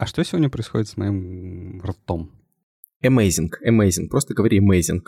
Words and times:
А 0.00 0.06
что 0.06 0.24
сегодня 0.24 0.48
происходит 0.48 0.88
с 0.88 0.96
моим 0.96 1.82
ртом? 1.82 2.30
Amazing, 3.04 3.50
amazing. 3.68 4.08
Просто 4.08 4.32
говори 4.32 4.58
amazing. 4.58 5.02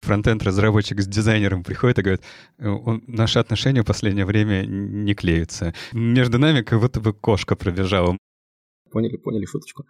Фронтенд-разработчик 0.00 1.02
с 1.02 1.06
дизайнером 1.06 1.62
приходит 1.62 1.98
и 1.98 2.02
говорит, 2.02 2.22
«Э, 2.58 2.74
наши 3.06 3.38
отношения 3.38 3.82
в 3.82 3.84
последнее 3.84 4.24
время 4.24 4.64
не 4.64 5.14
клеются. 5.14 5.74
Между 5.92 6.38
нами 6.38 6.62
как 6.62 6.80
будто 6.80 6.98
бы 7.00 7.12
кошка 7.12 7.56
пробежала. 7.56 8.16
Поняли, 8.90 9.18
поняли 9.18 9.44
шуточку. 9.44 9.84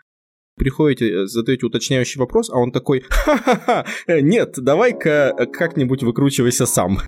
Приходите, 0.56 1.06
э, 1.06 1.27
задаете 1.27 1.67
уточняющий 1.67 2.19
вопрос, 2.19 2.51
а 2.51 2.59
он 2.59 2.72
такой, 2.72 3.04
ха-ха-ха, 3.09 3.87
э, 4.09 4.22
нет, 4.22 4.54
давай-ка 4.56 5.47
как-нибудь 5.53 6.03
выкручивайся 6.03 6.67
сам. 6.67 6.99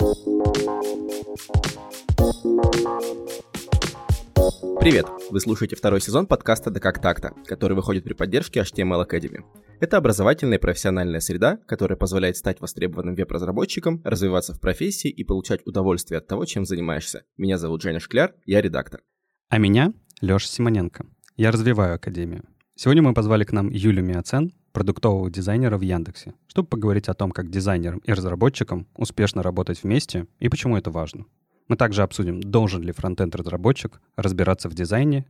Привет! 4.64 5.06
Вы 5.30 5.40
слушаете 5.40 5.76
второй 5.76 6.00
сезон 6.00 6.26
подкаста 6.26 6.70
«Да 6.70 6.80
как 6.80 7.00
так-то», 7.00 7.32
который 7.46 7.74
выходит 7.74 8.04
при 8.04 8.14
поддержке 8.14 8.60
HTML 8.60 9.06
Academy. 9.06 9.44
Это 9.80 9.98
образовательная 9.98 10.58
и 10.58 10.60
профессиональная 10.60 11.20
среда, 11.20 11.58
которая 11.66 11.98
позволяет 11.98 12.36
стать 12.36 12.60
востребованным 12.60 13.14
веб-разработчиком, 13.14 14.00
развиваться 14.04 14.54
в 14.54 14.60
профессии 14.60 15.10
и 15.10 15.22
получать 15.22 15.60
удовольствие 15.66 16.18
от 16.18 16.26
того, 16.26 16.44
чем 16.46 16.64
занимаешься. 16.64 17.24
Меня 17.36 17.58
зовут 17.58 17.82
Женя 17.82 18.00
Шкляр, 18.00 18.34
я 18.46 18.62
редактор. 18.62 19.02
А 19.50 19.58
меня 19.58 19.92
Леша 20.20 20.48
Симоненко. 20.48 21.06
Я 21.36 21.50
развиваю 21.50 21.96
Академию. 21.96 22.44
Сегодня 22.74 23.02
мы 23.02 23.14
позвали 23.14 23.44
к 23.44 23.52
нам 23.52 23.68
Юлю 23.68 24.02
Миоцен, 24.02 24.52
продуктового 24.72 25.30
дизайнера 25.30 25.78
в 25.78 25.82
Яндексе, 25.82 26.34
чтобы 26.48 26.68
поговорить 26.68 27.08
о 27.08 27.14
том, 27.14 27.30
как 27.30 27.50
дизайнерам 27.50 27.98
и 27.98 28.12
разработчикам 28.12 28.88
успешно 28.96 29.42
работать 29.42 29.82
вместе 29.82 30.26
и 30.40 30.48
почему 30.48 30.76
это 30.76 30.90
важно. 30.90 31.26
Мы 31.68 31.76
также 31.76 32.02
обсудим, 32.02 32.40
должен 32.40 32.82
ли 32.82 32.92
фронтенд-разработчик 32.92 34.00
разбираться 34.16 34.68
в 34.68 34.74
дизайне, 34.74 35.26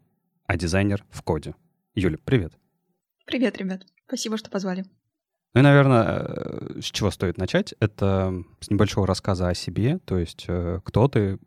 а 0.47 0.57
дизайнер 0.57 1.05
в 1.11 1.23
коде. 1.23 1.55
Юля, 1.95 2.19
привет. 2.25 2.53
Привет, 3.25 3.57
ребят. 3.57 3.87
Спасибо, 4.07 4.37
что 4.37 4.51
позвали. 4.51 4.85
Ну 5.55 5.61
и, 5.61 5.63
наверное, 5.63 6.05
э, 6.05 6.81
с 6.81 6.87
чего 6.87 7.13
стоит 7.13 7.39
начать? 7.39 7.75
Это 7.79 8.35
с 8.61 8.71
небольшого 8.71 9.07
рассказа 9.07 9.49
о 9.49 9.55
себе, 9.55 10.01
то 10.05 10.19
есть 10.19 10.47
э, 10.49 10.81
кто 10.85 11.07
ты, 11.07 11.39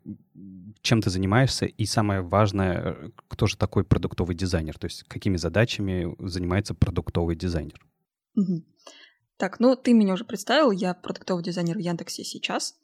чем 0.80 1.02
ты 1.02 1.10
занимаешься, 1.10 1.66
и 1.66 1.84
самое 1.84 2.22
важное, 2.22 2.80
э, 2.80 3.10
кто 3.28 3.46
же 3.46 3.58
такой 3.58 3.84
продуктовый 3.84 4.34
дизайнер, 4.34 4.78
то 4.78 4.86
есть 4.86 5.02
какими 5.04 5.36
задачами 5.36 6.16
занимается 6.18 6.74
продуктовый 6.74 7.36
дизайнер. 7.36 7.84
Угу. 8.36 8.64
Так, 9.36 9.60
ну 9.60 9.76
ты 9.76 9.92
меня 9.92 10.14
уже 10.14 10.24
представил, 10.24 10.70
я 10.70 10.94
продуктовый 10.94 11.44
дизайнер 11.44 11.76
в 11.76 11.80
Яндексе 11.80 12.24
сейчас. 12.24 12.76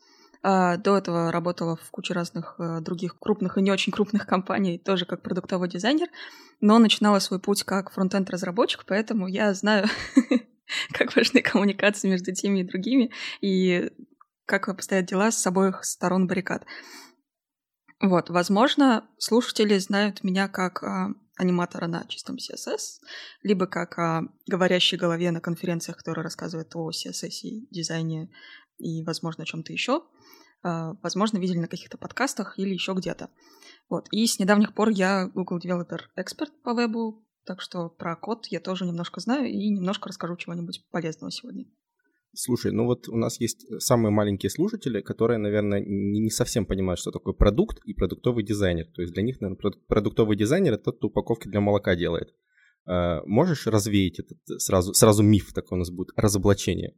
А, 0.47 0.77
до 0.77 0.99
этого 0.99 1.33
работала 1.33 1.75
в 1.77 1.91
куче 1.91 2.13
разных 2.13 2.57
э, 2.59 2.81
других 2.81 3.19
крупных 3.19 3.57
и 3.57 3.63
не 3.63 3.73
очень 3.73 3.93
крупных 3.93 4.27
компаний, 4.27 4.79
тоже 4.79 5.07
как 5.07 5.23
продуктовый 5.23 5.71
дизайнер, 5.71 6.09
но 6.61 6.79
начинала 6.79 7.19
свой 7.19 7.41
путь 7.41 7.63
как 7.63 7.91
фронтенд-разработчик, 7.91 8.85
поэтому 8.87 9.27
я 9.27 9.55
знаю, 9.55 9.87
как 10.93 11.17
важны 11.17 11.41
коммуникации 11.41 12.11
между 12.11 12.35
теми 12.35 12.59
и 12.59 12.65
другими, 12.65 13.11
и 13.41 13.91
как 14.45 14.69
обстоят 14.69 15.07
дела 15.07 15.31
с 15.31 15.47
обоих 15.47 15.83
сторон 15.83 16.27
баррикад. 16.27 16.67
Вот, 18.03 18.29
возможно, 18.29 19.09
слушатели 19.17 19.79
знают 19.79 20.25
меня 20.25 20.49
как 20.49 20.83
а, 20.83 21.15
аниматора 21.39 21.87
на 21.87 22.05
чистом 22.07 22.37
CSS, 22.37 23.01
либо 23.43 23.67
как 23.67 23.99
а, 23.99 24.25
говорящей 24.47 24.99
голове 24.99 25.31
на 25.31 25.41
конференциях, 25.41 25.97
который 25.97 26.23
рассказывает 26.23 26.77
о 26.77 26.91
CSS 26.91 27.31
и 27.45 27.67
дизайне 27.71 28.31
и, 28.77 29.03
возможно, 29.05 29.45
о 29.45 29.47
чем-то 29.47 29.73
еще. 29.73 30.03
А, 30.65 30.97
возможно, 31.03 31.37
видели 31.37 31.59
на 31.59 31.69
каких-то 31.69 31.99
подкастах 31.99 32.59
или 32.59 32.73
еще 32.73 32.95
где-то. 32.95 33.29
Вот. 33.91 34.09
И 34.11 34.27
с 34.27 34.39
недавних 34.39 34.75
пор 34.75 34.89
я 34.89 35.29
Google 35.35 35.59
Developer 35.59 36.01
Expert 36.19 36.51
по 36.63 36.73
вебу, 36.73 37.23
так 37.45 37.61
что 37.61 37.91
про 37.91 38.17
код 38.17 38.47
я 38.47 38.61
тоже 38.61 38.87
немножко 38.87 39.21
знаю 39.21 39.47
и 39.47 39.69
немножко 39.69 40.09
расскажу 40.09 40.37
чего-нибудь 40.37 40.83
полезного 40.91 41.31
сегодня. 41.31 41.67
Слушай, 42.33 42.73
ну 42.73 42.87
вот 42.87 43.09
у 43.09 43.17
нас 43.17 43.39
есть 43.41 43.67
самые 43.79 44.11
маленькие 44.11 44.49
слушатели, 44.49 45.03
которые, 45.03 45.39
наверное, 45.39 45.85
не 45.85 46.31
совсем 46.31 46.65
понимают, 46.65 46.99
что 46.99 47.13
такое 47.13 47.35
продукт 47.35 47.79
и 47.85 47.93
продуктовый 47.93 48.43
дизайнер. 48.43 48.87
То 48.95 49.03
есть 49.03 49.13
для 49.13 49.23
них, 49.23 49.43
наверное, 49.43 49.71
продуктовый 49.87 50.37
дизайнер— 50.37 50.73
это 50.75 50.85
тот, 50.85 50.97
кто 50.97 51.09
упаковки 51.09 51.47
для 51.47 51.61
молока 51.61 51.95
делает. 51.95 52.35
А, 52.87 53.23
можешь 53.27 53.67
развеять 53.67 54.19
этот 54.19 54.39
сразу, 54.63 54.95
сразу 54.95 55.23
миф 55.23 55.53
такой 55.53 55.77
у 55.77 55.79
нас 55.81 55.91
будет, 55.91 56.09
разоблачение? 56.17 56.97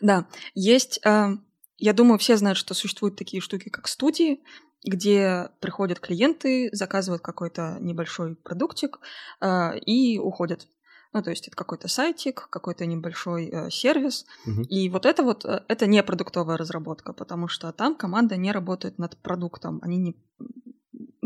Да, 0.00 0.28
есть 0.54 1.00
а, 1.06 1.36
я 1.78 1.92
думаю, 1.92 2.18
все 2.18 2.36
знают, 2.36 2.58
что 2.58 2.74
существуют 2.74 3.16
такие 3.16 3.40
штуки, 3.40 3.68
как 3.68 3.88
студии, 3.88 4.40
где 4.84 5.50
приходят 5.60 6.00
клиенты, 6.00 6.70
заказывают 6.72 7.22
какой-то 7.22 7.78
небольшой 7.80 8.36
продуктик 8.36 9.00
э, 9.40 9.78
и 9.80 10.18
уходят. 10.18 10.68
Ну, 11.12 11.22
то 11.22 11.30
есть 11.30 11.48
это 11.48 11.56
какой-то 11.56 11.88
сайтик, 11.88 12.48
какой-то 12.50 12.84
небольшой 12.86 13.48
э, 13.48 13.70
сервис. 13.70 14.26
Угу. 14.46 14.62
И 14.62 14.88
вот 14.90 15.06
это 15.06 15.22
вот, 15.22 15.44
э, 15.44 15.62
это 15.68 15.86
не 15.86 16.02
продуктовая 16.02 16.56
разработка, 16.56 17.12
потому 17.12 17.48
что 17.48 17.72
там 17.72 17.94
команда 17.94 18.36
не 18.36 18.52
работает 18.52 18.98
над 18.98 19.16
продуктом, 19.16 19.80
они 19.82 19.96
не 19.96 20.16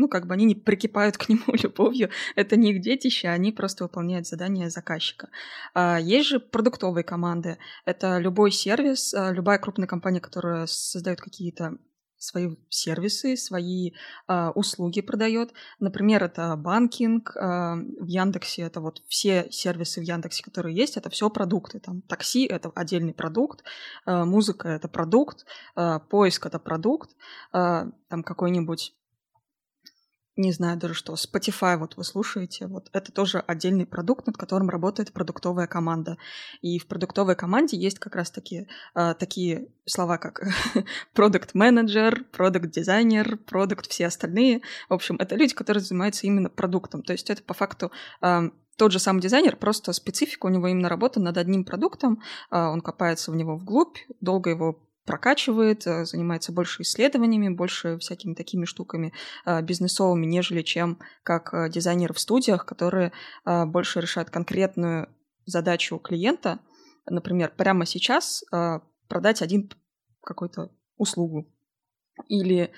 ну, 0.01 0.07
как 0.07 0.25
бы 0.27 0.33
они 0.33 0.45
не 0.45 0.55
прикипают 0.55 1.17
к 1.17 1.29
нему 1.29 1.43
любовью, 1.63 2.09
это 2.35 2.55
не 2.55 2.71
их 2.71 2.81
детище, 2.81 3.29
они 3.29 3.51
просто 3.51 3.83
выполняют 3.83 4.27
задания 4.27 4.69
заказчика. 4.69 5.29
А, 5.73 5.99
есть 5.99 6.27
же 6.27 6.39
продуктовые 6.39 7.03
команды, 7.03 7.57
это 7.85 8.17
любой 8.17 8.51
сервис, 8.51 9.13
а, 9.13 9.31
любая 9.31 9.59
крупная 9.59 9.87
компания, 9.87 10.19
которая 10.19 10.65
создает 10.65 11.21
какие-то 11.21 11.77
свои 12.21 12.55
сервисы, 12.69 13.35
свои 13.35 13.91
э, 14.27 14.49
услуги 14.53 15.01
продает. 15.01 15.53
Например, 15.79 16.23
это 16.23 16.55
банкинг 16.55 17.35
э, 17.35 17.39
в 17.39 18.05
Яндексе, 18.05 18.61
это 18.61 18.79
вот 18.79 19.01
все 19.07 19.47
сервисы 19.49 20.01
в 20.01 20.03
Яндексе, 20.03 20.43
которые 20.43 20.75
есть, 20.75 20.97
это 20.97 21.09
все 21.09 21.31
продукты. 21.31 21.79
Там 21.79 22.01
такси 22.03 22.45
это 22.45 22.71
отдельный 22.75 23.13
продукт, 23.13 23.63
э, 24.05 24.23
музыка 24.23 24.69
это 24.69 24.87
продукт, 24.87 25.45
э, 25.75 25.99
поиск 26.11 26.45
это 26.45 26.59
продукт, 26.59 27.09
э, 27.53 27.85
там 28.07 28.23
какой-нибудь 28.23 28.93
не 30.41 30.51
знаю 30.51 30.77
даже 30.77 30.93
что, 30.93 31.13
Spotify 31.13 31.77
вот 31.77 31.97
вы 31.97 32.03
слушаете, 32.03 32.67
вот 32.67 32.89
это 32.93 33.11
тоже 33.11 33.39
отдельный 33.39 33.85
продукт, 33.85 34.27
над 34.27 34.37
которым 34.37 34.69
работает 34.69 35.13
продуктовая 35.13 35.67
команда. 35.67 36.17
И 36.61 36.79
в 36.79 36.87
продуктовой 36.87 37.35
команде 37.35 37.77
есть 37.77 37.99
как 37.99 38.15
раз 38.15 38.31
таки 38.31 38.67
э, 38.95 39.13
такие 39.15 39.69
слова, 39.85 40.17
как 40.17 40.41
продукт 41.13 41.53
менеджер 41.53 42.25
продукт 42.31 42.71
дизайнер 42.71 43.37
продукт 43.37 43.87
все 43.87 44.07
остальные. 44.07 44.61
В 44.89 44.93
общем, 44.93 45.15
это 45.17 45.35
люди, 45.35 45.53
которые 45.53 45.83
занимаются 45.83 46.27
именно 46.27 46.49
продуктом. 46.49 47.03
То 47.03 47.13
есть 47.13 47.29
это 47.29 47.43
по 47.43 47.53
факту 47.53 47.91
э, 48.21 48.49
тот 48.77 48.91
же 48.91 48.99
самый 48.99 49.21
дизайнер, 49.21 49.57
просто 49.57 49.93
специфика 49.93 50.47
у 50.47 50.49
него 50.49 50.67
именно 50.67 50.89
работа 50.89 51.19
над 51.19 51.37
одним 51.37 51.65
продуктом, 51.65 52.21
э, 52.49 52.57
он 52.57 52.81
копается 52.81 53.31
в 53.31 53.35
него 53.35 53.55
вглубь, 53.55 53.97
долго 54.21 54.49
его 54.49 54.87
прокачивает, 55.11 55.85
э, 55.85 56.05
занимается 56.05 56.53
больше 56.53 56.83
исследованиями, 56.83 57.49
больше 57.53 57.97
всякими 57.97 58.33
такими 58.33 58.63
штуками 58.63 59.11
э, 59.45 59.61
бизнесовыми, 59.61 60.25
нежели 60.25 60.61
чем 60.61 60.99
как 61.23 61.53
э, 61.53 61.69
дизайнеры 61.69 62.13
в 62.13 62.19
студиях, 62.19 62.65
которые 62.65 63.11
больше 63.45 63.99
решают 63.99 64.29
конкретную 64.29 65.09
задачу 65.45 65.97
клиента, 65.97 66.59
например, 67.09 67.51
прямо 67.57 67.85
сейчас 67.85 68.43
продать 69.07 69.41
один 69.41 69.69
какую-то 70.21 70.71
услугу. 70.97 71.51
Или 72.27 72.71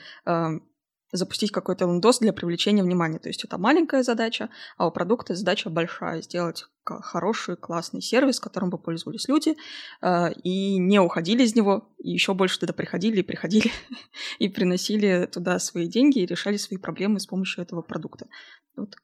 запустить 1.13 1.51
какой-то 1.51 1.85
лендос 1.85 2.19
для 2.19 2.33
привлечения 2.33 2.83
внимания. 2.83 3.19
То 3.19 3.29
есть 3.29 3.43
это 3.45 3.57
маленькая 3.57 4.03
задача, 4.03 4.49
а 4.77 4.87
у 4.87 4.91
продукта 4.91 5.35
задача 5.35 5.69
большая. 5.69 6.21
Сделать 6.21 6.65
хороший, 6.83 7.55
классный 7.55 8.01
сервис, 8.01 8.39
которым 8.39 8.69
бы 8.69 8.77
пользовались 8.77 9.27
люди, 9.27 9.55
э, 10.01 10.33
и 10.43 10.77
не 10.77 10.99
уходили 10.99 11.43
из 11.43 11.55
него, 11.55 11.89
и 11.97 12.11
еще 12.11 12.33
больше 12.33 12.59
туда 12.59 12.73
приходили 12.73 13.19
и 13.19 13.23
приходили, 13.23 13.71
и 14.39 14.49
приносили 14.49 15.29
туда 15.31 15.59
свои 15.59 15.87
деньги 15.87 16.19
и 16.19 16.25
решали 16.25 16.57
свои 16.57 16.77
проблемы 16.77 17.19
с 17.19 17.27
помощью 17.27 17.63
этого 17.63 17.81
продукта. 17.81 18.27
Вот 18.75 18.95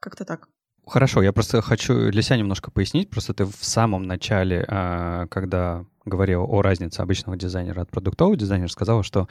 как-то 0.00 0.24
так. 0.24 0.48
Хорошо, 0.86 1.22
я 1.22 1.32
просто 1.34 1.60
хочу 1.60 2.10
для 2.10 2.22
себя 2.22 2.38
немножко 2.38 2.70
пояснить. 2.70 3.10
Просто 3.10 3.34
ты 3.34 3.44
в 3.44 3.56
самом 3.60 4.04
начале, 4.04 4.64
а, 4.68 5.26
когда 5.26 5.84
говорил 6.06 6.46
о 6.48 6.62
разнице 6.62 7.00
обычного 7.00 7.36
дизайнера 7.36 7.82
от 7.82 7.90
продуктового 7.90 8.36
дизайнера, 8.36 8.68
сказала, 8.68 9.02
что 9.02 9.28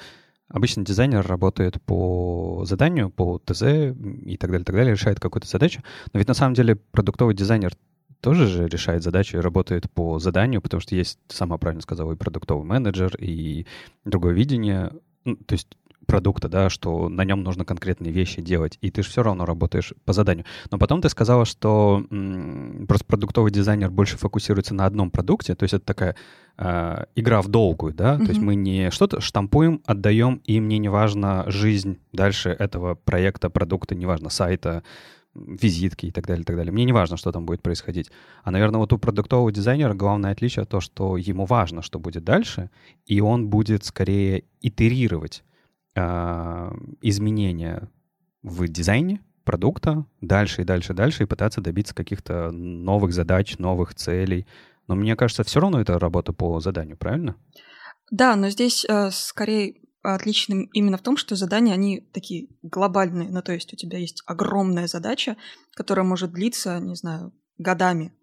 Обычно 0.50 0.86
дизайнер 0.86 1.26
работает 1.26 1.82
по 1.82 2.64
заданию, 2.66 3.10
по 3.10 3.40
ТЗ 3.40 3.64
и 3.64 4.38
так 4.40 4.50
далее, 4.50 4.66
так 4.66 4.76
далее, 4.76 4.94
решает 4.94 5.20
какую-то 5.20 5.48
задачу. 5.48 5.84
Но 6.14 6.20
ведь 6.20 6.28
на 6.28 6.34
самом 6.34 6.54
деле 6.54 6.76
продуктовый 6.76 7.36
дизайнер 7.36 7.74
тоже 8.22 8.48
же 8.48 8.68
решает 8.68 9.04
задачу 9.04 9.38
и 9.38 9.42
работает 9.42 9.92
по 9.92 10.20
заданию, 10.20 10.62
потому 10.62 10.82
что 10.82 10.96
есть, 10.96 11.20
сама 11.28 11.58
правильно 11.58 11.82
сказала, 11.82 12.14
и 12.14 12.16
продуктовый 12.16 12.66
менеджер, 12.66 13.16
и 13.20 13.66
другое 14.06 14.34
видение. 14.34 14.92
Ну, 15.26 15.36
то 15.36 15.54
есть 15.54 15.78
продукта, 16.08 16.50
да, 16.50 16.70
что 16.70 17.10
на 17.10 17.24
нем 17.24 17.44
нужно 17.44 17.66
конкретные 17.66 18.12
вещи 18.12 18.42
делать, 18.42 18.78
и 18.82 18.90
ты 18.90 19.04
же 19.04 19.10
все 19.10 19.22
равно 19.22 19.46
работаешь 19.46 19.94
по 20.06 20.14
заданию. 20.14 20.46
Но 20.72 20.80
потом 20.80 21.02
ты 21.02 21.10
сказала, 21.10 21.46
что 21.46 22.04
м, 22.10 22.86
просто 22.88 23.06
продуктовый 23.06 23.52
дизайнер 23.52 23.92
больше 23.92 24.18
фокусируется 24.18 24.74
на 24.74 24.86
одном 24.86 25.12
продукте, 25.12 25.54
то 25.54 25.64
есть 25.64 25.74
это 25.74 25.86
такая 25.86 26.16
э, 26.58 27.06
игра 27.16 27.42
в 27.42 27.50
долгую, 27.50 27.94
да, 27.94 28.16
mm-hmm. 28.16 28.26
то 28.26 28.30
есть 28.30 28.42
мы 28.42 28.56
не 28.56 28.90
что-то 28.90 29.22
штампуем, 29.22 29.82
отдаем, 29.86 30.42
и 30.46 30.60
мне 30.60 30.80
не 30.80 30.90
важно 30.90 31.44
жизнь 31.48 32.00
дальше 32.14 32.50
этого 32.50 32.96
проекта, 32.96 33.50
продукта, 33.50 33.94
неважно, 33.94 34.30
сайта, 34.30 34.84
визитки 35.36 36.08
и 36.08 36.12
так 36.12 36.26
далее, 36.26 36.42
и 36.42 36.46
так 36.46 36.56
далее. 36.56 36.72
Мне 36.72 36.86
не 36.86 36.94
важно, 36.94 37.18
что 37.18 37.32
там 37.32 37.46
будет 37.46 37.62
происходить. 37.62 38.12
А, 38.44 38.52
наверное, 38.52 38.80
вот 38.80 38.94
у 38.94 38.98
продуктового 38.98 39.52
дизайнера 39.52 39.94
главное 39.94 40.32
отличие 40.32 40.66
то, 40.66 40.80
что 40.80 41.18
ему 41.18 41.46
важно, 41.46 41.82
что 41.82 42.00
будет 42.00 42.24
дальше, 42.24 42.70
и 43.06 43.22
он 43.22 43.48
будет 43.48 43.86
скорее 43.86 44.44
итерировать 44.62 45.44
изменения 47.02 47.90
в 48.44 48.68
дизайне 48.68 49.22
продукта 49.44 50.06
дальше 50.22 50.62
и 50.62 50.66
дальше 50.66 50.94
и 50.94 50.96
дальше 50.96 51.24
и 51.24 51.26
пытаться 51.26 51.62
добиться 51.62 51.96
каких-то 51.96 52.52
новых 52.52 53.14
задач, 53.14 53.58
новых 53.58 53.96
целей. 53.96 54.46
Но 54.88 54.96
мне 54.96 55.16
кажется, 55.16 55.44
все 55.44 55.60
равно 55.60 55.82
это 55.82 55.98
работа 56.00 56.34
по 56.34 56.60
заданию, 56.60 56.98
правильно? 56.98 57.36
Да, 58.12 58.36
но 58.36 58.50
здесь 58.50 58.86
э, 58.86 59.10
скорее 59.12 59.76
отличным 60.04 60.70
именно 60.74 60.98
в 60.98 61.02
том, 61.02 61.18
что 61.18 61.36
задания, 61.36 61.74
они 61.74 62.02
такие 62.14 62.48
глобальные. 62.62 63.30
Ну, 63.30 63.42
то 63.42 63.54
есть 63.54 63.74
у 63.74 63.76
тебя 63.76 63.98
есть 63.98 64.24
огромная 64.26 64.88
задача, 64.88 65.36
которая 65.74 66.06
может 66.06 66.32
длиться, 66.32 66.80
не 66.80 66.96
знаю, 66.96 67.34
годами. 67.58 68.14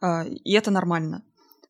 Э, 0.00 0.26
и 0.26 0.52
это 0.52 0.70
нормально. 0.70 1.22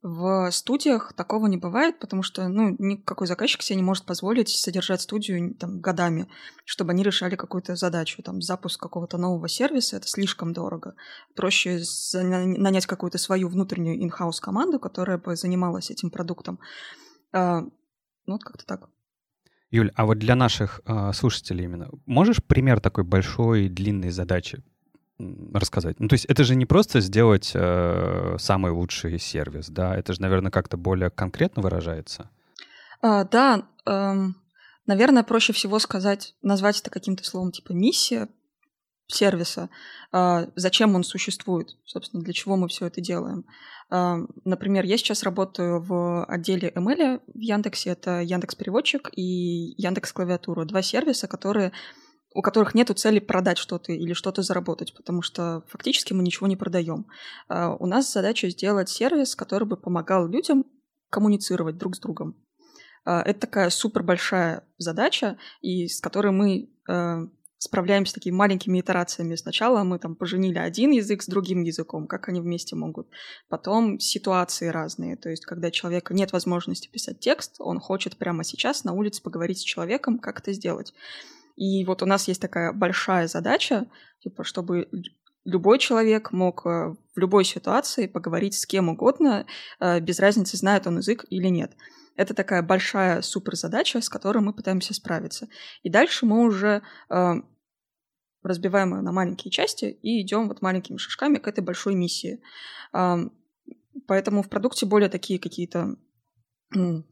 В 0.03 0.51
студиях 0.51 1.13
такого 1.13 1.47
не 1.47 1.57
бывает, 1.57 2.01
потому 2.01 2.25
что 2.25 2.49
ну, 2.49 2.75
никакой 2.81 3.29
заказчик 3.29 3.63
себе 3.63 3.77
не 3.77 3.85
может 3.85 4.05
позволить 4.05 4.49
содержать 4.49 5.01
студию 5.01 5.55
там, 5.55 5.81
годами, 5.81 6.29
чтобы 6.65 6.91
они 6.91 7.05
решали 7.05 7.37
какую-то 7.37 7.77
задачу. 7.77 8.21
Там, 8.21 8.43
запуск 8.43 8.81
какого-то 8.81 9.17
нового 9.17 9.49
сервиса— 9.49 9.97
это 9.99 10.09
слишком 10.09 10.53
дорого. 10.53 10.97
Проще 11.37 11.81
нанять 12.15 12.87
какую-то 12.87 13.19
свою 13.19 13.49
внутреннюю 13.49 13.97
in-house 14.05 14.41
команду, 14.41 14.81
которая 14.81 15.19
бы 15.19 15.37
занималась 15.37 15.93
этим 15.93 16.11
продуктом. 16.11 16.59
А, 17.33 17.61
ну, 17.61 17.71
вот 18.27 18.43
как-то 18.43 18.67
так. 18.67 18.89
Юль, 19.71 19.93
а 19.95 20.05
вот 20.05 20.19
для 20.19 20.35
наших 20.35 20.81
э, 20.85 21.13
слушателей 21.13 21.65
именно, 21.65 21.89
можешь 22.07 22.43
пример 22.43 22.81
такой 22.81 23.05
большой, 23.05 23.69
длинной 23.69 24.11
задачи 24.11 24.65
рассказать? 25.53 26.01
Ну, 26.01 26.09
то 26.09 26.15
есть 26.15 26.25
это 26.27 26.45
же 26.45 26.55
не 26.55 26.67
просто 26.67 27.01
сделать 27.01 27.53
э, 27.55 28.37
самый 28.39 28.73
лучший 28.73 29.19
сервис, 29.19 29.69
да? 29.69 29.97
Это 29.97 30.13
же, 30.13 30.21
наверное, 30.21 30.51
как-то 30.51 30.77
более 30.77 31.11
конкретно 31.11 31.63
выражается. 31.63 32.31
А, 33.01 33.25
да, 33.25 33.67
эм, 33.87 34.37
наверное, 34.87 35.23
проще 35.23 35.53
всего 35.53 35.79
сказать, 35.79 36.35
назвать 36.43 36.81
это 36.81 36.91
каким-то 36.91 37.25
словом 37.25 37.53
типа 37.53 37.73
миссия 37.73 38.29
сервиса, 39.09 39.69
э, 40.13 40.47
зачем 40.57 40.95
он 40.95 41.05
существует, 41.05 41.77
собственно, 41.85 42.23
для 42.23 42.33
чего 42.33 42.57
мы 42.57 42.69
все 42.69 42.87
это 42.87 43.01
делаем. 43.01 43.45
Э, 43.91 44.17
например, 44.45 44.85
я 44.85 44.97
сейчас 44.97 45.23
работаю 45.23 45.81
в 45.83 46.25
отделе 46.25 46.73
ML 46.75 47.21
в 47.27 47.39
Яндексе, 47.39 47.91
это 47.91 48.21
Яндекс 48.21 48.55
Переводчик 48.55 49.11
и 49.15 49.75
Яндекс 49.77 50.13
Клавиатура, 50.13 50.65
два 50.65 50.83
сервиса, 50.83 51.29
которые 51.29 51.73
у 52.34 52.43
которых 52.43 52.75
нет 52.75 52.90
цели 52.96 53.19
продать 53.19 53.58
что-то 53.58 53.93
или 53.93 54.12
что-то 54.12 54.43
заработать, 54.43 54.94
потому 54.94 55.23
что 55.23 55.64
фактически 55.69 56.12
мы 56.12 56.23
ничего 56.23 56.46
не 56.46 56.56
продаем. 56.56 57.06
А, 57.49 57.75
у 57.75 57.87
нас 57.87 58.12
задача 58.12 58.49
сделать 58.50 58.88
сервис, 58.88 59.34
который 59.34 59.67
бы 59.67 59.76
помогал 59.76 60.29
людям 60.29 60.64
коммуницировать 61.11 61.76
друг 61.76 61.96
с 61.96 62.00
другом. 62.00 62.37
А, 63.05 63.23
это 63.23 63.40
такая 63.40 63.70
супер 63.70 64.02
большая 64.02 64.64
задача, 64.79 65.38
и 65.61 65.88
с 65.88 66.00
которой 66.00 66.32
мы 66.32 66.70
а, 66.88 67.23
справляемся 67.58 68.14
такими 68.14 68.34
маленькими 68.34 68.81
итерациями. 68.81 69.37
Сначала 69.37 69.84
мы 69.84 69.99
там 69.99 70.17
поженили 70.17 70.58
один 70.58 70.90
язык 70.90 71.23
с 71.23 71.26
другим 71.26 71.62
языком, 71.62 72.08
как 72.08 72.29
они 72.29 72.40
вместе 72.40 72.75
могут. 72.75 73.08
Потом 73.49 74.00
ситуации 74.00 74.67
разные, 74.67 75.17
то 75.17 75.31
есть 75.31 75.46
когда 75.46 75.70
человека 75.70 76.12
нет 76.12 76.32
возможности 76.32 76.88
писать 76.88 77.20
текст, 77.20 77.56
он 77.58 77.79
хочет 77.79 78.17
прямо 78.17 78.43
сейчас 78.43 78.82
на 78.82 78.93
улице 78.93 79.23
поговорить 79.23 79.58
с 79.58 79.62
человеком, 79.62 80.19
как 80.19 80.40
это 80.40 80.52
сделать. 80.52 80.93
И 81.57 81.85
вот 81.85 82.03
у 82.03 82.07
нас 82.07 82.29
есть 82.29 82.41
такая 82.41 82.73
большая 82.73 83.27
задача, 83.29 83.87
типа, 84.21 84.45
чтобы 84.45 84.89
любой 85.45 85.79
человек 85.79 86.33
мог 86.33 86.67
э, 86.67 86.95
в 87.15 87.19
любой 87.19 87.45
ситуации 87.45 88.07
поговорить 88.07 88.55
с 88.55 88.67
кем 88.67 88.89
угодно, 88.89 89.47
э, 89.81 90.01
без 90.01 90.21
разницы, 90.21 90.57
знает 90.57 90.87
он 90.87 90.99
язык 90.99 91.25
или 91.31 91.49
нет. 91.49 91.73
Это 92.17 92.35
такая 92.35 92.63
большая 92.63 93.23
суперзадача, 93.23 94.01
с 94.01 94.09
которой 94.09 94.39
мы 94.39 94.53
пытаемся 94.53 94.95
справиться. 94.95 95.49
И 95.83 95.91
дальше 95.91 96.27
мы 96.27 96.45
уже 96.45 96.83
э, 97.11 97.35
разбиваем 98.43 98.95
ее 98.95 99.03
на 99.03 99.13
маленькие 99.13 99.51
части 99.51 99.87
и 99.87 100.21
идем 100.21 100.49
вот 100.49 100.63
маленькими 100.63 100.97
шажками 100.97 101.39
к 101.39 101.49
этой 101.49 101.63
большой 101.63 101.95
миссии. 101.95 102.43
Поэтому 104.09 104.43
в 104.43 104.49
продукте 104.49 104.85
более 104.85 105.09
такие 105.09 105.39
какие-то 105.39 105.97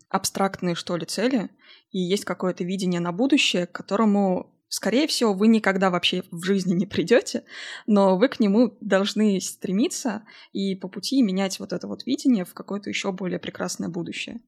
абстрактные, 0.08 0.74
что 0.74 0.96
ли, 0.96 1.06
цели, 1.06 1.50
и 1.90 1.98
есть 1.98 2.24
какое-то 2.24 2.64
видение 2.64 3.00
на 3.00 3.12
будущее, 3.12 3.66
к 3.66 3.72
которому, 3.72 4.54
скорее 4.68 5.06
всего, 5.06 5.32
вы 5.32 5.48
никогда 5.48 5.90
вообще 5.90 6.24
в 6.30 6.44
жизни 6.44 6.74
не 6.74 6.86
придете, 6.86 7.44
но 7.86 8.16
вы 8.16 8.28
к 8.28 8.40
нему 8.40 8.76
должны 8.80 9.40
стремиться 9.40 10.22
и 10.52 10.74
по 10.74 10.88
пути 10.88 11.22
менять 11.22 11.58
вот 11.60 11.72
это 11.72 11.86
вот 11.86 12.06
видение 12.06 12.44
в 12.44 12.54
какое-то 12.54 12.90
еще 12.90 13.12
более 13.12 13.38
прекрасное 13.38 13.88
будущее. 13.88 14.40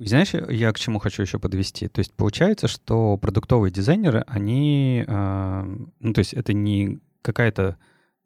Знаешь, 0.00 0.32
я 0.32 0.72
к 0.72 0.78
чему 0.78 1.00
хочу 1.00 1.22
еще 1.22 1.40
подвести? 1.40 1.88
То 1.88 1.98
есть 1.98 2.14
получается, 2.14 2.68
что 2.68 3.16
продуктовые 3.16 3.72
дизайнеры, 3.72 4.22
они, 4.28 5.04
э, 5.06 5.62
ну 5.98 6.12
то 6.12 6.20
есть 6.20 6.34
это 6.34 6.52
не 6.52 7.00
какая-то 7.22 7.78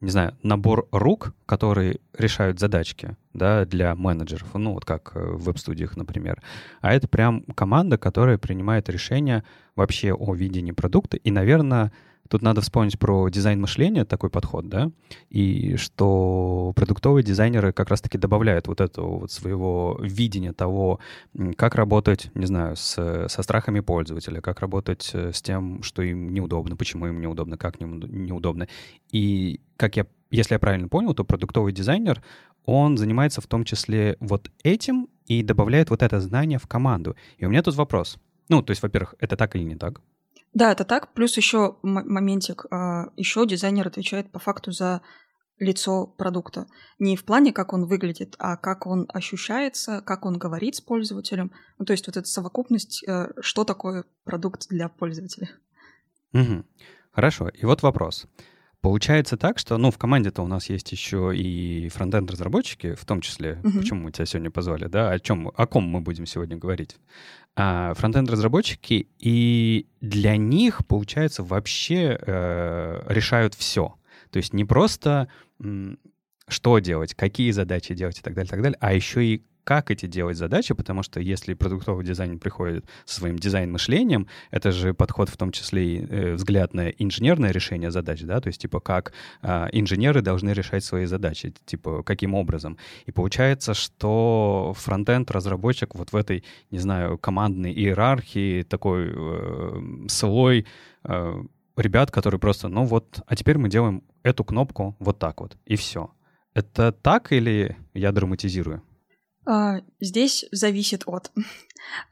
не 0.03 0.11
знаю, 0.11 0.37
набор 0.43 0.89
рук, 0.91 1.33
которые 1.47 1.99
решают 2.19 2.59
задачки, 2.59 3.17
да, 3.33 3.65
для 3.65 3.95
менеджеров, 3.95 4.49
ну, 4.55 4.73
вот 4.75 4.85
как 4.85 5.13
э, 5.15 5.21
в 5.21 5.45
веб-студиях, 5.45 5.97
например. 5.97 6.43
А 6.81 6.93
это 6.93 7.07
прям 7.07 7.43
команда, 7.55 7.99
которая 7.99 8.37
принимает 8.37 8.89
решения 8.89 9.45
вообще 9.77 10.13
о 10.13 10.35
видении 10.35 10.73
продукта. 10.73 11.17
И, 11.19 11.31
наверное, 11.31 11.93
Тут 12.29 12.41
надо 12.43 12.61
вспомнить 12.61 12.99
про 12.99 13.29
дизайн 13.29 13.61
мышления, 13.61 14.05
такой 14.05 14.31
подход, 14.31 14.69
да, 14.69 14.91
и 15.29 15.77
что 15.77 16.73
продуктовые 16.75 17.23
дизайнеры 17.23 17.73
как 17.73 17.91
раз-таки 17.91 18.17
добавляют 18.17 18.69
вот 18.69 18.81
этого 18.81 19.19
вот 19.19 19.33
своего 19.33 19.99
видения 20.01 20.53
того, 20.53 20.99
как 21.57 21.75
работать, 21.75 22.31
не 22.35 22.47
знаю, 22.47 22.77
с, 22.77 23.29
со 23.29 23.43
страхами 23.43 23.81
пользователя, 23.81 24.41
как 24.41 24.61
работать 24.61 25.11
э, 25.13 25.33
с 25.33 25.43
тем, 25.43 25.83
что 25.83 26.03
им 26.03 26.33
неудобно, 26.33 26.77
почему 26.77 27.07
им 27.07 27.21
неудобно, 27.21 27.59
как 27.59 27.81
им 27.83 28.01
неудобно. 28.01 28.67
И 29.11 29.61
как 29.77 29.97
я, 29.97 30.07
если 30.31 30.55
я 30.55 30.59
правильно 30.59 30.89
понял, 30.89 31.15
то 31.15 31.25
продуктовый 31.25 31.73
дизайнер, 31.73 32.23
он 32.65 32.97
занимается 32.97 33.41
в 33.41 33.47
том 33.47 33.65
числе 33.65 34.17
вот 34.21 34.51
этим 34.63 35.09
и 35.27 35.43
добавляет 35.43 35.91
вот 35.91 36.03
это 36.03 36.21
знание 36.21 36.59
в 36.59 36.67
команду. 36.67 37.17
И 37.39 37.47
у 37.47 37.51
меня 37.51 37.63
тут 37.63 37.75
вопрос. 37.75 38.19
Ну, 38.49 38.63
то 38.63 38.71
есть, 38.71 38.83
во-первых, 38.83 39.15
это 39.19 39.37
так 39.37 39.57
или 39.57 39.65
не 39.65 39.77
так? 39.77 40.01
Да, 40.55 40.73
это 40.73 40.85
так. 40.85 41.13
Плюс 41.15 41.37
еще 41.37 41.77
моментик. 41.83 42.67
А, 42.71 43.07
еще 43.17 43.47
дизайнер 43.47 43.87
отвечает 43.87 44.31
по 44.31 44.39
факту 44.39 44.71
за 44.71 45.01
лицо 45.59 46.07
продукта. 46.07 46.67
Не 46.99 47.17
в 47.17 47.25
плане, 47.25 47.53
как 47.53 47.73
он 47.73 47.87
выглядит, 47.87 48.35
а 48.39 48.57
как 48.57 48.87
он 48.87 49.07
ощущается, 49.13 50.03
как 50.03 50.27
он 50.27 50.39
говорит 50.39 50.77
с 50.77 50.81
пользователем. 50.81 51.53
Ну, 51.79 51.85
то 51.85 51.93
есть 51.93 52.07
вот 52.07 52.17
эта 52.17 52.27
совокупность, 52.27 53.05
э, 53.07 53.29
что 53.41 53.65
такое 53.65 54.05
продукт 54.25 54.69
для 54.69 54.89
пользователя. 54.89 55.51
Угу. 56.33 56.65
Хорошо. 57.13 57.49
И 57.49 57.65
вот 57.65 57.83
вопрос. 57.83 58.27
Получается 58.83 59.37
так, 59.37 59.61
что, 59.61 59.79
ну, 59.79 59.93
в 59.93 59.97
команде-то 59.97 60.43
у 60.43 60.49
нас 60.49 60.69
есть 60.69 60.91
еще 60.91 61.33
и 61.37 61.89
фронтенд-разработчики, 61.89 62.95
в 62.95 63.05
том 63.05 63.21
числе, 63.21 63.61
uh-huh. 63.63 63.79
почему 63.79 64.03
мы 64.03 64.11
тебя 64.11 64.27
сегодня 64.27 64.51
позвали, 64.51 64.87
да, 64.87 65.13
о 65.13 65.21
чем, 65.21 65.53
о 65.55 65.67
ком 65.69 65.85
мы 65.85 66.01
будем 66.01 66.27
сегодня 66.27 66.57
говорить. 66.57 66.97
А, 67.55 67.95
фронтенд-разработчики, 67.95 69.07
и 69.21 69.87
для 70.01 70.37
них, 70.37 70.85
получается, 70.89 71.45
вообще 71.45 72.19
э, 72.21 73.03
решают 73.07 73.55
все. 73.55 73.95
То 74.31 74.39
есть 74.39 74.53
не 74.53 74.65
просто 74.65 75.29
что 76.49 76.79
делать, 76.81 77.15
какие 77.15 77.53
задачи 77.53 77.95
делать 77.95 78.19
и 78.19 78.23
так 78.23 78.35
далее, 78.35 78.51
так 78.51 78.63
далее, 78.63 78.79
а 78.81 78.93
еще 78.93 79.25
и 79.25 79.45
как 79.65 79.91
эти 79.91 80.07
делать 80.07 80.37
задачи, 80.37 80.75
потому 80.75 81.03
что 81.03 81.21
если 81.21 81.55
продуктовый 81.55 82.05
дизайн 82.05 82.39
приходит 82.39 82.85
со 83.05 83.21
своим 83.21 83.39
дизайн-мышлением, 83.39 84.27
это 84.51 84.73
же 84.73 84.95
подход 84.95 85.29
в 85.29 85.37
том 85.37 85.53
числе 85.53 85.83
и 85.83 86.07
э, 86.07 86.35
взгляд 86.35 86.75
на 86.75 86.89
инженерное 86.89 87.53
решение 87.53 87.91
задач, 87.91 88.23
да, 88.23 88.41
то 88.41 88.49
есть 88.49 88.61
типа 88.61 88.81
как 88.81 89.13
э, 89.43 89.69
инженеры 89.73 90.21
должны 90.21 90.51
решать 90.51 90.85
свои 90.85 91.07
задачи, 91.07 91.55
типа 91.65 92.03
каким 92.03 92.35
образом. 92.35 92.77
И 93.07 93.13
получается, 93.13 93.75
что 93.75 94.75
фронтенд-разработчик 94.77 95.95
вот 95.95 96.13
в 96.13 96.17
этой, 96.17 96.45
не 96.71 96.79
знаю, 96.79 97.19
командной 97.19 97.73
иерархии, 97.73 98.63
такой 98.63 99.13
э, 99.15 100.07
слой 100.09 100.67
э, 101.05 101.43
ребят, 101.77 102.11
которые 102.11 102.41
просто, 102.41 102.69
ну 102.69 102.85
вот, 102.85 103.21
а 103.27 103.37
теперь 103.37 103.59
мы 103.59 103.69
делаем 103.69 104.03
эту 104.23 104.45
кнопку 104.45 104.97
вот 104.99 105.19
так 105.19 105.41
вот, 105.41 105.57
и 105.67 105.77
все. 105.77 106.11
Это 106.55 106.93
так 106.93 107.33
или 107.33 107.77
я 107.95 108.13
драматизирую? 108.13 108.83
А, 109.45 109.81
здесь 110.01 110.47
зависит 110.53 111.03
от. 111.07 111.31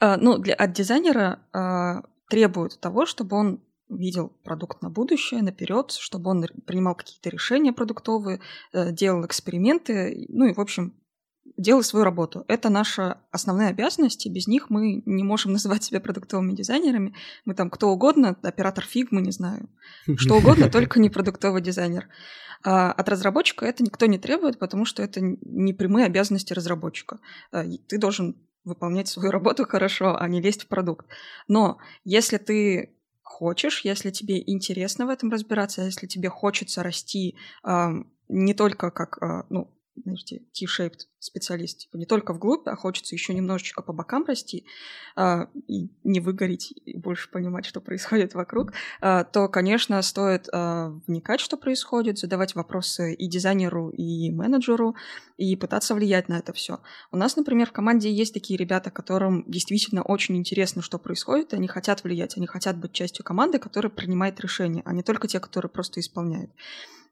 А, 0.00 0.16
ну, 0.16 0.38
для, 0.38 0.54
от 0.54 0.72
дизайнера 0.72 1.38
а, 1.52 2.02
требуют 2.28 2.80
того, 2.80 3.06
чтобы 3.06 3.36
он 3.36 3.60
видел 3.88 4.32
продукт 4.44 4.82
на 4.82 4.90
будущее, 4.90 5.42
наперед, 5.42 5.92
чтобы 5.92 6.30
он 6.30 6.44
принимал 6.66 6.94
какие-то 6.94 7.28
решения 7.28 7.72
продуктовые, 7.72 8.40
э, 8.72 8.92
делал 8.92 9.26
эксперименты, 9.26 10.26
ну 10.28 10.46
и, 10.46 10.54
в 10.54 10.60
общем, 10.60 10.94
делай 11.56 11.82
свою 11.84 12.04
работу. 12.04 12.44
Это 12.48 12.70
наша 12.70 13.20
основная 13.30 13.68
обязанность, 13.68 14.26
и 14.26 14.30
без 14.30 14.46
них 14.46 14.70
мы 14.70 15.02
не 15.06 15.22
можем 15.22 15.52
называть 15.54 15.84
себя 15.84 16.00
продуктовыми 16.00 16.54
дизайнерами. 16.54 17.14
Мы 17.44 17.54
там 17.54 17.70
кто 17.70 17.90
угодно, 17.90 18.36
оператор 18.42 18.84
фигмы, 18.84 19.20
не 19.20 19.32
знаю, 19.32 19.68
что 20.16 20.36
угодно, 20.36 20.70
только 20.70 21.00
не 21.00 21.10
продуктовый 21.10 21.62
дизайнер. 21.62 22.08
А 22.62 22.92
от 22.92 23.08
разработчика 23.08 23.64
это 23.64 23.82
никто 23.82 24.06
не 24.06 24.18
требует, 24.18 24.58
потому 24.58 24.84
что 24.84 25.02
это 25.02 25.20
не 25.22 25.72
прямые 25.72 26.06
обязанности 26.06 26.52
разработчика. 26.52 27.20
А, 27.52 27.64
ты 27.88 27.98
должен 27.98 28.36
выполнять 28.64 29.08
свою 29.08 29.30
работу 29.30 29.64
хорошо, 29.64 30.16
а 30.18 30.28
не 30.28 30.42
лезть 30.42 30.64
в 30.64 30.68
продукт. 30.68 31.06
Но 31.48 31.78
если 32.04 32.36
ты 32.36 32.94
хочешь, 33.22 33.80
если 33.84 34.10
тебе 34.10 34.42
интересно 34.44 35.06
в 35.06 35.08
этом 35.08 35.30
разбираться, 35.30 35.82
если 35.82 36.06
тебе 36.06 36.28
хочется 36.28 36.82
расти 36.82 37.38
не 38.28 38.54
только 38.54 38.90
как 38.90 39.18
э, 39.22 39.42
ну, 39.50 39.74
знаете, 40.02 40.42
T-shaped 40.52 41.06
специалист, 41.18 41.80
типа 41.80 41.96
не 41.96 42.06
только 42.06 42.32
вглубь, 42.32 42.66
а 42.66 42.76
хочется 42.76 43.14
еще 43.14 43.34
немножечко 43.34 43.82
по 43.82 43.92
бокам 43.92 44.24
расти 44.24 44.66
а, 45.16 45.48
и 45.68 45.90
не 46.02 46.20
выгореть 46.20 46.72
и 46.84 46.96
больше 46.96 47.30
понимать, 47.30 47.66
что 47.66 47.80
происходит 47.80 48.34
вокруг, 48.34 48.72
а, 49.00 49.24
то, 49.24 49.48
конечно, 49.48 50.00
стоит 50.02 50.48
а, 50.52 50.98
вникать, 51.06 51.40
что 51.40 51.56
происходит, 51.56 52.18
задавать 52.18 52.54
вопросы 52.54 53.14
и 53.14 53.28
дизайнеру, 53.28 53.90
и 53.90 54.30
менеджеру, 54.30 54.96
и 55.36 55.56
пытаться 55.56 55.94
влиять 55.94 56.28
на 56.28 56.38
это 56.38 56.52
все. 56.52 56.80
У 57.12 57.16
нас, 57.16 57.36
например, 57.36 57.68
в 57.68 57.72
команде 57.72 58.10
есть 58.10 58.32
такие 58.32 58.56
ребята, 58.56 58.90
которым 58.90 59.44
действительно 59.46 60.02
очень 60.02 60.36
интересно, 60.36 60.80
что 60.82 60.98
происходит, 60.98 61.52
и 61.52 61.56
они 61.56 61.68
хотят 61.68 62.02
влиять, 62.02 62.36
они 62.36 62.46
хотят 62.46 62.78
быть 62.78 62.92
частью 62.92 63.24
команды, 63.24 63.58
которая 63.58 63.90
принимает 63.90 64.40
решения, 64.40 64.82
а 64.84 64.92
не 64.92 65.02
только 65.02 65.28
те, 65.28 65.38
которые 65.38 65.70
просто 65.70 66.00
исполняют. 66.00 66.50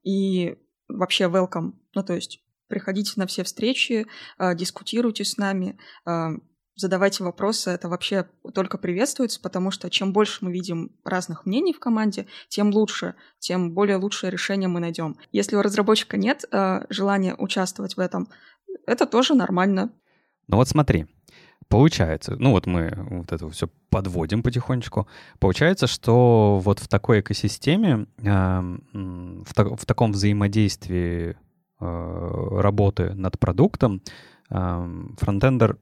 И 0.02 0.56
вообще 0.88 1.24
welcome. 1.24 1.72
Ну, 1.94 2.02
то 2.02 2.14
есть 2.14 2.40
приходите 2.68 3.12
на 3.16 3.26
все 3.26 3.44
встречи, 3.44 4.06
а, 4.36 4.54
дискутируйте 4.54 5.24
с 5.24 5.36
нами, 5.36 5.78
а, 6.04 6.32
задавайте 6.76 7.24
вопросы, 7.24 7.70
это 7.70 7.88
вообще 7.88 8.28
только 8.54 8.78
приветствуется, 8.78 9.40
потому 9.40 9.70
что 9.70 9.90
чем 9.90 10.12
больше 10.12 10.44
мы 10.44 10.52
видим 10.52 10.92
разных 11.04 11.44
мнений 11.44 11.72
в 11.72 11.80
команде, 11.80 12.26
тем 12.48 12.70
лучше, 12.70 13.16
тем 13.40 13.72
более 13.72 13.96
лучшее 13.96 14.30
решение 14.30 14.68
мы 14.68 14.80
найдем. 14.80 15.16
Если 15.32 15.56
у 15.56 15.62
разработчика 15.62 16.16
нет 16.16 16.44
а, 16.50 16.86
желания 16.88 17.34
участвовать 17.34 17.96
в 17.96 18.00
этом, 18.00 18.28
это 18.86 19.06
тоже 19.06 19.34
нормально. 19.34 19.90
Ну 20.46 20.56
вот 20.56 20.68
смотри, 20.68 21.06
Получается, 21.68 22.34
ну 22.38 22.52
вот 22.52 22.64
мы 22.64 22.90
вот 23.10 23.30
это 23.30 23.50
все 23.50 23.68
подводим 23.90 24.42
потихонечку. 24.42 25.06
Получается, 25.38 25.86
что 25.86 26.58
вот 26.64 26.78
в 26.78 26.88
такой 26.88 27.20
экосистеме, 27.20 28.06
в, 28.16 29.54
та- 29.54 29.76
в 29.76 29.84
таком 29.84 30.12
взаимодействии 30.12 31.36
Э, 31.36 31.47
работы 31.80 33.14
над 33.14 33.38
продуктом, 33.38 34.02
фронтендер, 34.48 35.78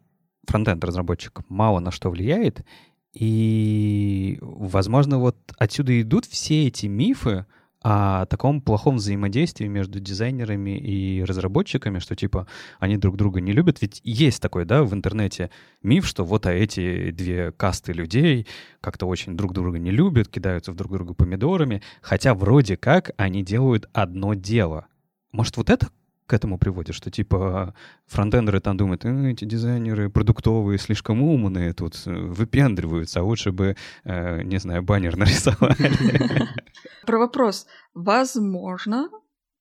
фронтенд-разработчик 0.47 1.43
мало 1.49 1.81
на 1.81 1.91
что 1.91 2.11
влияет, 2.11 2.65
и, 3.13 4.39
возможно, 4.43 5.19
вот 5.19 5.37
отсюда 5.59 5.99
идут 6.01 6.27
все 6.27 6.67
эти 6.67 6.87
мифы 6.87 7.47
о 7.83 8.27
таком 8.27 8.61
плохом 8.61 8.97
взаимодействии 8.97 9.69
между 9.69 10.01
дизайнерами 10.01 10.77
и 10.77 11.23
разработчиками, 11.23 12.01
что 12.01 12.17
типа 12.17 12.49
они 12.81 12.97
друг 12.97 13.17
друга 13.17 13.41
не 13.41 13.53
любят. 13.53 13.81
Ведь 13.81 14.01
есть 14.03 14.43
такой, 14.43 14.65
да, 14.65 14.83
в 14.83 14.93
интернете 14.93 15.51
миф, 15.83 16.05
что 16.07 16.25
вот 16.25 16.47
а 16.47 16.53
эти 16.53 17.11
две 17.13 17.53
касты 17.53 17.93
людей 17.93 18.47
как-то 18.81 19.07
очень 19.07 19.37
друг 19.37 19.53
друга 19.53 19.79
не 19.79 19.93
любят, 19.93 20.29
кидаются 20.29 20.73
в 20.73 20.75
друг 20.75 20.93
друга 20.93 21.15
помидорами, 21.15 21.81
хотя 22.03 22.35
вроде 22.35 22.77
как 22.77 23.13
они 23.17 23.43
делают 23.45 23.89
одно 23.93 24.35
дело— 24.35 24.87
может, 25.37 25.57
вот 25.57 25.71
это 25.71 25.89
к 26.27 26.33
этому 26.33 26.59
приводит, 26.59 26.95
что 26.95 27.11
типа 27.11 27.75
фронтендеры 28.07 28.61
там 28.61 28.77
думают, 28.77 29.05
э, 29.05 29.31
эти 29.31 29.45
дизайнеры 29.45 30.11
продуктовые 30.11 30.79
слишком 30.79 31.23
умные 31.23 31.73
тут 31.73 32.03
э, 32.07 32.11
выпендриваются, 32.11 33.21
а 33.21 33.23
лучше 33.23 33.53
бы, 33.53 33.77
э, 34.05 34.43
не 34.43 34.59
знаю, 34.59 34.83
баннер 34.83 35.17
нарисовали. 35.19 36.49
Про 37.07 37.19
вопрос. 37.19 37.67
Возможно, 37.95 39.09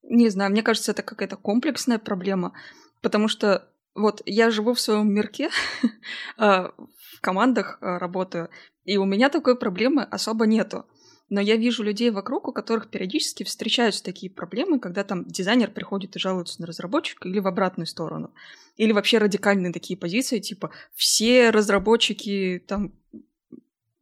не 0.04 0.30
знаю, 0.30 0.52
мне 0.52 0.64
кажется, 0.64 0.92
это 0.92 1.04
какая-то 1.04 1.36
комплексная 1.36 2.00
проблема, 2.00 2.54
потому 3.02 3.28
что 3.28 3.68
вот 3.94 4.22
я 4.26 4.50
живу 4.50 4.74
в 4.74 4.80
своем 4.80 5.14
мирке, 5.14 5.50
а, 6.38 6.72
в 7.16 7.22
командах 7.22 7.78
а, 7.82 8.00
работаю, 8.00 8.50
и 8.84 8.98
у 8.98 9.06
меня 9.06 9.30
такой 9.30 9.58
проблемы 9.58 10.04
особо 10.04 10.46
нету. 10.46 10.86
Но 11.30 11.42
я 11.42 11.56
вижу 11.56 11.84
людей 11.84 12.12
вокруг, 12.12 12.48
у 12.48 12.54
которых 12.54 12.90
периодически 12.90 13.44
встречаются 13.44 14.04
такие 14.04 14.32
проблемы, 14.32 14.80
когда 14.80 15.04
там 15.04 15.26
дизайнер 15.26 15.72
приходит 15.72 16.16
и 16.16 16.20
жалуется 16.20 16.62
на 16.62 16.68
разработчика 16.68 17.28
или 17.28 17.40
в 17.40 17.48
обратную 17.48 17.88
сторону. 17.88 18.34
Или 18.78 18.92
вообще 18.92 19.18
радикальные 19.18 19.74
такие 19.74 19.98
позиции, 19.98 20.40
типа 20.40 20.72
все 20.94 21.50
разработчики 21.50 22.64
там, 22.68 22.94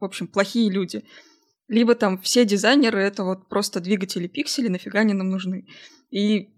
в 0.00 0.04
общем, 0.04 0.26
плохие 0.26 0.70
люди. 0.70 1.04
Либо 1.66 1.94
там 1.94 2.20
все 2.20 2.44
дизайнеры— 2.44 3.00
это 3.00 3.24
вот 3.24 3.48
просто 3.48 3.80
двигатели 3.80 4.26
пиксели, 4.26 4.68
нафига 4.68 5.00
они 5.00 5.14
нам 5.14 5.30
нужны. 5.30 5.66
И 6.10 6.50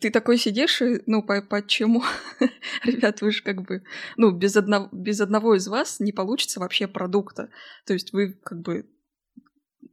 ты 0.00 0.10
такой 0.10 0.38
сидишь 0.38 0.80
и, 0.80 1.02
ну, 1.06 1.22
по 1.22 1.42
почему? 1.42 2.02
Ребят, 2.84 3.20
вы 3.20 3.30
же 3.30 3.42
как 3.42 3.62
бы, 3.62 3.84
ну, 4.16 4.30
без 4.30 4.56
одного, 4.56 4.88
без 4.90 5.20
одного 5.20 5.54
из 5.54 5.68
вас 5.68 6.00
не 6.00 6.12
получится 6.12 6.60
вообще 6.60 6.88
продукта. 6.88 7.50
То 7.84 7.92
есть 7.92 8.14
вы 8.14 8.32
как 8.32 8.62
бы 8.62 8.88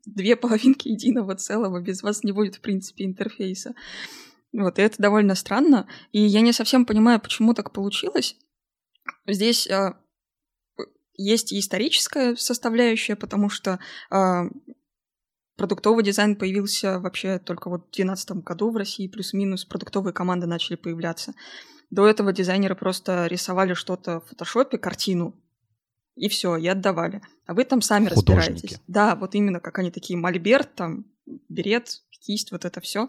две 0.06 0.36
половинки 0.36 0.88
единого 0.88 1.36
целого, 1.36 1.80
без 1.80 2.04
вас 2.04 2.24
не 2.24 2.32
будет, 2.32 2.56
в 2.56 2.62
принципе, 2.62 3.06
интерфейса. 3.06 3.74
Вот, 4.52 4.80
и 4.80 4.82
это 4.82 5.02
довольно 5.02 5.36
странно. 5.36 5.88
И 6.12 6.22
я 6.22 6.42
не 6.42 6.54
совсем 6.54 6.86
понимаю, 6.86 7.20
почему 7.20 7.54
так 7.54 7.72
получилось. 7.72 8.36
Здесь 9.28 9.68
э, 9.68 9.94
есть 11.16 11.52
и 11.52 11.60
историческая 11.60 12.36
составляющая, 12.36 13.16
потому 13.16 13.50
что 13.50 13.80
э, 14.12 14.50
продуктовый 15.56 16.04
дизайн 16.04 16.36
появился 16.36 17.00
вообще 17.00 17.38
только 17.38 17.70
вот 17.70 17.82
в 17.82 17.92
2012 17.92 18.32
году 18.44 18.72
в 18.72 18.78
России, 18.78 19.08
плюс-минус 19.08 19.66
продуктовые 19.66 20.14
команды 20.14 20.48
начали 20.48 20.76
появляться. 20.76 21.34
До 21.92 22.08
этого 22.08 22.32
дизайнеры 22.32 22.76
просто 22.76 23.28
рисовали 23.28 23.74
что-то 23.74 24.22
в 24.22 24.30
фотошопе, 24.30 24.78
картину, 24.78 25.36
и 26.20 26.28
все, 26.28 26.58
и 26.58 26.68
отдавали. 26.68 27.22
А 27.46 27.54
вы 27.54 27.64
там 27.64 27.82
сами 27.82 28.10
Художники. 28.10 28.50
разбираетесь. 28.50 28.82
Да, 28.88 29.16
вот 29.16 29.36
именно 29.36 29.60
как 29.60 29.80
они 29.80 29.90
такие, 29.90 30.20
мольберт, 30.20 30.76
там, 30.76 31.06
берет, 31.48 32.02
кисть, 32.20 32.52
вот 32.52 32.66
это 32.66 32.82
все. 32.82 33.08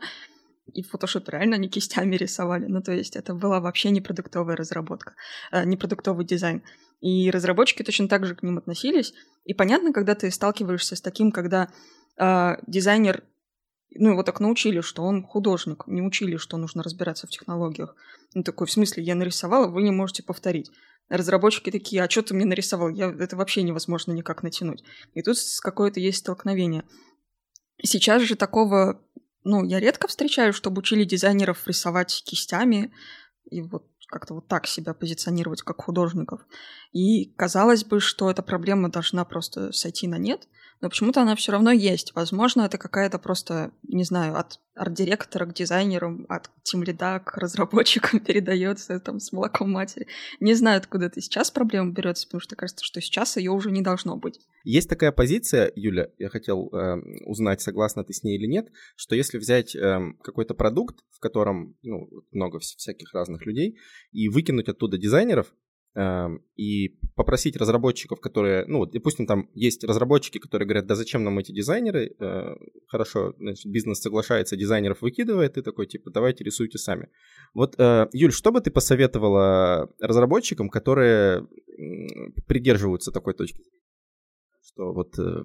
И 0.72 0.82
в 0.82 0.90
фотошопе 0.90 1.32
реально 1.32 1.56
они 1.56 1.68
кистями 1.68 2.14
рисовали. 2.14 2.66
Ну, 2.66 2.80
то 2.80 2.92
есть 2.92 3.16
это 3.16 3.34
была 3.34 3.58
вообще 3.58 3.90
не 3.90 4.00
продуктовая 4.00 4.54
разработка, 4.54 5.14
э, 5.50 5.64
не 5.64 5.76
продуктовый 5.76 6.24
дизайн. 6.24 6.62
И 7.00 7.30
разработчики 7.30 7.82
точно 7.82 8.06
так 8.08 8.26
же 8.26 8.36
к 8.36 8.44
ним 8.44 8.58
относились. 8.58 9.12
И 9.44 9.54
понятно, 9.54 9.92
когда 9.92 10.14
ты 10.14 10.30
сталкиваешься 10.30 10.94
с 10.94 11.00
таким, 11.00 11.32
когда 11.32 11.68
э, 12.16 12.52
дизайнер 12.68 13.24
ну, 13.92 14.10
его 14.10 14.22
так 14.22 14.38
научили, 14.38 14.82
что 14.82 15.02
он 15.02 15.24
художник, 15.24 15.88
не 15.88 16.00
учили, 16.00 16.36
что 16.36 16.56
нужно 16.58 16.84
разбираться 16.84 17.26
в 17.26 17.30
технологиях. 17.30 17.96
Ну, 18.34 18.44
такой, 18.44 18.68
в 18.68 18.70
смысле, 18.70 19.02
я 19.02 19.16
нарисовала, 19.16 19.66
вы 19.66 19.82
не 19.82 19.90
можете 19.90 20.22
повторить 20.22 20.70
разработчики 21.10 21.70
такие, 21.70 22.02
а 22.02 22.08
что 22.08 22.22
ты 22.22 22.34
мне 22.34 22.44
нарисовал? 22.46 22.88
Я, 22.88 23.10
это 23.10 23.36
вообще 23.36 23.62
невозможно 23.62 24.12
никак 24.12 24.42
натянуть. 24.42 24.84
И 25.14 25.22
тут 25.22 25.36
какое-то 25.60 26.00
есть 26.00 26.18
столкновение. 26.18 26.84
Сейчас 27.82 28.22
же 28.22 28.36
такого, 28.36 29.02
ну, 29.44 29.64
я 29.64 29.80
редко 29.80 30.08
встречаю, 30.08 30.52
чтобы 30.52 30.78
учили 30.78 31.04
дизайнеров 31.04 31.66
рисовать 31.66 32.22
кистями 32.24 32.92
и 33.50 33.60
вот 33.62 33.86
как-то 34.06 34.34
вот 34.34 34.48
так 34.48 34.66
себя 34.66 34.94
позиционировать 34.94 35.62
как 35.62 35.82
художников. 35.82 36.40
И 36.92 37.32
казалось 37.36 37.84
бы, 37.84 38.00
что 38.00 38.30
эта 38.30 38.42
проблема 38.42 38.90
должна 38.90 39.24
просто 39.24 39.72
сойти 39.72 40.06
на 40.06 40.18
нет– 40.18 40.48
но 40.80 40.88
почему-то 40.88 41.20
она 41.20 41.36
все 41.36 41.52
равно 41.52 41.72
есть. 41.72 42.14
Возможно, 42.14 42.62
это 42.62 42.78
какая-то 42.78 43.18
просто, 43.18 43.70
не 43.82 44.04
знаю, 44.04 44.36
от 44.38 44.60
арт-директора 44.74 45.44
к 45.44 45.52
дизайнеру, 45.52 46.24
от 46.28 46.50
тимлида 46.62 47.20
к 47.20 47.36
разработчикам 47.36 48.20
передается 48.24 48.98
там 48.98 49.20
с 49.20 49.30
молоком 49.30 49.70
матери. 49.70 50.06
Не 50.40 50.54
знаю, 50.54 50.78
откуда 50.78 51.06
это 51.06 51.20
сейчас 51.20 51.50
проблема 51.50 51.92
берется, 51.92 52.26
потому 52.26 52.40
что 52.40 52.56
кажется, 52.56 52.84
что 52.84 53.00
сейчас 53.02 53.36
ее 53.36 53.50
уже 53.50 53.70
не 53.70 53.82
должно 53.82 54.16
быть. 54.16 54.40
Есть 54.64 54.88
такая 54.88 55.12
позиция, 55.12 55.70
Юля, 55.74 56.08
я 56.18 56.30
хотел 56.30 56.70
э, 56.72 56.96
узнать, 57.26 57.60
согласна 57.60 58.04
ты 58.04 58.14
с 58.14 58.22
ней 58.22 58.38
или 58.38 58.46
нет, 58.46 58.68
что 58.96 59.14
если 59.14 59.36
взять 59.36 59.76
э, 59.76 59.98
какой-то 60.22 60.54
продукт, 60.54 60.96
в 61.10 61.20
котором 61.20 61.76
ну, 61.82 62.08
много 62.30 62.58
всяких 62.58 63.12
разных 63.12 63.44
людей, 63.44 63.78
и 64.12 64.28
выкинуть 64.30 64.68
оттуда 64.68 64.96
дизайнеров, 64.96 65.52
и 66.56 66.88
попросить 67.16 67.56
разработчиков, 67.56 68.20
которые, 68.20 68.64
ну 68.66 68.86
допустим, 68.86 69.26
там 69.26 69.48
есть 69.54 69.82
разработчики, 69.84 70.38
которые 70.38 70.66
говорят, 70.66 70.86
да 70.86 70.94
зачем 70.94 71.24
нам 71.24 71.38
эти 71.38 71.52
дизайнеры, 71.52 72.14
э, 72.18 72.54
хорошо, 72.86 73.34
значит, 73.38 73.70
бизнес 73.70 74.00
соглашается, 74.00 74.56
дизайнеров 74.56 75.02
выкидывает, 75.02 75.58
и 75.58 75.62
такой, 75.62 75.86
типа, 75.86 76.10
давайте 76.10 76.44
рисуйте 76.44 76.78
сами. 76.78 77.08
Вот, 77.54 77.74
э, 77.78 78.08
Юль, 78.12 78.32
что 78.32 78.52
бы 78.52 78.60
ты 78.60 78.70
посоветовала 78.70 79.90
разработчикам, 80.00 80.68
которые 80.68 81.48
придерживаются 82.46 83.10
такой 83.10 83.34
точки 83.34 83.62
что 84.62 84.92
вот 84.92 85.18
э, 85.18 85.42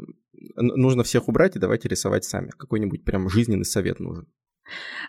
нужно 0.57 1.03
всех 1.03 1.27
убрать 1.27 1.55
и 1.55 1.59
давайте 1.59 1.89
рисовать 1.89 2.25
сами. 2.25 2.51
Какой-нибудь 2.57 3.03
прям 3.03 3.29
жизненный 3.29 3.65
совет 3.65 3.99
нужен. 3.99 4.27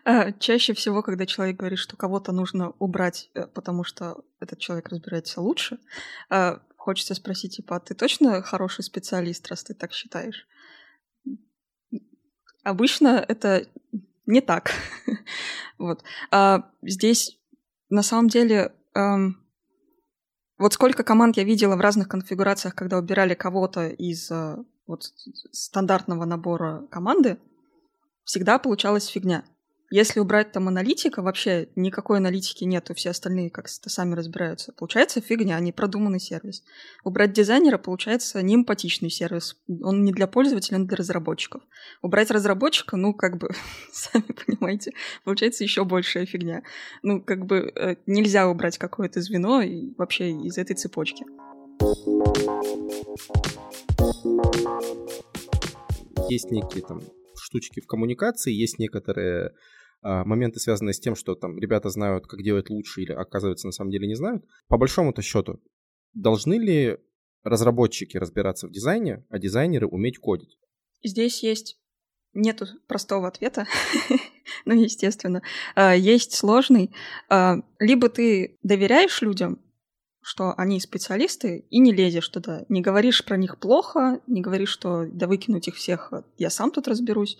А, 0.04 0.32
чаще 0.32 0.74
всего, 0.74 1.02
когда 1.02 1.26
человек 1.26 1.56
говорит, 1.56 1.78
что 1.78 1.96
кого-то 1.96 2.32
нужно 2.32 2.72
убрать, 2.78 3.30
э, 3.34 3.46
потому 3.46 3.84
что 3.84 4.24
этот 4.40 4.58
человек 4.58 4.88
разбирается 4.88 5.40
лучше, 5.40 5.78
а, 6.28 6.60
хочется 6.76 7.14
спросить, 7.14 7.56
типа, 7.56 7.76
а 7.76 7.80
ты 7.80 7.94
точно 7.94 8.42
хороший 8.42 8.84
специалист, 8.84 9.46
раз 9.48 9.64
ты 9.64 9.74
так 9.74 9.92
считаешь? 9.92 10.46
Обычно 12.62 13.24
это 13.26 13.66
не 14.26 14.40
так. 14.40 14.72
вот. 15.78 16.02
А 16.30 16.70
здесь 16.82 17.38
на 17.88 18.02
самом 18.02 18.28
деле 18.28 18.72
вот 20.58 20.72
сколько 20.72 21.04
команд 21.04 21.36
я 21.36 21.44
видела 21.44 21.76
в 21.76 21.80
разных 21.80 22.08
конфигурациях, 22.08 22.74
когда 22.74 22.98
убирали 22.98 23.34
кого-то 23.34 23.88
из 23.88 24.30
э, 24.30 24.56
вот, 24.86 25.02
стандартного 25.52 26.24
набора 26.24 26.86
команды, 26.90 27.38
всегда 28.26 28.58
получалась 28.58 29.06
фигня. 29.06 29.44
Если 29.88 30.18
убрать 30.18 30.50
там 30.50 30.66
аналитика, 30.66 31.22
вообще 31.22 31.68
никакой 31.76 32.18
аналитики 32.18 32.64
нету, 32.64 32.92
все 32.92 33.10
остальные 33.10 33.50
как-то 33.50 33.88
сами 33.88 34.16
разбираются. 34.16 34.72
Получается 34.72 35.20
фигня, 35.20 35.58
не 35.60 35.70
продуманный 35.70 36.18
сервис. 36.18 36.64
Убрать 37.04 37.32
дизайнера, 37.32 37.78
получается 37.78 38.42
неэмпатичный 38.42 39.10
сервис. 39.10 39.56
Он 39.68 40.02
не 40.02 40.12
для 40.12 40.26
пользователя, 40.26 40.78
он 40.78 40.88
для 40.88 40.96
разработчиков. 40.96 41.62
Убрать 42.02 42.32
разработчика, 42.32 42.96
ну, 42.96 43.14
как 43.14 43.38
бы, 43.38 43.50
сами 43.92 44.24
понимаете, 44.24 44.92
получается 45.22 45.62
еще 45.62 45.84
большая 45.84 46.26
фигня. 46.26 46.64
Ну, 47.02 47.22
как 47.22 47.46
бы 47.46 47.72
э, 47.72 47.94
нельзя 48.06 48.48
убрать 48.48 48.78
какое-то 48.78 49.20
звено 49.20 49.62
и 49.62 49.94
вообще 49.96 50.32
из 50.32 50.58
этой 50.58 50.74
цепочки. 50.74 51.24
Есть 56.28 56.50
некие 56.50 56.82
там 56.82 57.00
штучки 57.46 57.80
в 57.80 57.86
коммуникации, 57.86 58.52
есть 58.52 58.78
некоторые 58.78 59.52
а, 60.02 60.24
моменты, 60.24 60.60
связанные 60.60 60.92
с 60.92 61.00
тем, 61.00 61.14
что 61.14 61.34
там 61.34 61.58
ребята 61.58 61.88
знают, 61.88 62.26
как 62.26 62.42
делать 62.42 62.70
лучше 62.70 63.02
или, 63.02 63.12
оказывается, 63.12 63.66
на 63.66 63.72
самом 63.72 63.90
деле 63.90 64.06
не 64.06 64.14
знают. 64.14 64.44
По 64.68 64.76
большому-то 64.76 65.22
счету, 65.22 65.60
должны 66.12 66.54
ли 66.54 66.98
разработчики 67.44 68.16
разбираться 68.16 68.66
в 68.66 68.72
дизайне, 68.72 69.24
а 69.30 69.38
дизайнеры 69.38 69.86
уметь 69.86 70.18
кодить? 70.18 70.58
Здесь 71.02 71.42
есть 71.42 71.78
нету 72.34 72.66
простого 72.88 73.28
ответа, 73.28 73.66
ну, 74.64 74.74
естественно. 74.74 75.42
А, 75.74 75.94
есть 75.94 76.34
сложный. 76.34 76.92
А, 77.28 77.56
либо 77.78 78.08
ты 78.08 78.58
доверяешь 78.62 79.22
людям, 79.22 79.60
что 80.26 80.54
они 80.56 80.80
специалисты, 80.80 81.64
и 81.70 81.78
не 81.78 81.92
лезешь 81.92 82.28
туда. 82.28 82.64
Не 82.68 82.80
говоришь 82.80 83.24
про 83.24 83.36
них 83.36 83.58
плохо, 83.58 84.18
не 84.26 84.40
говоришь, 84.40 84.70
что 84.70 85.06
да 85.06 85.28
выкинуть 85.28 85.68
их 85.68 85.76
всех, 85.76 86.12
я 86.36 86.50
сам 86.50 86.72
тут 86.72 86.88
разберусь. 86.88 87.38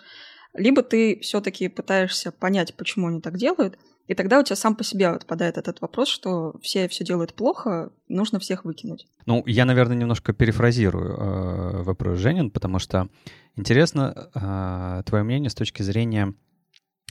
Либо 0.55 0.85
ты 0.85 1.19
все-таки 1.21 1.67
пытаешься 1.67 2.31
понять, 2.31 2.77
почему 2.77 3.09
они 3.09 3.21
так 3.21 3.39
делают, 3.39 3.77
и 4.07 4.15
тогда 4.15 4.39
у 4.39 4.45
тебя 4.45 4.55
сам 4.55 4.77
по 4.77 4.85
себе 4.85 5.09
отпадает 5.09 5.59
этот 5.59 5.81
вопрос, 5.81 6.07
что 6.07 6.55
все 6.63 6.87
все 6.87 7.05
делают 7.05 7.35
плохо, 7.35 7.91
нужно 8.07 8.39
всех 8.39 8.65
выкинуть. 8.65 9.09
Ну, 9.27 9.43
я, 9.47 9.65
наверное, 9.65 9.97
немножко 9.97 10.33
перефразирую 10.33 11.11
э, 11.11 11.83
вопрос 11.83 12.21
Женин, 12.21 12.53
потому 12.53 12.79
что 12.79 13.09
интересно 13.57 14.31
э, 14.33 15.03
твое 15.07 15.25
мнение 15.25 15.51
с 15.51 15.57
точки 15.57 15.83
зрения 15.83 16.35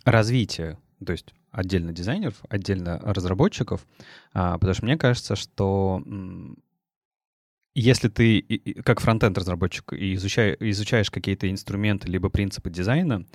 развития, 0.05 0.79
то 1.03 1.11
есть 1.11 1.33
отдельно 1.51 1.91
дизайнеров, 1.91 2.35
отдельно 2.49 2.99
разработчиков, 3.03 3.85
э, 4.33 4.53
потому 4.53 4.73
что 4.73 4.85
мне 4.85 4.97
кажется, 4.97 5.35
что 5.35 6.03
если 7.75 8.07
ты 8.07 8.41
как 8.85 9.01
фронтенд 9.01 9.37
разработчик 9.37 9.93
изучаешь, 9.93 10.55
изучаешь 10.59 11.11
какие-то 11.11 11.51
инструменты 11.51 12.07
либо 12.07 12.29
принципы 12.29 12.69
дизайна, 12.69 13.25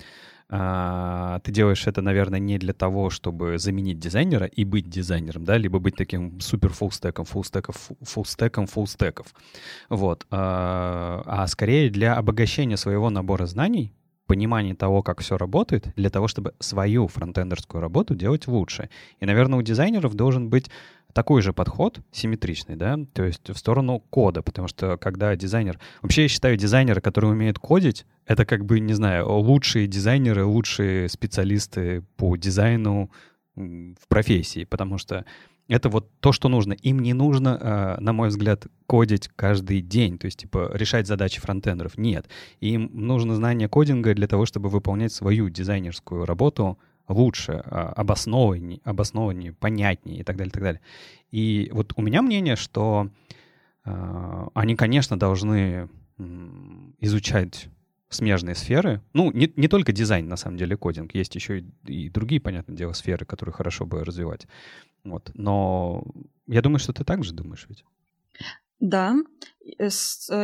а, 0.53 1.39
ты 1.39 1.51
делаешь 1.51 1.87
это, 1.87 2.01
наверное, 2.01 2.39
не 2.39 2.57
для 2.57 2.73
того, 2.73 3.09
чтобы 3.09 3.57
заменить 3.57 3.99
дизайнера 3.99 4.47
и 4.47 4.65
быть 4.65 4.89
дизайнером, 4.89 5.45
да, 5.45 5.57
либо 5.57 5.79
быть 5.79 5.95
таким 5.95 6.41
супер 6.41 6.73
фуллстеком, 6.73 7.23
фуллстеком, 7.23 7.73
фуллстеком, 8.01 8.67
фуллстеков. 8.67 9.27
Вот. 9.87 10.25
А, 10.29 11.23
а 11.25 11.47
скорее 11.47 11.89
для 11.89 12.15
обогащения 12.15 12.75
своего 12.75 13.09
набора 13.09 13.45
знаний, 13.45 13.93
понимания 14.31 14.73
того, 14.75 15.03
как 15.03 15.19
все 15.19 15.37
работает, 15.37 15.89
для 15.97 16.09
того, 16.09 16.29
чтобы 16.29 16.53
свою 16.59 17.09
фронтендерскую 17.09 17.81
работу 17.81 18.15
делать 18.15 18.47
лучше. 18.47 18.89
И, 19.19 19.25
наверное, 19.25 19.59
у 19.59 19.61
дизайнеров 19.61 20.13
должен 20.13 20.49
быть 20.49 20.69
такой 21.11 21.41
же 21.41 21.51
подход, 21.51 21.99
симметричный, 22.13 22.77
да, 22.77 22.97
то 23.11 23.25
есть 23.25 23.49
в 23.49 23.57
сторону 23.57 23.99
кода, 24.09 24.41
потому 24.41 24.69
что 24.69 24.95
когда 24.95 25.35
дизайнер... 25.35 25.79
Вообще 26.01 26.21
я 26.21 26.27
считаю, 26.29 26.55
дизайнеры, 26.55 27.01
которые 27.01 27.31
умеют 27.31 27.59
кодить, 27.59 28.05
это 28.25 28.45
как 28.45 28.63
бы, 28.63 28.79
не 28.79 28.93
знаю, 28.93 29.29
лучшие 29.29 29.85
дизайнеры, 29.85 30.45
лучшие 30.45 31.09
специалисты 31.09 32.05
по 32.15 32.37
дизайну 32.37 33.11
в 33.57 34.07
профессии, 34.07 34.63
потому 34.63 34.97
что 34.97 35.25
это 35.67 35.89
вот 35.89 36.09
то, 36.19 36.31
что 36.31 36.49
нужно. 36.49 36.73
Им 36.73 36.99
не 36.99 37.13
нужно, 37.13 37.57
а, 37.59 37.97
на 37.99 38.13
мой 38.13 38.29
взгляд, 38.29 38.67
кодить 38.87 39.29
каждый 39.35 39.81
день, 39.81 40.17
то 40.17 40.25
есть, 40.25 40.39
типа, 40.39 40.71
решать 40.73 41.07
задачи 41.07 41.39
фронтендеров. 41.39 41.97
Нет. 41.97 42.27
Им 42.59 42.89
нужно 42.93 43.35
знание 43.35 43.69
кодинга 43.69 44.13
для 44.13 44.27
того, 44.27 44.45
чтобы 44.45 44.69
выполнять 44.69 45.13
свою 45.13 45.49
дизайнерскую 45.49 46.25
работу 46.25 46.77
лучше, 47.07 47.61
а, 47.65 47.93
обоснованнее, 47.93 48.81
обоснованнее, 48.83 49.53
понятнее 49.53 50.19
и 50.19 50.23
так 50.23 50.35
далее, 50.37 50.49
и 50.49 50.53
так 50.53 50.63
далее. 50.63 50.81
И 51.31 51.69
вот 51.73 51.93
у 51.95 52.01
меня 52.01 52.21
мнение, 52.21 52.55
что 52.55 53.09
э, 53.85 54.47
они, 54.53 54.75
конечно, 54.75 55.17
должны 55.17 55.89
изучать 56.99 57.69
смежные 58.11 58.55
сферы. 58.55 59.01
Ну, 59.13 59.31
не, 59.31 59.51
не 59.55 59.67
только 59.67 59.91
дизайн, 59.91 60.27
на 60.27 60.35
самом 60.35 60.57
деле, 60.57 60.77
кодинг. 60.77 61.15
Есть 61.15 61.35
еще 61.35 61.59
и, 61.59 61.65
и 61.87 62.09
другие, 62.09 62.41
понятное 62.41 62.75
дело, 62.75 62.93
сферы, 62.93 63.25
которые 63.25 63.53
хорошо 63.53 63.85
бы 63.85 64.03
развивать. 64.03 64.47
Вот. 65.03 65.31
Но 65.33 66.03
я 66.47 66.61
думаю, 66.61 66.79
что 66.79 66.93
ты 66.93 67.03
так 67.03 67.23
же 67.23 67.33
думаешь 67.33 67.65
ведь. 67.69 67.83
Да. 68.79 69.15
Э, 69.79 69.87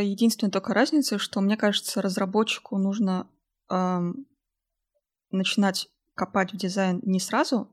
единственная 0.03 0.51
только 0.51 0.73
разница, 0.73 1.17
что, 1.17 1.41
мне 1.41 1.57
кажется, 1.57 2.01
разработчику 2.01 2.77
нужно 2.77 3.27
э, 3.69 4.13
начинать 5.31 5.89
копать 6.15 6.53
в 6.53 6.57
дизайн 6.57 7.01
не 7.03 7.19
сразу. 7.19 7.69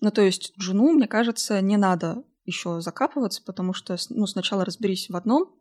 Ну, 0.00 0.10
то 0.10 0.22
есть 0.22 0.52
джуну, 0.58 0.92
мне 0.92 1.06
кажется, 1.06 1.60
не 1.60 1.76
надо 1.76 2.24
еще 2.44 2.80
закапываться, 2.80 3.42
потому 3.44 3.72
что 3.72 3.96
ну, 4.10 4.26
сначала 4.26 4.64
разберись 4.64 5.08
в 5.08 5.16
одном, 5.16 5.54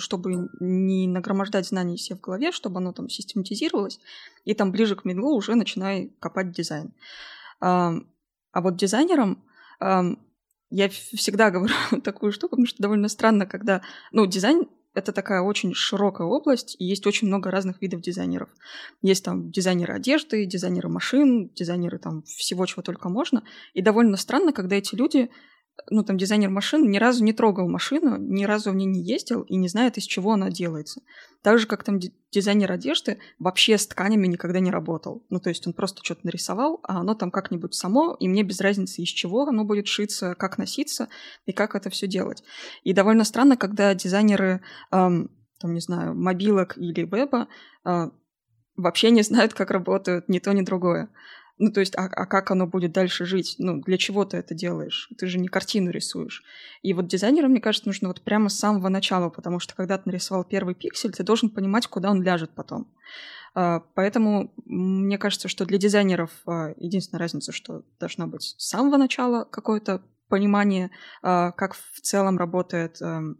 чтобы 0.00 0.48
не 0.60 1.06
нагромождать 1.06 1.66
знаний 1.66 1.98
себе 1.98 2.16
в 2.16 2.20
голове, 2.20 2.52
чтобы 2.52 2.78
оно 2.78 2.92
там 2.92 3.08
систематизировалось, 3.08 4.00
и 4.44 4.54
там 4.54 4.72
ближе 4.72 4.96
к 4.96 5.04
медлу 5.04 5.34
уже 5.34 5.54
начинай 5.54 6.12
копать 6.20 6.52
дизайн. 6.52 6.92
А, 7.60 7.94
вот 8.54 8.76
дизайнерам 8.76 9.42
я 9.80 10.88
всегда 10.88 11.50
говорю 11.50 11.74
такую 12.04 12.32
штуку, 12.32 12.56
потому 12.56 12.66
что 12.66 12.82
довольно 12.82 13.08
странно, 13.08 13.46
когда... 13.46 13.82
Ну, 14.12 14.26
дизайн 14.26 14.66
это 14.94 15.12
такая 15.12 15.42
очень 15.42 15.74
широкая 15.74 16.26
область, 16.26 16.76
и 16.78 16.84
есть 16.84 17.06
очень 17.06 17.26
много 17.26 17.50
разных 17.50 17.82
видов 17.82 18.00
дизайнеров. 18.00 18.48
Есть 19.02 19.24
там 19.24 19.50
дизайнеры 19.50 19.94
одежды, 19.94 20.46
дизайнеры 20.46 20.88
машин, 20.88 21.50
дизайнеры 21.54 21.98
там 21.98 22.22
всего, 22.22 22.64
чего 22.66 22.82
только 22.82 23.08
можно. 23.08 23.42
И 23.72 23.82
довольно 23.82 24.16
странно, 24.16 24.52
когда 24.52 24.76
эти 24.76 24.94
люди 24.94 25.30
ну, 25.90 26.02
там, 26.02 26.16
дизайнер 26.16 26.50
машин 26.50 26.90
ни 26.90 26.98
разу 26.98 27.24
не 27.24 27.32
трогал 27.32 27.68
машину, 27.68 28.16
ни 28.16 28.44
разу 28.44 28.70
в 28.70 28.74
ней 28.74 28.86
не 28.86 29.02
ездил 29.02 29.42
и 29.42 29.56
не 29.56 29.68
знает, 29.68 29.98
из 29.98 30.04
чего 30.04 30.32
она 30.32 30.50
делается. 30.50 31.02
Так 31.42 31.58
же, 31.58 31.66
как 31.66 31.84
там 31.84 31.98
дизайнер 32.32 32.72
одежды 32.72 33.18
вообще 33.38 33.76
с 33.76 33.86
тканями 33.86 34.26
никогда 34.26 34.60
не 34.60 34.70
работал. 34.70 35.24
Ну, 35.30 35.40
то 35.40 35.50
есть 35.50 35.66
он 35.66 35.72
просто 35.72 36.02
что-то 36.02 36.22
нарисовал, 36.24 36.80
а 36.84 37.00
оно 37.00 37.14
там 37.14 37.30
как-нибудь 37.30 37.74
само, 37.74 38.16
и 38.18 38.28
мне 38.28 38.42
без 38.42 38.60
разницы, 38.60 39.02
из 39.02 39.08
чего 39.08 39.42
оно 39.42 39.64
будет 39.64 39.86
шиться, 39.86 40.34
как 40.34 40.58
носиться 40.58 41.08
и 41.44 41.52
как 41.52 41.74
это 41.74 41.90
все 41.90 42.06
делать. 42.06 42.42
И 42.82 42.92
довольно 42.92 43.24
странно, 43.24 43.56
когда 43.56 43.94
дизайнеры, 43.94 44.62
эм, 44.90 45.30
там, 45.60 45.74
не 45.74 45.80
знаю, 45.80 46.14
мобилок 46.14 46.78
или 46.78 47.02
веба 47.02 47.48
э, 47.84 48.10
вообще 48.76 49.10
не 49.10 49.22
знают, 49.22 49.54
как 49.54 49.70
работают 49.70 50.28
ни 50.28 50.38
то, 50.38 50.52
ни 50.52 50.62
другое. 50.62 51.10
Ну, 51.58 51.70
то 51.70 51.80
есть, 51.80 51.96
а, 51.96 52.06
а 52.06 52.26
как 52.26 52.50
оно 52.50 52.66
будет 52.66 52.92
дальше 52.92 53.24
жить? 53.24 53.56
Ну, 53.58 53.80
для 53.80 53.96
чего 53.96 54.24
ты 54.24 54.36
это 54.38 54.54
делаешь? 54.54 55.08
Ты 55.18 55.26
же 55.28 55.38
не 55.38 55.48
картину 55.48 55.90
рисуешь. 55.90 56.42
И 56.82 56.92
вот 56.94 57.06
дизайнерам, 57.06 57.52
мне 57.52 57.60
кажется, 57.60 57.88
нужно 57.88 58.08
вот 58.08 58.22
прямо 58.22 58.48
с 58.48 58.58
самого 58.58 58.88
начала, 58.88 59.30
потому 59.30 59.60
что 59.60 59.74
когда 59.74 59.96
ты 59.96 60.02
нарисовал 60.06 60.44
первый 60.44 60.74
пиксель, 60.74 61.12
ты 61.12 61.22
должен 61.22 61.50
понимать, 61.50 61.86
куда 61.86 62.10
он 62.10 62.22
ляжет 62.22 62.50
потом. 62.54 62.92
А, 63.54 63.80
поэтому 63.94 64.52
мне 64.64 65.16
кажется, 65.16 65.46
что 65.46 65.64
для 65.64 65.78
дизайнеров 65.78 66.30
а, 66.46 66.72
единственная 66.76 67.20
разница, 67.20 67.52
что 67.52 67.84
должно 68.00 68.26
быть 68.26 68.54
с 68.58 68.68
самого 68.68 68.96
начала 68.96 69.44
какое-то 69.44 70.02
понимание, 70.28 70.90
а, 71.22 71.52
как 71.52 71.74
в 71.74 72.00
целом 72.00 72.36
работает 72.36 73.00
эм, 73.00 73.38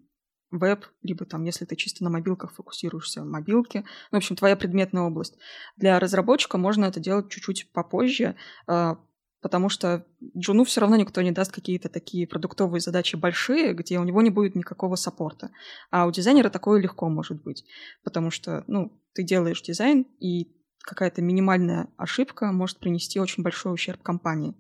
веб, 0.58 0.86
либо 1.02 1.24
там, 1.24 1.44
если 1.44 1.64
ты 1.64 1.76
чисто 1.76 2.04
на 2.04 2.10
мобилках 2.10 2.52
фокусируешься, 2.52 3.24
мобилки. 3.24 3.84
Ну, 4.10 4.16
в 4.16 4.18
общем, 4.18 4.36
твоя 4.36 4.56
предметная 4.56 5.02
область. 5.02 5.36
Для 5.76 5.98
разработчика 5.98 6.58
можно 6.58 6.84
это 6.84 7.00
делать 7.00 7.30
чуть-чуть 7.30 7.72
попозже, 7.72 8.36
а, 8.66 8.98
потому 9.40 9.68
что 9.68 10.06
Джуну 10.36 10.64
все 10.64 10.80
равно 10.80 10.96
никто 10.96 11.20
не 11.20 11.30
даст 11.30 11.52
какие-то 11.52 11.88
такие 11.88 12.26
продуктовые 12.26 12.80
задачи 12.80 13.16
большие, 13.16 13.74
где 13.74 13.98
у 13.98 14.04
него 14.04 14.22
не 14.22 14.30
будет 14.30 14.54
никакого 14.54 14.96
саппорта. 14.96 15.50
А 15.90 16.06
у 16.06 16.10
дизайнера 16.10 16.48
такое 16.48 16.80
легко 16.80 17.08
может 17.08 17.42
быть, 17.42 17.64
потому 18.04 18.30
что, 18.30 18.64
ну, 18.66 18.98
ты 19.12 19.22
делаешь 19.22 19.60
дизайн, 19.62 20.06
и 20.18 20.54
какая-то 20.84 21.22
минимальная 21.22 21.88
ошибка 21.96 22.52
может 22.52 22.78
принести 22.78 23.20
очень 23.20 23.42
большой 23.42 23.74
ущерб 23.74 24.02
компании. 24.02 24.54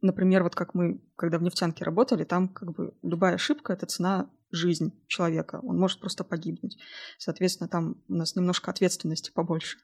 Например, 0.00 0.42
вот 0.42 0.54
как 0.54 0.74
мы, 0.74 1.00
когда 1.16 1.38
в 1.38 1.42
нефтянке 1.42 1.84
работали, 1.84 2.24
там 2.24 2.48
как 2.48 2.72
бы 2.72 2.94
любая 3.02 3.34
ошибка— 3.34 3.72
это 3.74 3.86
цена 3.86 4.30
жизнь 4.54 4.92
человека. 5.06 5.60
Он 5.62 5.78
может 5.78 6.00
просто 6.00 6.24
погибнуть. 6.24 6.78
Соответственно, 7.18 7.68
там 7.68 7.96
у 8.08 8.14
нас 8.14 8.36
немножко 8.36 8.70
ответственности 8.70 9.30
побольше. 9.32 9.78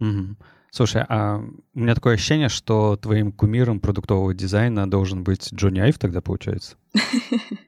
Угу. 0.00 0.36
Слушай, 0.70 1.04
а 1.08 1.38
у 1.38 1.78
меня 1.78 1.94
такое 1.94 2.14
ощущение, 2.14 2.48
что 2.48 2.96
твоим 2.96 3.32
кумиром 3.32 3.80
продуктового 3.80 4.34
дизайна 4.34 4.90
должен 4.90 5.24
быть 5.24 5.52
Джонни 5.54 5.80
Айв 5.80 5.98
тогда, 5.98 6.20
получается? 6.20 6.76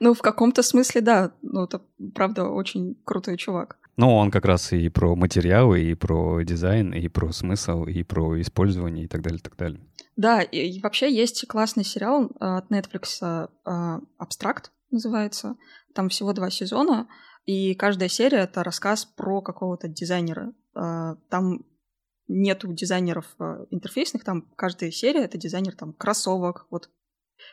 Ну, 0.00 0.14
в 0.14 0.22
каком-то 0.22 0.62
смысле, 0.62 1.00
да. 1.00 1.32
Ну, 1.42 1.64
это, 1.64 1.80
правда, 2.14 2.48
очень 2.48 2.96
крутой 3.04 3.36
чувак. 3.36 3.78
Ну, 3.96 4.14
он 4.14 4.30
как 4.30 4.44
раз 4.44 4.72
и 4.72 4.88
про 4.88 5.14
материалы, 5.14 5.82
и 5.82 5.94
про 5.94 6.42
дизайн, 6.42 6.92
и 6.92 7.06
про 7.08 7.32
смысл, 7.32 7.84
и 7.84 8.02
про 8.02 8.40
использование, 8.40 9.04
и 9.04 9.08
так 9.08 9.22
далее, 9.22 9.38
и 9.38 9.42
так 9.42 9.56
далее. 9.56 9.80
Да, 10.16 10.42
и 10.42 10.80
вообще 10.80 11.12
есть 11.12 11.46
классный 11.46 11.84
сериал 11.84 12.30
а, 12.40 12.58
от 12.58 12.70
Netflix 12.70 13.48
а, 13.64 14.00
«Абстракт» 14.18 14.72
называется. 14.90 15.56
Там 15.94 16.08
всего 16.08 16.32
два 16.32 16.50
сезона, 16.50 17.08
и 17.46 17.74
каждая 17.74 18.08
серия— 18.08 18.38
это 18.40 18.62
рассказ 18.62 19.04
про 19.04 19.42
какого-то 19.42 19.88
дизайнера. 19.88 20.52
А, 20.74 21.16
там 21.28 21.64
нету 22.28 22.72
дизайнеров 22.72 23.26
интерфейсных, 23.70 24.24
там 24.24 24.42
каждая 24.56 24.90
серия— 24.90 25.20
это 25.24 25.36
дизайнер 25.36 25.74
там 25.74 25.92
кроссовок, 25.92 26.66
вот 26.70 26.90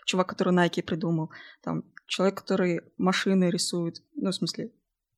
чувак, 0.05 0.27
который 0.29 0.53
Nike 0.53 0.83
придумал, 0.83 1.31
там 1.63 1.83
человек, 2.05 2.37
который 2.37 2.81
машины 2.97 3.49
рисует, 3.49 4.03
ну, 4.15 4.31
в 4.31 4.35
смысле, 4.35 4.71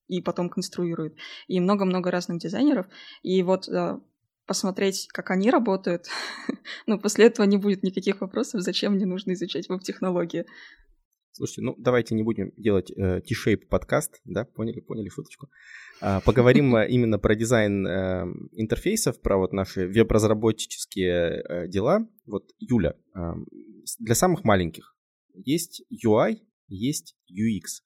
и 0.08 0.21
потом 0.21 0.49
конструирует, 0.49 1.15
и 1.47 1.60
много-много 1.60 2.12
разных 2.12 2.39
дизайнеров. 2.39 2.88
И 3.21 3.43
вот 3.43 3.67
э, 3.67 3.99
посмотреть, 4.45 5.08
как 5.10 5.29
они 5.29 5.51
работают, 5.51 6.08
ну, 6.88 6.99
после 6.99 7.27
этого 7.27 7.45
не 7.45 7.58
будет 7.58 7.84
никаких 7.84 8.21
вопросов, 8.21 8.62
зачем 8.62 8.93
мне 8.93 9.05
нужно 9.05 9.34
изучать 9.34 9.69
веб-технологии. 9.69 10.45
Слушайте, 11.39 11.62
ну 11.62 11.75
давайте 11.78 12.15
не 12.15 12.23
будем 12.23 12.52
делать 12.58 12.91
э, 12.91 13.21
T-shape 13.21 13.67
подкаст, 13.69 14.19
да, 14.25 14.43
поняли, 14.43 14.82
поняли 14.82 15.08
шуточку. 15.08 15.49
А, 16.02 16.19
поговорим 16.19 16.75
э, 16.75 16.89
именно 16.89 17.17
про 17.17 17.34
дизайн 17.34 17.88
э, 17.88 18.25
интерфейсов, 18.52 19.21
про 19.21 19.38
вот 19.38 19.54
наши 19.54 19.88
веб-разработческие 19.88 21.41
э, 21.41 21.67
дела. 21.69 22.06
Вот, 22.25 22.52
Юля, 22.60 22.95
э, 23.15 23.19
для 23.99 24.15
самых 24.15 24.43
маленьких 24.43 24.97
есть 25.34 25.82
UI, 25.89 26.39
есть 26.67 27.15
UX. 27.32 27.84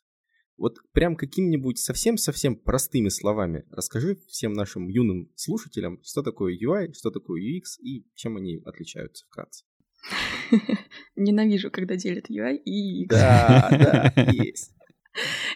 Вот 0.57 0.79
прям 0.91 1.15
какими-нибудь 1.15 1.77
совсем-совсем 1.77 2.55
простыми 2.55 3.09
словами 3.09 3.65
расскажи 3.69 4.15
всем 4.29 4.53
нашим 4.53 4.87
юным 4.87 5.31
слушателям, 5.35 6.01
что 6.01 6.23
такое 6.23 6.57
UI, 6.57 6.91
что 6.93 7.11
такое 7.11 7.39
UX 7.39 7.79
и 7.83 8.07
чем 8.15 8.35
они 8.35 8.63
отличаются 8.65 9.27
вкратце. 9.27 9.63
Ненавижу, 11.15 11.71
когда 11.71 11.95
делят 11.95 12.29
UI 12.29 12.55
и 12.57 13.05
UX. 13.05 13.07
Да, 13.09 14.11
да, 14.15 14.23
есть. 14.31 14.71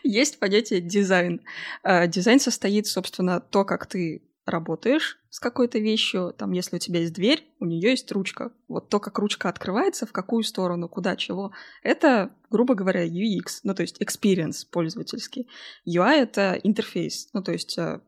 Есть 0.04 0.40
понятие 0.40 0.82
дизайн. 0.82 1.42
А, 1.84 2.08
дизайн 2.08 2.40
состоит, 2.40 2.88
собственно, 2.88 3.40
то, 3.40 3.66
как 3.66 3.88
ты 3.88 4.22
работаешь 4.48 5.20
с 5.30 5.40
какой-то 5.40 5.78
вещью, 5.78 6.34
там, 6.38 6.52
если 6.52 6.78
у 6.78 6.80
тебя 6.80 7.02
есть 7.02 7.14
дверь, 7.14 7.46
у 7.60 7.66
нее 7.66 7.92
есть 7.92 8.12
ручка. 8.12 8.52
Вот 8.68 8.90
то, 8.90 9.00
как 9.00 9.20
ручка 9.20 9.50
открывается, 9.50 10.06
в 10.06 10.12
какую 10.12 10.44
сторону, 10.44 10.88
куда, 10.88 11.16
чего, 11.16 11.52
это, 11.84 12.32
грубо 12.50 12.74
говоря, 12.74 13.06
UX, 13.06 13.60
ну, 13.64 13.76
то 13.76 13.82
есть 13.82 14.02
experience 14.02 14.66
пользовательский. 14.72 15.50
UI— 15.88 16.14
это 16.22 16.60
интерфейс, 16.64 17.30
ну, 17.34 17.44
то 17.44 17.52
есть 17.52 17.78
э, 17.78 18.00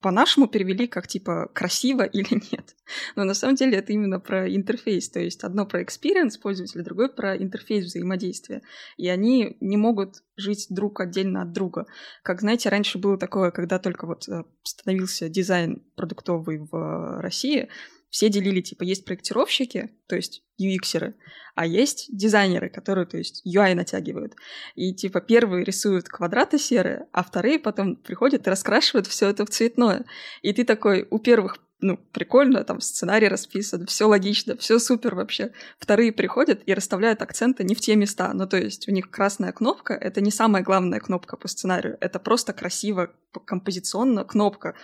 по-нашему 0.00 0.46
перевели 0.46 0.86
как 0.86 1.08
типа 1.08 1.50
красиво 1.52 2.02
или 2.04 2.40
нет. 2.52 2.76
Но 3.16 3.24
на 3.24 3.34
самом 3.34 3.56
деле 3.56 3.78
это 3.78 3.92
именно 3.92 4.20
про 4.20 4.48
интерфейс. 4.54 5.08
То 5.10 5.20
есть 5.20 5.44
одно 5.44 5.66
про 5.66 5.82
experience 5.82 6.38
пользователя, 6.40 6.84
другое 6.84 7.08
про 7.08 7.36
интерфейс 7.36 7.86
взаимодействия. 7.86 8.62
И 8.96 9.08
они 9.08 9.56
не 9.60 9.76
могут 9.76 10.22
жить 10.36 10.66
друг 10.70 11.00
отдельно 11.00 11.42
от 11.42 11.52
друга. 11.52 11.86
Как, 12.22 12.40
знаете, 12.40 12.68
раньше 12.68 12.98
было 12.98 13.18
такое, 13.18 13.50
когда 13.50 13.78
только 13.78 14.06
вот 14.06 14.28
э, 14.28 14.44
становился 14.62 15.28
дизайн 15.28 15.82
продуктовый 15.96 16.58
в 16.58 17.20
России, 17.20 17.68
все 18.10 18.28
делили, 18.28 18.60
типа, 18.60 18.84
есть 18.84 19.04
проектировщики, 19.04 19.90
то 20.08 20.16
есть 20.16 20.42
UX-еры, 20.60 21.14
а 21.54 21.66
есть 21.66 22.06
дизайнеры, 22.10 22.70
которые, 22.70 23.06
то 23.06 23.18
есть, 23.18 23.42
UI 23.46 23.74
натягивают. 23.74 24.34
И, 24.74 24.94
типа, 24.94 25.20
первые 25.20 25.64
рисуют 25.64 26.08
квадраты 26.08 26.58
серые, 26.58 27.06
а 27.12 27.22
вторые 27.22 27.58
потом 27.58 27.96
приходят 27.96 28.46
и 28.46 28.50
раскрашивают 28.50 29.06
все 29.06 29.28
это 29.28 29.44
в 29.44 29.50
цветное. 29.50 30.04
И 30.42 30.52
ты 30.52 30.64
такой, 30.64 31.06
у 31.10 31.18
первых 31.18 31.58
ну, 31.80 31.96
прикольно, 31.96 32.64
там 32.64 32.80
сценарий 32.80 33.28
расписан, 33.28 33.86
все 33.86 34.06
логично, 34.06 34.56
все 34.56 34.78
супер 34.80 35.14
вообще. 35.14 35.52
Вторые 35.78 36.12
приходят 36.12 36.60
и 36.66 36.74
расставляют 36.74 37.22
акценты 37.22 37.62
не 37.62 37.76
в 37.76 37.80
те 37.80 37.94
места. 37.94 38.32
Ну, 38.34 38.48
то 38.48 38.56
есть 38.56 38.88
у 38.88 38.92
них 38.92 39.10
красная 39.10 39.52
кнопка— 39.52 39.94
это 39.94 40.20
не 40.20 40.32
самая 40.32 40.64
главная 40.64 40.98
кнопка 40.98 41.36
по 41.36 41.46
сценарию, 41.46 41.96
это 42.00 42.18
просто 42.18 42.52
красиво, 42.52 43.12
композиционно 43.44 44.24
кнопка. 44.24 44.74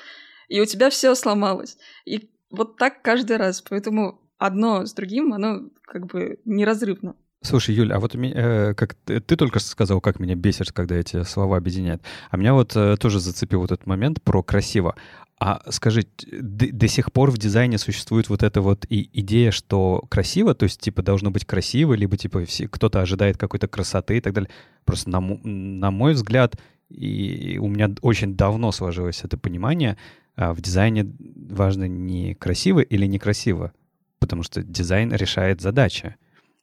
И 0.49 0.61
у 0.61 0.67
тебя 0.67 0.89
все 0.91 1.15
сломалось. 1.17 1.79
И 2.05 2.31
вот 2.55 2.77
так 2.77 3.03
каждый 3.03 3.37
раз. 3.37 3.63
Поэтому 3.63 4.21
одно 4.39 4.87
с 4.87 4.93
другим, 4.95 5.33
оно 5.33 5.63
как 5.83 6.07
бы 6.07 6.39
неразрывно. 6.45 7.17
Слушай, 7.43 7.75
Юль, 7.75 7.93
а 7.93 8.01
вот 8.01 8.15
э, 8.15 8.73
как 8.75 8.95
ты, 8.95 9.21
ты 9.21 9.37
только 9.37 9.59
что 9.59 9.69
сказал, 9.69 10.01
как 10.01 10.19
меня 10.19 10.35
бесит, 10.35 10.73
когда 10.73 10.97
эти 10.97 11.23
слова 11.25 11.59
объединяют. 11.59 12.03
А 12.31 12.39
меня 12.39 12.55
вот 12.55 12.75
э, 12.75 12.97
тоже 12.97 13.21
зацепил 13.21 13.61
вот 13.61 13.71
этот 13.71 13.87
момент 13.87 14.23
про 14.23 14.43
красиво. 14.43 14.95
А 15.39 15.61
скажи, 15.71 16.07
до, 16.31 16.73
до 16.73 16.89
сих 16.89 17.13
пор 17.13 17.31
в 17.31 17.37
дизайне 17.37 17.77
существует 17.77 18.31
вот 18.31 18.43
эта 18.43 18.63
вот 18.63 18.87
и 18.89 19.11
идея, 19.21 19.51
что 19.51 20.05
красиво, 20.09 20.55
то 20.55 20.65
есть 20.65 20.81
типа 20.81 21.03
должно 21.03 21.31
быть 21.31 21.45
красиво, 21.45 21.93
либо 21.93 22.17
типа 22.17 22.47
все, 22.47 22.67
кто-то 22.67 23.03
ожидает 23.03 23.37
какой-то 23.37 23.69
красоты 23.69 24.17
и 24.17 24.21
так 24.23 24.33
далее. 24.33 24.49
Просто 24.87 25.11
на, 25.11 25.21
на 25.21 25.91
мой 25.91 26.15
взгляд, 26.15 26.57
и 26.89 27.59
у 27.61 27.69
меня 27.69 27.91
очень 28.01 28.37
давно 28.37 28.73
сложилось 28.73 29.23
это 29.23 29.37
понимание, 29.37 29.99
а 30.37 30.53
в 30.53 30.61
дизайне 30.61 31.07
важно 31.49 31.87
не 31.87 32.35
красиво 32.35 32.81
или 32.81 33.07
некрасиво, 33.07 33.73
потому 34.19 34.43
что 34.43 34.63
дизайн 34.63 35.13
решает 35.13 35.61
задачи. 35.61 36.17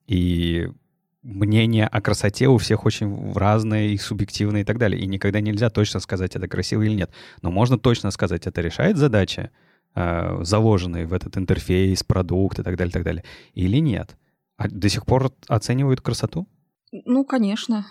И 0.07 0.69
мнение 1.23 1.87
о 1.87 2.01
красоте 2.01 2.47
у 2.47 2.57
всех 2.57 2.85
очень 2.85 3.33
разное 3.33 3.87
и 3.87 3.97
субъективное 3.97 4.61
и 4.61 4.63
так 4.63 4.77
далее. 4.77 5.01
И 5.01 5.05
никогда 5.05 5.39
нельзя 5.39 5.69
точно 5.69 5.99
сказать, 5.99 6.35
это 6.35 6.47
красиво 6.47 6.81
или 6.81 6.93
нет. 6.93 7.11
Но 7.41 7.51
можно 7.51 7.77
точно 7.77 8.11
сказать, 8.11 8.47
это 8.47 8.61
решает 8.61 8.97
задачи, 8.97 9.51
э, 9.95 10.39
заложенные 10.41 11.05
в 11.05 11.13
этот 11.13 11.37
интерфейс, 11.37 12.03
продукт 12.03 12.59
и 12.59 12.63
так 12.63 12.75
далее, 12.75 12.89
и 12.89 12.93
так 12.93 13.03
далее. 13.03 13.23
Или 13.53 13.77
нет. 13.77 14.17
А 14.57 14.67
до 14.69 14.89
сих 14.89 15.05
пор 15.05 15.31
оценивают 15.47 16.01
красоту? 16.01 16.47
Ну, 16.91 17.23
конечно. 17.23 17.87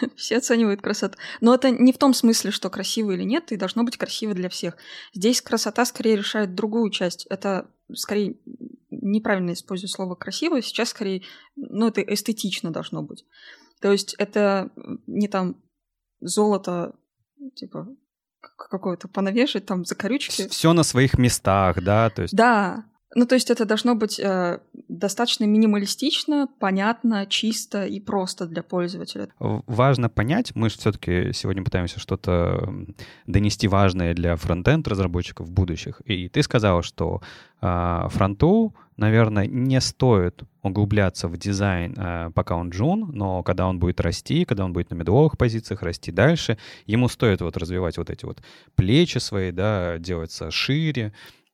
Все 0.16 0.38
оценивают 0.38 0.82
красоту. 0.82 1.16
Но 1.40 1.54
это 1.54 1.70
не 1.70 1.92
в 1.92 1.98
том 1.98 2.12
смысле, 2.12 2.50
что 2.50 2.70
красиво 2.70 3.12
или 3.12 3.22
нет, 3.22 3.52
и 3.52 3.56
должно 3.56 3.84
быть 3.84 3.96
красиво 3.96 4.34
для 4.34 4.48
всех. 4.48 4.76
Здесь 5.14 5.40
красота 5.40 5.84
скорее 5.84 6.16
решает 6.16 6.54
другую 6.54 6.90
часть. 6.90 7.26
Это 7.26 7.70
скорее 7.94 8.36
неправильно 8.90 9.52
использую 9.52 9.88
слово 9.88 10.16
красиво. 10.16 10.60
Сейчас 10.60 10.90
скорее, 10.90 11.22
ну, 11.56 11.88
это 11.88 12.00
эстетично 12.02 12.72
должно 12.72 13.02
быть. 13.02 13.24
То 13.80 13.92
есть 13.92 14.14
это 14.18 14.70
не 15.06 15.28
там 15.28 15.62
золото, 16.20 16.94
типа, 17.54 17.88
какое-то 18.70 19.08
понавешать, 19.08 19.66
там 19.66 19.84
закорючки. 19.84 20.48
Все 20.48 20.72
на 20.72 20.82
своих 20.82 21.18
местах, 21.18 21.82
да, 21.82 22.10
то 22.10 22.22
есть. 22.22 22.34
Да, 22.34 22.86
ну, 23.14 23.26
то 23.26 23.34
есть 23.34 23.50
это 23.50 23.64
должно 23.64 23.94
быть 23.94 24.18
э, 24.18 24.58
достаточно 24.88 25.44
минималистично, 25.44 26.48
понятно, 26.58 27.26
чисто 27.26 27.84
и 27.84 28.00
просто 28.00 28.46
для 28.46 28.62
пользователя. 28.62 29.28
Важно 29.38 30.08
понять, 30.08 30.52
мы 30.54 30.70
же 30.70 30.78
все-таки 30.78 31.32
сегодня 31.32 31.62
пытаемся 31.62 32.00
что-то 32.00 32.72
донести 33.26 33.68
важное 33.68 34.14
для 34.14 34.36
фронтенд 34.36 34.88
разработчиков 34.88 35.50
будущих. 35.50 36.00
И 36.06 36.28
ты 36.28 36.42
сказал, 36.42 36.82
что 36.82 37.20
э, 37.60 38.08
фронту, 38.08 38.74
наверное, 38.96 39.46
не 39.46 39.80
стоит 39.80 40.42
углубляться 40.62 41.28
в 41.28 41.36
дизайн, 41.36 41.94
э, 41.98 42.30
пока 42.34 42.56
он 42.56 42.70
джун, 42.70 43.10
но 43.12 43.42
когда 43.42 43.66
он 43.66 43.78
будет 43.78 44.00
расти, 44.00 44.44
когда 44.46 44.64
он 44.64 44.72
будет 44.72 44.90
на 44.90 44.94
мидловых 44.94 45.36
позициях 45.36 45.82
расти 45.82 46.12
дальше, 46.12 46.56
ему 46.86 47.08
стоит 47.08 47.42
вот 47.42 47.56
развивать 47.58 47.98
вот 47.98 48.08
эти 48.08 48.24
вот 48.24 48.42
плечи 48.74 49.18
свои, 49.18 49.50
да, 49.50 49.98
делаться 49.98 50.50
шире, 50.50 51.12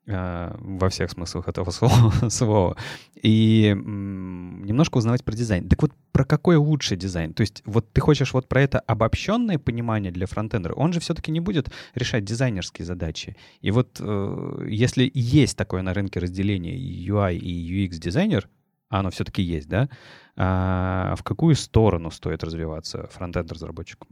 во 0.09 0.89
всех 0.89 1.11
смыслах 1.11 1.49
этого 1.49 1.71
слова, 2.31 2.77
и 3.23 3.75
немножко 3.77 4.99
узнавать 4.99 5.25
про 5.25 5.35
дизайн. 5.35 5.69
Так 5.69 5.83
вот, 5.83 5.93
про 6.13 6.25
какой 6.25 6.57
лучший 6.57 6.97
дизайн? 6.97 7.35
То 7.35 7.43
есть 7.43 7.63
вот 7.67 7.93
ты 7.93 8.01
хочешь 8.01 8.33
вот 8.33 8.49
про 8.49 8.63
это 8.63 8.81
обобщенное 8.81 9.59
понимание 9.59 10.11
для 10.11 10.27
фронтендера, 10.27 10.73
он 10.75 10.93
же 10.93 11.01
все-таки 11.01 11.31
не 11.31 11.41
будет 11.41 11.71
решать 11.95 12.25
дизайнерские 12.25 12.87
задачи. 12.87 13.37
И 13.61 13.71
вот 13.71 13.99
э, 14.01 14.67
если 14.69 15.11
есть 15.15 15.57
такое 15.57 15.83
на 15.83 15.93
рынке 15.93 16.21
разделение 16.21 16.77
UI 16.77 17.37
и 17.37 17.87
UX 17.87 17.99
дизайнер, 17.99 18.49
а 18.89 19.01
оно 19.01 19.11
все-таки 19.11 19.43
есть, 19.43 19.69
да, 19.69 19.91
а 20.37 21.15
в 21.17 21.23
какую 21.23 21.55
сторону 21.55 22.11
стоит 22.11 22.43
развиваться 22.43 23.09
фронтенд 23.13 23.53
разработчику? 23.53 24.09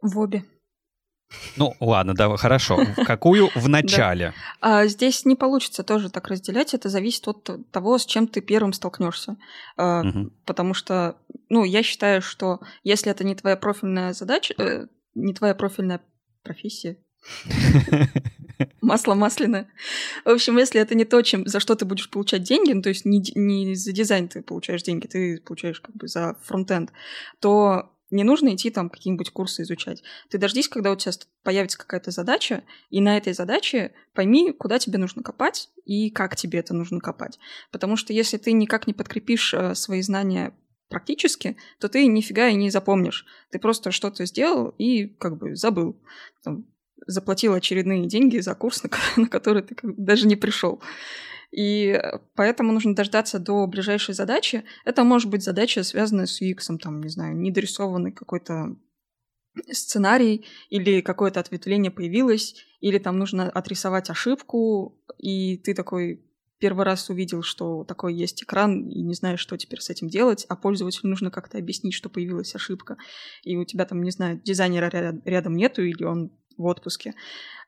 В 0.00 0.18
обе. 0.18 0.44
Ну, 1.56 1.74
ладно, 1.80 2.14
да, 2.14 2.36
хорошо. 2.36 2.78
Какую 3.06 3.50
в 3.54 3.68
начале? 3.68 4.34
А 4.60 4.86
здесь 4.86 5.24
не 5.24 5.36
получится 5.36 5.82
тоже 5.82 6.10
так 6.10 6.28
разделять. 6.28 6.74
Это 6.74 6.88
зависит 6.88 7.26
от 7.28 7.70
того, 7.70 7.98
с 7.98 8.06
чем 8.06 8.26
ты 8.26 8.40
первым 8.40 8.72
столкнешься. 8.72 9.36
А, 9.76 10.02
потому 10.44 10.74
что, 10.74 11.16
ну, 11.48 11.64
я 11.64 11.82
считаю, 11.82 12.22
что 12.22 12.60
если 12.82 13.10
это 13.10 13.24
не 13.24 13.34
твоя 13.34 13.56
профильная 13.56 14.12
задача, 14.12 14.54
э, 14.58 14.86
не 15.14 15.34
твоя 15.34 15.54
профильная 15.54 16.00
профессия, 16.42 16.98
Масло 18.80 19.14
масляное. 19.14 19.68
В 20.24 20.30
общем, 20.30 20.58
если 20.58 20.80
это 20.80 20.94
не 20.94 21.04
то, 21.04 21.22
чем, 21.22 21.46
за 21.46 21.60
что 21.60 21.74
ты 21.74 21.84
будешь 21.84 22.10
получать 22.10 22.42
деньги, 22.42 22.72
ну, 22.72 22.82
то 22.82 22.88
есть 22.88 23.04
не, 23.04 23.22
не 23.34 23.74
за 23.74 23.92
дизайн 23.92 24.28
ты 24.28 24.42
получаешь 24.42 24.82
деньги, 24.82 25.06
ты 25.06 25.40
получаешь 25.40 25.80
как 25.80 25.94
бы 25.96 26.08
за 26.08 26.36
фронтенд, 26.42 26.92
то 27.40 27.92
не 28.10 28.24
нужно 28.24 28.54
идти 28.54 28.70
там 28.70 28.90
какие-нибудь 28.90 29.30
курсы 29.30 29.62
изучать. 29.62 30.02
Ты 30.28 30.38
дождись, 30.38 30.68
когда 30.68 30.90
у 30.92 30.96
тебя 30.96 31.12
появится 31.42 31.78
какая-то 31.78 32.10
задача, 32.10 32.64
и 32.90 33.00
на 33.00 33.16
этой 33.16 33.32
задаче 33.32 33.92
пойми, 34.14 34.52
куда 34.52 34.78
тебе 34.78 34.98
нужно 34.98 35.22
копать 35.22 35.70
и 35.84 36.10
как 36.10 36.36
тебе 36.36 36.58
это 36.58 36.74
нужно 36.74 37.00
копать. 37.00 37.38
Потому 37.70 37.96
что 37.96 38.12
если 38.12 38.36
ты 38.36 38.52
никак 38.52 38.86
не 38.86 38.94
подкрепишь 38.94 39.54
э, 39.54 39.74
свои 39.74 40.02
знания 40.02 40.54
практически, 40.88 41.56
то 41.78 41.88
ты 41.88 42.06
нифига 42.06 42.48
и 42.48 42.54
не 42.54 42.70
запомнишь. 42.70 43.24
Ты 43.50 43.58
просто 43.58 43.92
что-то 43.92 44.26
сделал 44.26 44.74
и 44.76 45.06
как 45.06 45.38
бы 45.38 45.54
забыл. 45.54 46.02
Там, 46.42 46.66
заплатил 47.06 47.54
очередные 47.54 48.06
деньги 48.06 48.38
за 48.38 48.54
курс, 48.54 48.82
на, 48.82 48.90
на 49.16 49.28
который 49.28 49.62
ты 49.62 49.76
даже 49.82 50.26
не 50.26 50.36
пришел. 50.36 50.82
И 51.50 52.00
поэтому 52.36 52.72
нужно 52.72 52.94
дождаться 52.94 53.38
до 53.38 53.66
ближайшей 53.66 54.14
задачи. 54.14 54.64
Это 54.84 55.02
может 55.04 55.30
быть 55.30 55.42
задача, 55.42 55.82
связанная 55.82 56.26
с 56.26 56.40
UX, 56.40 56.78
там, 56.78 57.02
не 57.02 57.08
знаю, 57.08 57.36
недорисованный 57.36 58.12
какой-то 58.12 58.76
сценарий, 59.72 60.46
или 60.68 61.00
какое-то 61.00 61.40
ответвление 61.40 61.90
появилось, 61.90 62.54
или 62.80 62.98
там 62.98 63.18
нужно 63.18 63.50
отрисовать 63.50 64.10
ошибку, 64.10 65.02
и 65.18 65.56
ты 65.58 65.74
такой 65.74 66.24
первый 66.60 66.84
раз 66.84 67.08
увидел, 67.08 67.42
что 67.42 67.84
такой 67.84 68.14
есть 68.14 68.42
экран, 68.42 68.86
и 68.88 69.02
не 69.02 69.14
знаешь, 69.14 69.40
что 69.40 69.56
теперь 69.56 69.80
с 69.80 69.90
этим 69.90 70.08
делать, 70.08 70.44
а 70.48 70.56
пользователю 70.56 71.08
нужно 71.10 71.30
как-то 71.30 71.58
объяснить, 71.58 71.94
что 71.94 72.10
появилась 72.10 72.54
ошибка, 72.54 72.96
и 73.42 73.56
у 73.56 73.64
тебя 73.64 73.86
там, 73.86 74.02
не 74.02 74.10
знаю, 74.10 74.40
дизайнера 74.44 74.88
рядом 75.24 75.56
нету, 75.56 75.82
или 75.82 76.04
он 76.04 76.30
в 76.60 76.66
отпуске. 76.66 77.14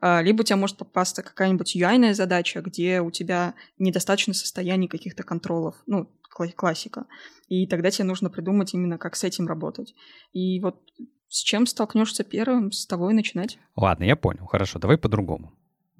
А, 0.00 0.22
либо 0.22 0.42
у 0.42 0.44
тебя 0.44 0.56
может 0.56 0.76
попасться 0.76 1.22
какая-нибудь 1.22 1.76
UI 1.76 2.14
задача, 2.14 2.60
где 2.60 3.00
у 3.00 3.10
тебя 3.10 3.54
недостаточно 3.78 4.34
состояний 4.34 4.88
каких-то 4.88 5.22
контролов, 5.22 5.76
ну, 5.86 6.10
классика. 6.56 7.06
И 7.48 7.66
тогда 7.66 7.90
тебе 7.90 8.04
нужно 8.04 8.30
придумать 8.30 8.74
именно, 8.74 8.98
как 8.98 9.16
с 9.16 9.24
этим 9.24 9.46
работать. 9.46 9.94
И 10.32 10.60
вот 10.60 10.80
с 11.28 11.42
чем 11.42 11.66
столкнешься 11.66 12.24
первым, 12.24 12.72
с 12.72 12.86
того 12.86 13.10
и 13.10 13.14
начинать. 13.14 13.58
Ладно, 13.76 14.04
я 14.04 14.16
понял. 14.16 14.46
Хорошо, 14.46 14.78
давай 14.78 14.98
по-другому. 14.98 15.52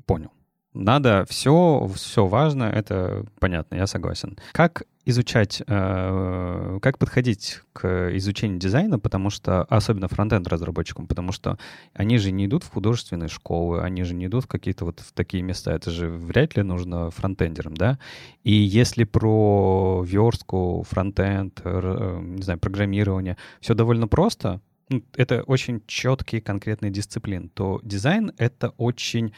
Понял. 0.07 0.31
Надо 0.75 1.27
все, 1.29 1.91
все 1.95 2.27
важно, 2.27 2.65
это 2.65 3.27
понятно, 3.39 3.75
я 3.75 3.87
согласен. 3.87 4.39
Как 4.53 4.85
изучать, 5.05 5.63
э, 5.67 6.79
как 6.81 6.97
подходить 6.99 7.61
к 7.73 8.17
изучению 8.17 8.59
дизайна, 8.59 8.99
потому 8.99 9.31
что, 9.31 9.65
особенно 9.65 10.09
фронтенд 10.09 10.47
разработчикам, 10.47 11.07
потому 11.07 11.33
что 11.33 11.59
они 11.93 12.19
же 12.19 12.31
не 12.31 12.47
идут 12.47 12.63
в 12.63 12.71
художественные 12.71 13.29
школы, 13.29 13.83
они 13.83 14.05
же 14.05 14.15
не 14.15 14.27
идут 14.27 14.45
в 14.45 14.47
какие-то 14.47 14.85
вот 14.85 15.01
в 15.01 15.13
такие 15.13 15.43
места, 15.43 15.73
это 15.73 15.91
же 15.91 16.09
вряд 16.09 16.57
ли 16.57 16.63
нужно 16.63 17.11
фронтендерам, 17.11 17.77
да? 17.77 17.99
И 18.45 18.53
если 18.53 19.05
про 19.05 20.05
верстку, 20.07 20.87
фронтенд, 20.89 21.61
не 21.65 22.43
знаю, 22.43 22.61
программирование, 22.61 23.37
все 23.61 23.75
довольно 23.75 24.07
просто, 24.09 24.61
ну, 24.89 25.03
это 25.17 25.43
очень 25.43 25.83
четкие 25.87 26.41
конкретные 26.41 26.93
дисциплины, 26.93 27.49
то 27.53 27.81
дизайн— 27.83 28.33
это 28.39 28.71
очень 28.77 29.33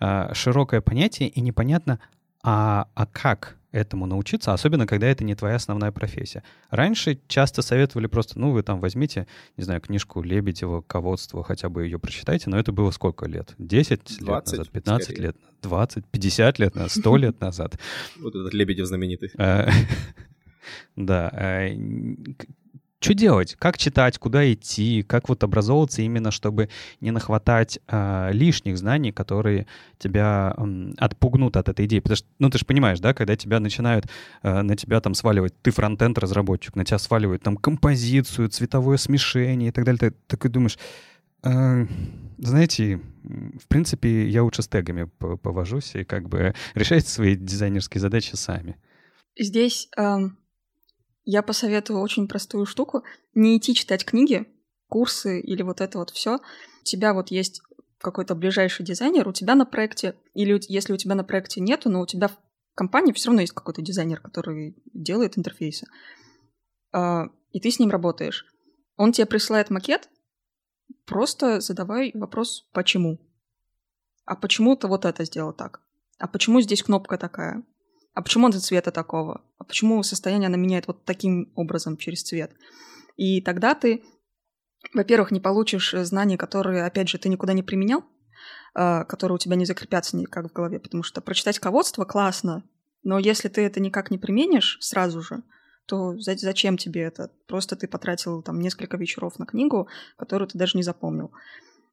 Э, 0.00 0.32
широкое 0.32 0.80
понятие, 0.80 1.28
и 1.28 1.40
непонятно, 1.40 1.98
а, 2.42 2.88
а 2.94 3.06
как 3.06 3.58
этому 3.72 4.06
научиться, 4.06 4.52
особенно 4.52 4.86
когда 4.86 5.08
это 5.08 5.24
не 5.24 5.34
твоя 5.34 5.56
основная 5.56 5.92
профессия. 5.92 6.42
Раньше 6.70 7.20
часто 7.28 7.62
советовали 7.62 8.06
просто, 8.06 8.38
ну, 8.38 8.52
вы 8.52 8.62
там 8.62 8.80
возьмите, 8.80 9.26
не 9.56 9.64
знаю, 9.64 9.80
книжку 9.80 10.22
Лебедева 10.22 10.80
«Ководство», 10.80 11.44
хотя 11.44 11.68
бы 11.68 11.84
ее 11.84 11.98
прочитайте, 11.98 12.48
но 12.48 12.58
это 12.58 12.72
было 12.72 12.90
сколько 12.90 13.26
лет? 13.26 13.54
10 13.58 14.20
лет 14.20 14.28
назад, 14.28 14.70
15 14.70 15.04
скорее. 15.04 15.22
лет, 15.22 15.36
20, 15.62 16.06
50 16.06 16.58
лет 16.58 16.74
назад, 16.74 16.92
100 16.92 17.16
лет 17.16 17.40
назад. 17.40 17.78
Вот 18.20 18.34
этот 18.34 18.54
Лебедев 18.54 18.86
знаменитый. 18.86 19.30
Э, 19.36 19.68
да. 20.96 21.68
Э, 23.00 23.04
что 23.04 23.14
делать? 23.14 23.56
Как 23.58 23.78
читать? 23.78 24.18
Куда 24.18 24.52
идти? 24.52 25.02
Как 25.02 25.28
вот 25.28 25.42
образовываться 25.44 26.02
именно, 26.02 26.30
чтобы 26.30 26.68
не 27.00 27.10
нахватать 27.10 27.78
э, 27.88 28.30
лишних 28.32 28.78
знаний, 28.78 29.12
которые 29.12 29.66
тебя 29.98 30.54
э, 30.56 30.92
отпугнут 30.98 31.56
от 31.56 31.68
этой 31.68 31.86
идеи? 31.86 32.00
Потому 32.00 32.16
что, 32.16 32.26
ну, 32.38 32.50
ты 32.50 32.58
же 32.58 32.64
понимаешь, 32.64 33.00
да, 33.00 33.14
когда 33.14 33.36
тебя 33.36 33.60
начинают 33.60 34.06
э, 34.42 34.62
на 34.62 34.76
тебя 34.76 35.00
там 35.00 35.14
сваливать, 35.14 35.54
ты 35.62 35.70
фронтенд 35.70 36.18
разработчик, 36.18 36.76
на 36.76 36.84
тебя 36.84 36.98
сваливают 36.98 37.42
там 37.42 37.56
композицию, 37.56 38.48
цветовое 38.48 38.96
смешение 38.96 39.68
и 39.68 39.72
так 39.72 39.84
далее, 39.84 40.10
ты 40.10 40.16
такой 40.26 40.50
думаешь, 40.50 40.78
э, 41.44 41.86
знаете, 42.38 43.00
в 43.24 43.66
принципе, 43.68 44.28
я 44.28 44.42
лучше 44.42 44.62
с 44.62 44.68
тегами 44.68 45.04
повожусь 45.04 45.94
и 45.94 46.04
как 46.04 46.28
бы 46.28 46.54
решайте 46.74 47.08
свои 47.08 47.36
дизайнерские 47.36 48.00
задачи 48.00 48.34
сами. 48.34 48.76
Здесь 49.38 49.88
эм, 49.96 50.36
я 51.30 51.42
посоветую 51.42 52.00
очень 52.00 52.26
простую 52.26 52.64
штуку. 52.64 53.04
Не 53.34 53.58
идти 53.58 53.74
читать 53.74 54.06
книги, 54.06 54.48
курсы 54.88 55.42
или 55.42 55.60
вот 55.60 55.82
это 55.82 55.98
вот 55.98 56.08
все. 56.08 56.36
У 56.36 56.84
тебя 56.84 57.12
вот 57.12 57.30
есть 57.30 57.60
какой-то 57.98 58.34
ближайший 58.34 58.82
дизайнер, 58.82 59.28
у 59.28 59.34
тебя 59.34 59.54
на 59.54 59.66
проекте, 59.66 60.14
или 60.32 60.58
если 60.68 60.94
у 60.94 60.96
тебя 60.96 61.14
на 61.14 61.24
проекте 61.24 61.60
нету, 61.60 61.90
но 61.90 62.00
у 62.00 62.06
тебя 62.06 62.28
в 62.28 62.38
компании 62.74 63.12
все 63.12 63.28
равно 63.28 63.42
есть 63.42 63.52
какой-то 63.52 63.82
дизайнер, 63.82 64.22
который 64.22 64.74
делает 64.94 65.36
интерфейсы, 65.36 65.86
а, 66.92 67.26
и 67.52 67.60
ты 67.60 67.70
с 67.70 67.78
ним 67.78 67.90
работаешь. 67.90 68.46
Он 68.96 69.12
тебе 69.12 69.26
присылает 69.26 69.68
макет, 69.68 70.08
просто 71.04 71.60
задавай 71.60 72.10
вопрос 72.14 72.66
«почему?». 72.72 73.18
А 74.24 74.34
почему 74.34 74.76
ты 74.76 74.86
вот 74.86 75.04
это 75.04 75.26
сделал 75.26 75.52
так? 75.52 75.82
А 76.18 76.26
почему 76.26 76.62
здесь 76.62 76.82
кнопка 76.82 77.18
такая? 77.18 77.64
А 78.18 78.22
почему 78.22 78.48
это 78.48 78.58
цвета 78.58 78.90
такого? 78.90 79.42
А 79.58 79.64
почему 79.64 80.02
состояние 80.02 80.48
она 80.48 80.56
меняет 80.56 80.88
вот 80.88 81.04
таким 81.04 81.52
образом 81.54 81.96
через 81.96 82.24
цвет? 82.24 82.50
И 83.16 83.40
тогда 83.40 83.76
ты, 83.76 84.02
во-первых, 84.92 85.30
не 85.30 85.38
получишь 85.38 85.94
знания, 85.96 86.36
которые, 86.36 86.84
опять 86.84 87.08
же, 87.08 87.18
ты 87.18 87.28
никуда 87.28 87.52
не 87.52 87.62
применял, 87.62 88.02
а, 88.74 89.04
которые 89.04 89.36
у 89.36 89.38
тебя 89.38 89.54
не 89.54 89.66
закрепятся 89.66 90.16
никак 90.16 90.50
в 90.50 90.52
голове, 90.52 90.80
потому 90.80 91.04
что 91.04 91.20
прочитать 91.20 91.60
ководство 91.60 92.04
классно, 92.04 92.64
но 93.04 93.20
если 93.20 93.46
ты 93.46 93.60
это 93.60 93.78
никак 93.78 94.10
не 94.10 94.18
применишь 94.18 94.78
сразу 94.80 95.22
же, 95.22 95.44
то 95.86 96.18
зачем 96.18 96.76
тебе 96.76 97.02
это? 97.02 97.30
Просто 97.46 97.76
ты 97.76 97.86
потратил 97.86 98.42
там 98.42 98.58
несколько 98.58 98.96
вечеров 98.96 99.38
на 99.38 99.46
книгу, 99.46 99.86
которую 100.16 100.48
ты 100.48 100.58
даже 100.58 100.76
не 100.76 100.82
запомнил. 100.82 101.30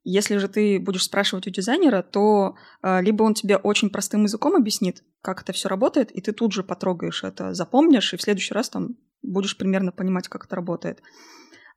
Если 0.08 0.38
же 0.38 0.48
ты 0.48 0.80
будешь 0.80 1.04
спрашивать 1.04 1.48
у 1.48 1.50
дизайнера, 1.50 2.04
то 2.04 2.56
э, 2.84 3.02
либо 3.02 3.24
он 3.24 3.34
тебе 3.34 3.58
очень 3.58 3.90
простым 3.90 4.24
языком 4.24 4.56
объяснит, 4.56 5.04
как 5.22 5.42
это 5.42 5.52
все 5.52 5.68
работает, 5.68 6.12
и 6.12 6.22
ты 6.22 6.32
тут 6.32 6.54
же 6.54 6.64
потрогаешь 6.64 7.24
это, 7.24 7.56
запомнишь, 7.56 8.14
и 8.14 8.18
в 8.18 8.22
следующий 8.22 8.54
раз 8.54 8.70
там 8.70 8.98
будешь 9.24 9.58
примерно 9.58 9.92
понимать, 9.92 10.28
как 10.28 10.46
это 10.46 10.56
работает. 10.56 11.02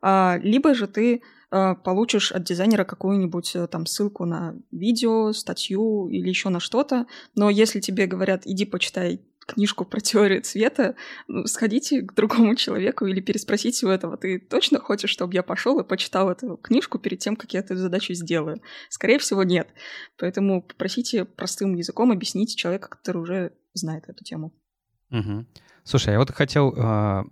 А, 0.02 0.38
либо 0.42 0.74
же 0.74 0.86
ты 0.86 1.22
э, 1.50 1.74
получишь 1.82 2.30
от 2.30 2.44
дизайнера 2.44 2.84
какую-нибудь 2.84 3.56
э, 3.56 3.66
там 3.66 3.86
ссылку 3.86 4.26
на 4.26 4.56
видео, 4.70 5.32
статью 5.32 6.08
или 6.08 6.28
еще 6.28 6.50
на 6.50 6.60
что-то. 6.60 7.06
Но 7.34 7.48
если 7.48 7.80
тебе 7.80 8.06
говорят, 8.06 8.42
иди 8.44 8.66
почитай 8.66 9.22
книжку 9.48 9.84
про 9.84 10.00
теорию 10.00 10.42
цвета, 10.42 10.94
ну, 11.26 11.46
сходите 11.46 12.02
к 12.02 12.14
другому 12.14 12.54
человеку 12.54 13.06
или 13.06 13.20
переспросите 13.20 13.86
у 13.86 13.90
этого, 13.90 14.16
ты 14.16 14.38
точно 14.38 14.78
хочешь, 14.78 15.10
чтобы 15.10 15.34
я 15.34 15.42
пошел 15.42 15.80
и 15.80 15.84
почитал 15.84 16.30
эту 16.30 16.56
книжку 16.56 16.98
перед 16.98 17.18
тем, 17.18 17.34
как 17.36 17.52
я 17.54 17.60
эту 17.60 17.76
задачу 17.76 18.14
сделаю? 18.14 18.60
Скорее 18.90 19.18
всего, 19.18 19.42
нет. 19.42 19.68
Поэтому 20.18 20.62
попросите 20.62 21.24
простым 21.24 21.74
языком 21.74 22.12
объяснить 22.12 22.56
человека, 22.56 22.88
который 22.88 23.22
уже 23.22 23.52
знает 23.74 24.04
эту 24.08 24.22
тему. 24.24 24.52
Угу. 25.10 25.46
Слушай, 25.84 26.12
я 26.12 26.18
вот 26.18 26.30
хотел... 26.30 26.74
Э, 26.76 27.24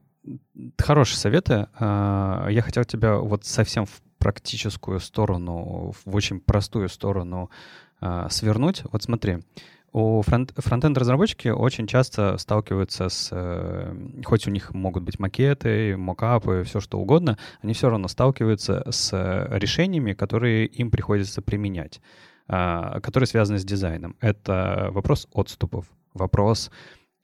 хорошие 0.79 1.19
советы. 1.19 1.69
Э, 1.79 2.49
я 2.51 2.63
хотел 2.63 2.85
тебя 2.85 3.17
вот 3.17 3.45
совсем 3.45 3.87
в 3.87 4.03
практическую 4.19 5.01
сторону, 5.01 5.95
в 6.05 6.15
очень 6.15 6.41
простую 6.41 6.89
сторону 6.89 7.51
э, 8.01 8.27
свернуть. 8.31 8.83
Вот 8.91 9.03
смотри, 9.03 9.39
у 9.97 10.21
фронт, 10.21 10.53
фронтенд-разработчики 10.55 11.49
очень 11.49 11.87
часто 11.87 12.37
сталкиваются 12.37 13.09
с... 13.09 13.31
Э, 13.33 13.97
хоть 14.27 14.47
у 14.47 14.51
них 14.51 14.75
могут 14.75 15.03
быть 15.05 15.19
макеты, 15.19 15.97
мокапы, 15.97 16.65
все 16.67 16.81
что 16.81 16.99
угодно, 16.99 17.39
они 17.63 17.73
все 17.73 17.89
равно 17.89 18.07
сталкиваются 18.07 18.85
с 18.91 19.49
решениями, 19.51 20.13
которые 20.13 20.67
им 20.67 20.91
приходится 20.91 21.41
применять, 21.41 22.03
а, 22.47 23.01
которые 23.01 23.27
связаны 23.27 23.59
с 23.59 23.65
дизайном. 23.65 24.17
Это 24.21 24.89
вопрос 24.91 25.29
отступов, 25.33 25.87
вопрос 26.13 26.71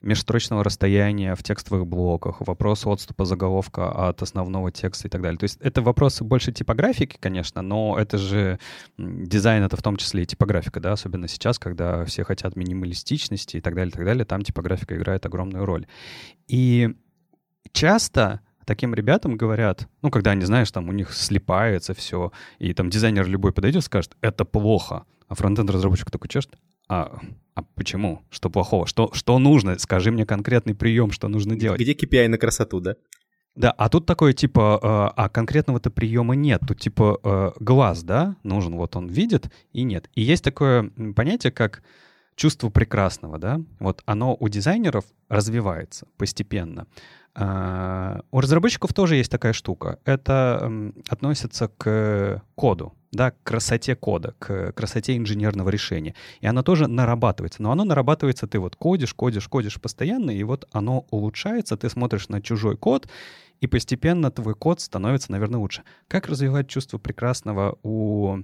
межстрочного 0.02 0.64
расстояния 0.64 1.34
в 1.34 1.42
текстовых 1.42 1.86
блоках, 1.86 2.40
вопрос 2.40 2.86
отступа 2.86 3.24
заголовка 3.24 4.08
от 4.08 4.22
основного 4.22 4.70
текста 4.70 5.08
и 5.08 5.10
так 5.10 5.22
далее. 5.22 5.38
То 5.38 5.44
есть 5.44 5.58
это 5.60 5.82
вопросы 5.82 6.24
больше 6.24 6.52
типографики, 6.52 7.16
конечно, 7.18 7.62
но 7.62 7.98
это 7.98 8.18
же 8.18 8.58
дизайн, 8.98 9.62
это 9.62 9.76
в 9.76 9.82
том 9.82 9.96
числе 9.96 10.24
и 10.24 10.26
типографика, 10.26 10.80
да, 10.80 10.92
особенно 10.92 11.28
сейчас, 11.28 11.58
когда 11.58 12.04
все 12.04 12.24
хотят 12.24 12.56
минималистичности 12.56 13.56
и 13.56 13.60
так 13.60 13.74
далее, 13.74 13.90
и 13.90 13.94
так 13.94 14.04
далее, 14.04 14.24
там 14.24 14.42
типографика 14.42 14.96
играет 14.96 15.24
огромную 15.26 15.64
роль. 15.64 15.86
И 16.48 16.94
часто 17.72 18.40
таким 18.64 18.94
ребятам 18.94 19.36
говорят, 19.36 19.88
ну, 20.02 20.10
когда 20.10 20.32
они, 20.32 20.44
знаешь, 20.44 20.70
там 20.70 20.88
у 20.88 20.92
них 20.92 21.12
слипается 21.12 21.94
все, 21.94 22.32
и 22.58 22.72
там 22.74 22.90
дизайнер 22.90 23.26
любой 23.26 23.52
подойдет 23.52 23.82
и 23.82 23.86
скажет, 23.86 24.16
это 24.20 24.44
плохо, 24.44 25.04
а 25.28 25.34
фронтенд 25.34 25.70
разработчик 25.70 26.10
такой 26.10 26.28
чешет, 26.28 26.56
а, 26.88 27.20
а 27.54 27.62
почему? 27.74 28.22
Что 28.30 28.50
плохого? 28.50 28.86
Что, 28.86 29.10
что 29.12 29.38
нужно? 29.38 29.78
Скажи 29.78 30.10
мне 30.10 30.26
конкретный 30.26 30.74
прием, 30.74 31.10
что 31.10 31.28
нужно 31.28 31.56
делать. 31.56 31.80
Где 31.80 31.92
KPI 31.92 32.28
на 32.28 32.38
красоту, 32.38 32.80
да? 32.80 32.96
Да, 33.54 33.70
а 33.70 33.90
тут 33.90 34.06
такое 34.06 34.32
типа, 34.32 34.80
э, 34.82 35.12
а 35.14 35.28
конкретного-то 35.28 35.90
приема 35.90 36.34
нет. 36.34 36.62
Тут 36.66 36.80
типа 36.80 37.20
э, 37.22 37.50
глаз, 37.60 38.02
да, 38.02 38.36
нужен, 38.42 38.76
вот 38.76 38.96
он 38.96 39.08
видит 39.08 39.52
и 39.72 39.82
нет. 39.82 40.08
И 40.14 40.22
есть 40.22 40.42
такое 40.42 40.90
понятие, 41.14 41.52
как 41.52 41.82
чувство 42.34 42.70
прекрасного, 42.70 43.38
да, 43.38 43.60
вот 43.78 44.02
оно 44.06 44.34
у 44.38 44.48
дизайнеров 44.48 45.04
развивается 45.28 46.06
постепенно. 46.16 46.86
А, 47.34 48.20
у 48.30 48.40
разработчиков 48.40 48.92
тоже 48.92 49.16
есть 49.16 49.30
такая 49.30 49.52
штука. 49.52 49.98
Это 50.04 50.70
относится 51.08 51.68
к 51.68 52.42
коду, 52.54 52.94
да, 53.10 53.30
к 53.30 53.42
красоте 53.42 53.94
кода, 53.96 54.34
к 54.38 54.72
красоте 54.72 55.16
инженерного 55.16 55.70
решения. 55.70 56.14
И 56.40 56.46
оно 56.46 56.62
тоже 56.62 56.88
нарабатывается. 56.88 57.62
Но 57.62 57.72
оно 57.72 57.84
нарабатывается, 57.84 58.46
ты 58.46 58.58
вот 58.58 58.76
кодишь, 58.76 59.14
кодишь, 59.14 59.48
кодишь 59.48 59.80
постоянно, 59.80 60.30
и 60.30 60.42
вот 60.42 60.68
оно 60.72 61.06
улучшается, 61.10 61.76
ты 61.76 61.88
смотришь 61.88 62.28
на 62.28 62.42
чужой 62.42 62.76
код, 62.76 63.08
и 63.60 63.66
постепенно 63.66 64.30
твой 64.30 64.54
код 64.54 64.80
становится, 64.80 65.32
наверное, 65.32 65.60
лучше. 65.60 65.82
Как 66.08 66.26
развивать 66.26 66.68
чувство 66.68 66.98
прекрасного 66.98 67.78
у 67.82 68.38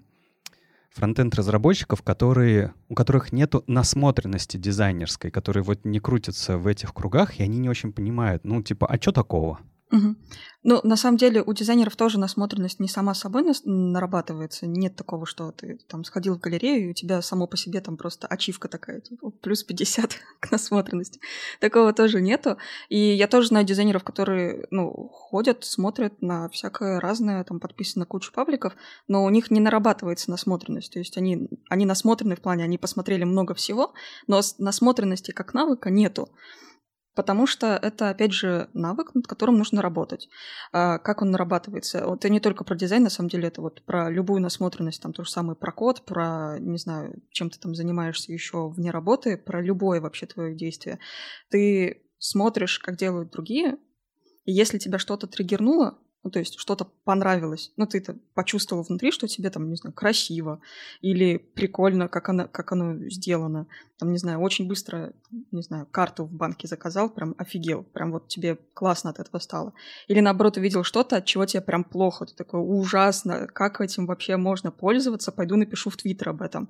фронтенд-разработчиков, 0.94 2.02
которые, 2.02 2.74
у 2.88 2.94
которых 2.94 3.32
нет 3.32 3.54
насмотренности 3.66 4.56
дизайнерской, 4.56 5.30
которые 5.30 5.62
вот 5.62 5.84
не 5.84 6.00
крутятся 6.00 6.58
в 6.58 6.66
этих 6.66 6.94
кругах, 6.94 7.38
и 7.38 7.42
они 7.42 7.58
не 7.58 7.68
очень 7.68 7.92
понимают, 7.92 8.44
ну, 8.44 8.62
типа, 8.62 8.86
а 8.86 9.00
что 9.00 9.12
такого? 9.12 9.60
Угу. 9.90 10.16
Ну, 10.64 10.80
на 10.82 10.96
самом 10.96 11.16
деле, 11.16 11.42
у 11.42 11.52
дизайнеров 11.54 11.96
тоже 11.96 12.20
насмотренность 12.20 12.78
не 12.78 12.88
сама 12.88 13.14
собой 13.14 13.44
нарабатывается. 13.64 14.66
Нет 14.66 14.96
такого, 14.96 15.24
что 15.24 15.50
ты 15.50 15.78
там 15.88 16.04
сходил 16.04 16.36
в 16.36 16.40
галерею, 16.40 16.88
и 16.88 16.90
у 16.90 16.92
тебя 16.92 17.22
само 17.22 17.46
по 17.46 17.56
себе 17.56 17.80
там 17.80 17.96
просто 17.96 18.26
ачивка 18.26 18.68
такая, 18.68 19.00
типа, 19.00 19.30
плюс 19.30 19.64
50 19.64 20.18
к 20.40 20.50
насмотренности. 20.50 21.20
Такого 21.60 21.94
тоже 21.94 22.20
нету. 22.20 22.58
И 22.90 22.98
я 22.98 23.28
тоже 23.28 23.48
знаю 23.48 23.64
дизайнеров, 23.64 24.04
которые, 24.04 24.66
ну, 24.70 25.08
ходят, 25.08 25.64
смотрят 25.64 26.20
на 26.20 26.50
всякое 26.50 27.00
разное, 27.00 27.42
там, 27.44 27.58
подписаны 27.58 28.00
на 28.00 28.06
кучу 28.06 28.32
пабликов, 28.32 28.74
но 29.06 29.24
у 29.24 29.30
них 29.30 29.50
не 29.50 29.60
нарабатывается 29.60 30.30
насмотренность. 30.30 30.92
То 30.92 30.98
есть 30.98 31.16
они, 31.16 31.48
они 31.70 31.86
насмотрены 31.86 32.36
в 32.36 32.40
плане, 32.40 32.64
они 32.64 32.76
посмотрели 32.76 33.24
много 33.24 33.54
всего, 33.54 33.94
но 34.26 34.42
насмотренности 34.58 35.30
как 35.30 35.54
навыка 35.54 35.88
нету 35.88 36.28
потому 37.18 37.48
что 37.48 37.76
это, 37.82 38.10
опять 38.10 38.32
же, 38.32 38.68
навык, 38.74 39.12
над 39.12 39.26
которым 39.26 39.58
нужно 39.58 39.82
работать. 39.82 40.28
А, 40.70 40.98
как 40.98 41.20
он 41.20 41.32
нарабатывается? 41.32 42.06
Вот 42.06 42.20
это 42.20 42.28
не 42.28 42.38
только 42.38 42.62
про 42.62 42.76
дизайн, 42.76 43.02
на 43.02 43.10
самом 43.10 43.28
деле, 43.28 43.48
это 43.48 43.60
вот 43.60 43.84
про 43.84 44.08
любую 44.08 44.40
насмотренность, 44.40 45.02
там 45.02 45.12
то 45.12 45.24
же 45.24 45.30
самое 45.30 45.56
про 45.56 45.72
код, 45.72 46.04
про, 46.04 46.60
не 46.60 46.78
знаю, 46.78 47.20
чем 47.32 47.50
ты 47.50 47.58
там 47.58 47.74
занимаешься 47.74 48.32
еще 48.32 48.68
вне 48.68 48.92
работы, 48.92 49.36
про 49.36 49.60
любое 49.60 50.00
вообще 50.00 50.26
твое 50.26 50.54
действие. 50.54 51.00
Ты 51.50 52.04
смотришь, 52.20 52.78
как 52.78 52.96
делают 52.96 53.32
другие, 53.32 53.78
и 54.44 54.52
если 54.52 54.78
тебя 54.78 55.00
что-то 55.00 55.26
триггернуло, 55.26 55.98
ну, 56.24 56.30
то 56.30 56.40
есть 56.40 56.58
что-то 56.58 56.84
понравилось. 57.04 57.72
Ну, 57.76 57.86
ты 57.86 57.98
это 57.98 58.16
почувствовал 58.34 58.82
внутри, 58.82 59.12
что 59.12 59.28
тебе 59.28 59.50
там, 59.50 59.70
не 59.70 59.76
знаю, 59.76 59.94
красиво 59.94 60.60
или 61.00 61.38
прикольно, 61.38 62.08
как 62.08 62.28
оно, 62.28 62.48
как 62.48 62.72
оно 62.72 63.08
сделано. 63.08 63.66
Там, 63.98 64.12
не 64.12 64.18
знаю, 64.18 64.40
очень 64.40 64.66
быстро, 64.66 65.12
не 65.52 65.62
знаю, 65.62 65.86
карту 65.86 66.24
в 66.24 66.32
банке 66.32 66.66
заказал, 66.66 67.08
прям 67.08 67.34
офигел. 67.38 67.84
Прям 67.84 68.10
вот 68.10 68.28
тебе 68.28 68.58
классно 68.74 69.10
от 69.10 69.20
этого 69.20 69.38
стало. 69.38 69.74
Или, 70.08 70.20
наоборот, 70.20 70.56
увидел 70.56 70.82
что-то, 70.82 71.16
от 71.16 71.24
чего 71.24 71.46
тебе 71.46 71.62
прям 71.62 71.84
плохо. 71.84 72.26
Ты 72.26 72.34
такой, 72.34 72.60
ужасно, 72.60 73.46
как 73.46 73.80
этим 73.80 74.06
вообще 74.06 74.36
можно 74.36 74.72
пользоваться? 74.72 75.30
Пойду 75.30 75.56
напишу 75.56 75.88
в 75.90 75.96
Твиттер 75.96 76.30
об 76.30 76.42
этом. 76.42 76.68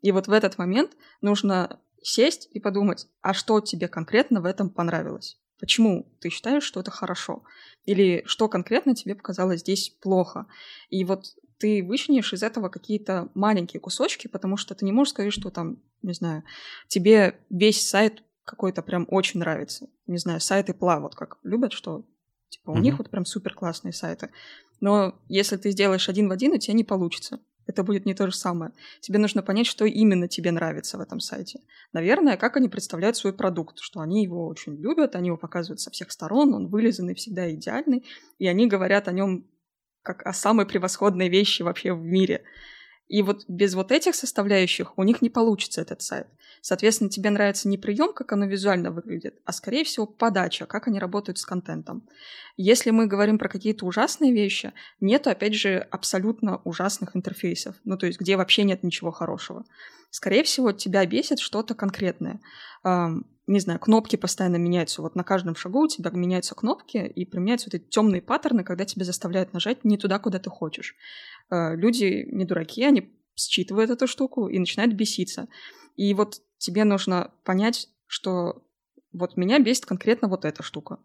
И 0.00 0.10
вот 0.10 0.26
в 0.26 0.32
этот 0.32 0.56
момент 0.56 0.92
нужно 1.20 1.80
сесть 2.02 2.48
и 2.50 2.60
подумать, 2.60 3.06
а 3.20 3.34
что 3.34 3.60
тебе 3.60 3.88
конкретно 3.88 4.40
в 4.40 4.46
этом 4.46 4.70
понравилось? 4.70 5.38
Почему 5.58 6.06
ты 6.20 6.28
считаешь, 6.28 6.64
что 6.64 6.80
это 6.80 6.90
хорошо? 6.90 7.42
Или 7.84 8.22
что 8.26 8.48
конкретно 8.48 8.94
тебе 8.94 9.14
показалось 9.14 9.60
здесь 9.60 9.90
плохо? 10.00 10.46
И 10.90 11.04
вот 11.04 11.34
ты 11.58 11.82
вычленишь 11.82 12.32
из 12.32 12.42
этого 12.42 12.68
какие-то 12.68 13.30
маленькие 13.34 13.80
кусочки, 13.80 14.28
потому 14.28 14.56
что 14.56 14.74
ты 14.74 14.84
не 14.84 14.92
можешь 14.92 15.12
сказать, 15.12 15.32
что 15.32 15.50
там, 15.50 15.78
не 16.02 16.12
знаю, 16.12 16.44
тебе 16.88 17.38
весь 17.48 17.88
сайт 17.88 18.22
какой-то 18.44 18.82
прям 18.82 19.06
очень 19.10 19.40
нравится. 19.40 19.88
Не 20.06 20.18
знаю, 20.18 20.40
сайты 20.40 20.74
Пла 20.74 21.00
вот 21.00 21.14
как 21.14 21.38
любят, 21.42 21.72
что 21.72 22.04
типа 22.48 22.70
у 22.70 22.76
mm-hmm. 22.76 22.80
них 22.80 22.98
вот 22.98 23.10
прям 23.10 23.24
супер 23.24 23.54
классные 23.54 23.92
сайты. 23.92 24.30
Но 24.80 25.18
если 25.28 25.56
ты 25.56 25.70
сделаешь 25.70 26.08
один 26.08 26.28
в 26.28 26.32
один, 26.32 26.52
у 26.52 26.58
тебя 26.58 26.74
не 26.74 26.84
получится 26.84 27.40
это 27.66 27.82
будет 27.82 28.06
не 28.06 28.14
то 28.14 28.26
же 28.26 28.36
самое. 28.36 28.72
Тебе 29.00 29.18
нужно 29.18 29.42
понять, 29.42 29.66
что 29.66 29.84
именно 29.84 30.28
тебе 30.28 30.52
нравится 30.52 30.98
в 30.98 31.00
этом 31.00 31.20
сайте. 31.20 31.60
Наверное, 31.92 32.36
как 32.36 32.56
они 32.56 32.68
представляют 32.68 33.16
свой 33.16 33.32
продукт, 33.32 33.78
что 33.80 34.00
они 34.00 34.22
его 34.22 34.46
очень 34.46 34.76
любят, 34.76 35.16
они 35.16 35.28
его 35.28 35.36
показывают 35.36 35.80
со 35.80 35.90
всех 35.90 36.10
сторон, 36.12 36.54
он 36.54 36.68
вылизанный, 36.68 37.14
всегда 37.14 37.52
идеальный, 37.52 38.04
и 38.38 38.46
они 38.46 38.66
говорят 38.66 39.08
о 39.08 39.12
нем 39.12 39.46
как 40.02 40.24
о 40.24 40.32
самой 40.32 40.66
превосходной 40.66 41.28
вещи 41.28 41.62
вообще 41.62 41.92
в 41.92 42.00
мире. 42.00 42.44
И 43.08 43.22
вот 43.22 43.44
без 43.48 43.74
вот 43.74 43.92
этих 43.92 44.14
составляющих 44.14 44.98
у 44.98 45.02
них 45.02 45.22
не 45.22 45.30
получится 45.30 45.80
этот 45.80 46.02
сайт. 46.02 46.26
Соответственно, 46.60 47.10
тебе 47.10 47.30
нравится 47.30 47.68
не 47.68 47.78
прием, 47.78 48.12
как 48.12 48.32
оно 48.32 48.46
визуально 48.46 48.90
выглядит, 48.90 49.38
а 49.44 49.52
скорее 49.52 49.84
всего 49.84 50.06
подача, 50.06 50.66
как 50.66 50.88
они 50.88 50.98
работают 50.98 51.38
с 51.38 51.46
контентом. 51.46 52.08
Если 52.56 52.90
мы 52.90 53.06
говорим 53.06 53.38
про 53.38 53.48
какие-то 53.48 53.86
ужасные 53.86 54.32
вещи, 54.32 54.72
нету, 55.00 55.30
опять 55.30 55.54
же, 55.54 55.78
абсолютно 55.90 56.60
ужасных 56.64 57.14
интерфейсов, 57.14 57.76
ну 57.84 57.96
то 57.96 58.06
есть 58.06 58.18
где 58.18 58.36
вообще 58.36 58.64
нет 58.64 58.82
ничего 58.82 59.12
хорошего. 59.12 59.64
Скорее 60.16 60.44
всего, 60.44 60.72
тебя 60.72 61.04
бесит 61.04 61.40
что-то 61.40 61.74
конкретное. 61.74 62.40
Не 62.82 63.60
знаю, 63.60 63.78
кнопки 63.78 64.16
постоянно 64.16 64.56
меняются. 64.56 65.02
Вот 65.02 65.14
на 65.14 65.24
каждом 65.24 65.54
шагу 65.54 65.80
у 65.84 65.88
тебя 65.88 66.10
меняются 66.10 66.54
кнопки 66.54 66.96
и 66.96 67.26
применяются 67.26 67.68
вот 67.68 67.74
эти 67.74 67.90
темные 67.90 68.22
паттерны, 68.22 68.64
когда 68.64 68.86
тебя 68.86 69.04
заставляют 69.04 69.52
нажать 69.52 69.84
не 69.84 69.98
туда, 69.98 70.18
куда 70.18 70.38
ты 70.38 70.48
хочешь. 70.48 70.94
Э, 71.50 71.76
люди 71.76 72.26
не 72.32 72.46
дураки, 72.46 72.82
они 72.82 73.12
считывают 73.34 73.90
эту 73.90 74.06
штуку 74.06 74.48
и 74.48 74.58
начинают 74.58 74.94
беситься. 74.94 75.48
И 75.96 76.14
вот 76.14 76.40
тебе 76.56 76.84
нужно 76.84 77.30
понять, 77.44 77.90
что 78.06 78.66
вот 79.12 79.36
меня 79.36 79.58
бесит 79.58 79.84
конкретно 79.84 80.28
вот 80.28 80.46
эта 80.46 80.62
штука. 80.62 80.98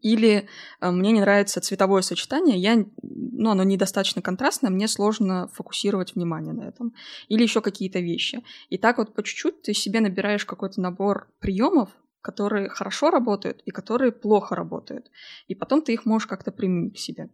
Или 0.00 0.48
э, 0.80 0.90
мне 0.90 1.12
не 1.12 1.20
нравится 1.20 1.60
цветовое 1.60 2.02
сочетание, 2.02 2.56
я, 2.58 2.84
ну, 3.02 3.50
оно 3.50 3.62
недостаточно 3.62 4.22
контрастное, 4.22 4.70
мне 4.70 4.88
сложно 4.88 5.48
фокусировать 5.48 6.14
внимание 6.14 6.52
на 6.52 6.62
этом. 6.62 6.94
Или 7.28 7.42
еще 7.42 7.60
какие-то 7.60 8.00
вещи. 8.00 8.42
И 8.68 8.78
так 8.78 8.98
вот 8.98 9.14
по 9.14 9.22
чуть-чуть 9.22 9.62
ты 9.62 9.74
себе 9.74 10.00
набираешь 10.00 10.44
какой-то 10.44 10.80
набор 10.80 11.28
приемов, 11.40 11.90
которые 12.22 12.68
хорошо 12.68 13.10
работают 13.10 13.62
и 13.64 13.70
которые 13.70 14.12
плохо 14.12 14.54
работают. 14.54 15.10
И 15.48 15.54
потом 15.54 15.82
ты 15.82 15.92
их 15.92 16.06
можешь 16.06 16.26
как-то 16.26 16.52
применить 16.52 16.94
к 16.94 16.98
себе. 16.98 17.30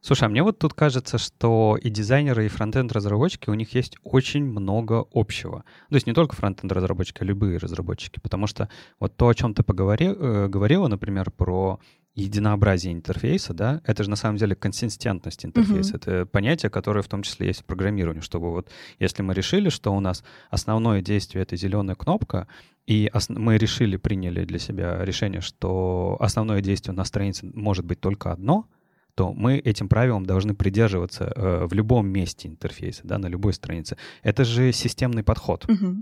Слушай, 0.00 0.24
а 0.24 0.28
мне 0.28 0.42
вот 0.42 0.58
тут 0.58 0.74
кажется, 0.74 1.18
что 1.18 1.76
и 1.80 1.90
дизайнеры, 1.90 2.46
и 2.46 2.48
фронтенд-разработчики, 2.48 3.50
у 3.50 3.54
них 3.54 3.74
есть 3.74 3.96
очень 4.04 4.44
много 4.44 5.06
общего. 5.12 5.64
То 5.88 5.94
есть 5.96 6.06
не 6.06 6.12
только 6.12 6.36
фронтенд-разработчики, 6.36 7.18
а 7.20 7.24
любые 7.24 7.58
разработчики. 7.58 8.20
Потому 8.20 8.46
что 8.46 8.68
вот 9.00 9.16
то, 9.16 9.28
о 9.28 9.34
чем 9.34 9.54
ты 9.54 9.62
поговори, 9.62 10.06
э, 10.06 10.48
говорила, 10.48 10.86
например, 10.88 11.30
про 11.30 11.80
единообразие 12.14 12.92
интерфейса, 12.92 13.54
да, 13.54 13.80
это 13.84 14.02
же 14.02 14.10
на 14.10 14.16
самом 14.16 14.38
деле 14.38 14.56
консистентность 14.56 15.44
интерфейса. 15.44 15.94
Uh-huh. 15.94 15.96
Это 15.96 16.26
понятие, 16.26 16.70
которое 16.70 17.02
в 17.02 17.08
том 17.08 17.22
числе 17.22 17.48
есть 17.48 17.60
в 17.60 17.64
программировании, 17.64 18.22
чтобы 18.22 18.50
вот 18.50 18.68
если 18.98 19.22
мы 19.22 19.34
решили, 19.34 19.68
что 19.68 19.94
у 19.94 20.00
нас 20.00 20.24
основное 20.50 21.00
действие— 21.00 21.42
это 21.44 21.54
зеленая 21.56 21.94
кнопка, 21.94 22.48
и 22.86 23.10
мы 23.28 23.56
решили, 23.58 23.96
приняли 23.96 24.44
для 24.44 24.58
себя 24.58 25.04
решение, 25.04 25.40
что 25.40 26.16
основное 26.18 26.60
действие 26.60 26.94
на 26.94 27.04
странице 27.04 27.48
может 27.54 27.84
быть 27.84 28.00
только 28.00 28.32
одно— 28.32 28.66
то 29.18 29.32
мы 29.32 29.56
этим 29.56 29.88
правилам 29.88 30.24
должны 30.24 30.54
придерживаться 30.54 31.24
э, 31.24 31.66
в 31.66 31.72
любом 31.72 32.06
месте 32.06 32.46
интерфейса, 32.46 33.00
да, 33.02 33.18
на 33.18 33.26
любой 33.26 33.52
странице. 33.52 33.96
Это 34.22 34.44
же 34.44 34.70
системный 34.70 35.24
подход. 35.24 35.68
Угу. 35.68 35.96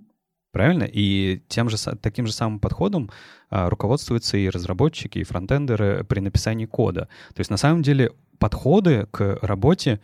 Правильно? 0.52 0.84
И 0.84 1.40
тем 1.48 1.70
же, 1.70 1.78
таким 2.02 2.26
же 2.26 2.34
самым 2.34 2.60
подходом 2.60 3.10
а, 3.48 3.70
руководствуются 3.70 4.36
и 4.36 4.50
разработчики, 4.50 5.18
и 5.18 5.24
фронтендеры 5.24 6.04
при 6.04 6.20
написании 6.20 6.66
кода. 6.66 7.08
То 7.34 7.40
есть 7.40 7.50
на 7.50 7.56
самом 7.56 7.80
деле 7.82 8.10
подходы 8.38 9.06
к 9.10 9.38
работе 9.40 10.00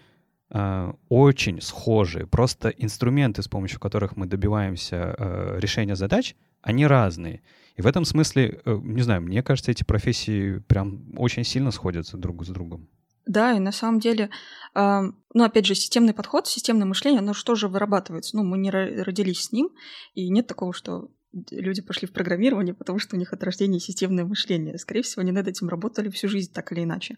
а, 0.49 0.95
очень 1.11 1.61
схожие. 1.61 2.27
Просто 2.27 2.71
инструменты, 2.71 3.43
с 3.43 3.49
помощью 3.49 3.79
которых 3.79 4.17
мы 4.17 4.25
добиваемся 4.25 5.15
а, 5.19 5.59
решения 5.59 5.97
задач, 5.97 6.35
они 6.63 6.87
разные. 6.87 7.43
И 7.77 7.83
в 7.83 7.87
этом 7.87 8.05
смысле, 8.05 8.61
э, 8.65 8.81
не 8.83 9.03
знаю, 9.03 9.23
мне 9.23 9.43
кажется, 9.43 9.71
эти 9.71 9.85
профессии 9.85 10.59
прям 10.59 11.03
очень 11.17 11.45
сильно 11.45 11.71
сходятся 11.71 12.17
друг 12.17 12.45
с 12.45 12.49
другом. 12.49 12.89
Да, 13.27 13.53
и 13.53 13.61
на 13.61 13.73
самом 13.73 14.01
деле, 14.01 14.31
ну, 14.75 15.15
опять 15.35 15.67
же, 15.67 15.75
системный 15.75 16.15
подход, 16.15 16.49
системное 16.49 16.87
мышление, 16.87 17.21
оно 17.21 17.35
что 17.35 17.55
же 17.55 17.69
вырабатывается? 17.69 18.37
Ну, 18.37 18.45
мы 18.45 18.59
не 18.59 18.71
родились 18.71 19.45
с 19.45 19.53
ним, 19.53 19.71
и 20.15 20.29
нет 20.29 20.47
такого, 20.47 20.73
что 20.73 21.09
люди 21.51 21.81
пошли 21.81 22.07
в 22.07 22.13
программирование, 22.13 22.75
потому 22.75 22.99
что 22.99 23.17
у 23.17 23.19
них 23.19 23.33
от 23.33 23.43
рождения 23.43 23.81
системное 23.81 24.25
мышление. 24.25 24.77
Скорее 24.77 25.01
всего, 25.03 25.23
они 25.23 25.33
над 25.33 25.49
этим 25.49 25.69
работали 25.69 26.11
всю 26.11 26.29
жизнь, 26.29 26.53
так 26.53 26.73
или 26.73 26.83
иначе. 26.83 27.17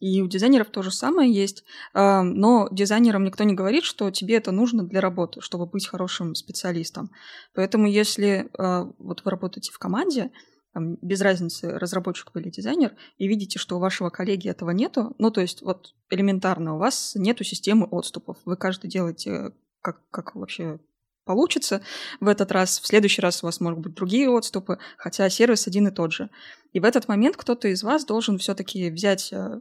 И 0.00 0.20
у 0.20 0.26
дизайнеров 0.26 0.70
то 0.70 0.82
же 0.82 0.90
самое 0.90 1.32
есть, 1.32 1.64
но 1.94 2.68
дизайнерам 2.72 3.22
никто 3.22 3.44
не 3.44 3.54
говорит, 3.54 3.84
что 3.84 4.10
тебе 4.10 4.36
это 4.36 4.50
нужно 4.50 4.82
для 4.82 5.00
работы, 5.00 5.40
чтобы 5.40 5.66
быть 5.66 5.86
хорошим 5.86 6.34
специалистом. 6.34 7.10
Поэтому 7.54 7.86
если 7.86 8.48
а, 8.58 8.90
вот 8.98 9.22
вы 9.24 9.30
работаете 9.30 9.70
в 9.70 9.78
команде, 9.78 10.32
там, 10.72 10.96
без 11.02 11.20
разницы, 11.20 11.78
разработчик 11.78 12.30
или 12.34 12.50
дизайнер, 12.50 12.94
и 13.18 13.28
видите, 13.28 13.58
что 13.58 13.76
у 13.76 13.80
вашего 13.80 14.10
коллеги 14.10 14.48
этого 14.48 14.70
нету, 14.70 15.14
ну, 15.18 15.30
то 15.30 15.40
есть 15.40 15.62
вот 15.62 15.94
элементарно, 16.10 16.74
у 16.74 16.78
вас 16.78 17.14
нету 17.14 17.44
системы 17.44 17.86
отступов, 17.90 18.38
вы 18.44 18.56
каждый 18.56 18.88
делаете 18.88 19.52
как, 19.82 20.00
как 20.10 20.34
вообще 20.34 20.78
получится 21.24 21.82
в 22.20 22.28
этот 22.28 22.50
раз. 22.52 22.80
В 22.80 22.86
следующий 22.86 23.20
раз 23.20 23.42
у 23.42 23.46
вас 23.46 23.60
могут 23.60 23.80
быть 23.80 23.94
другие 23.94 24.28
отступы, 24.28 24.78
хотя 24.96 25.28
сервис 25.28 25.66
один 25.66 25.88
и 25.88 25.90
тот 25.90 26.12
же. 26.12 26.30
И 26.72 26.80
в 26.80 26.84
этот 26.84 27.08
момент 27.08 27.36
кто-то 27.36 27.68
из 27.68 27.82
вас 27.82 28.04
должен 28.04 28.38
все-таки 28.38 28.90
взять 28.90 29.32
э, 29.32 29.60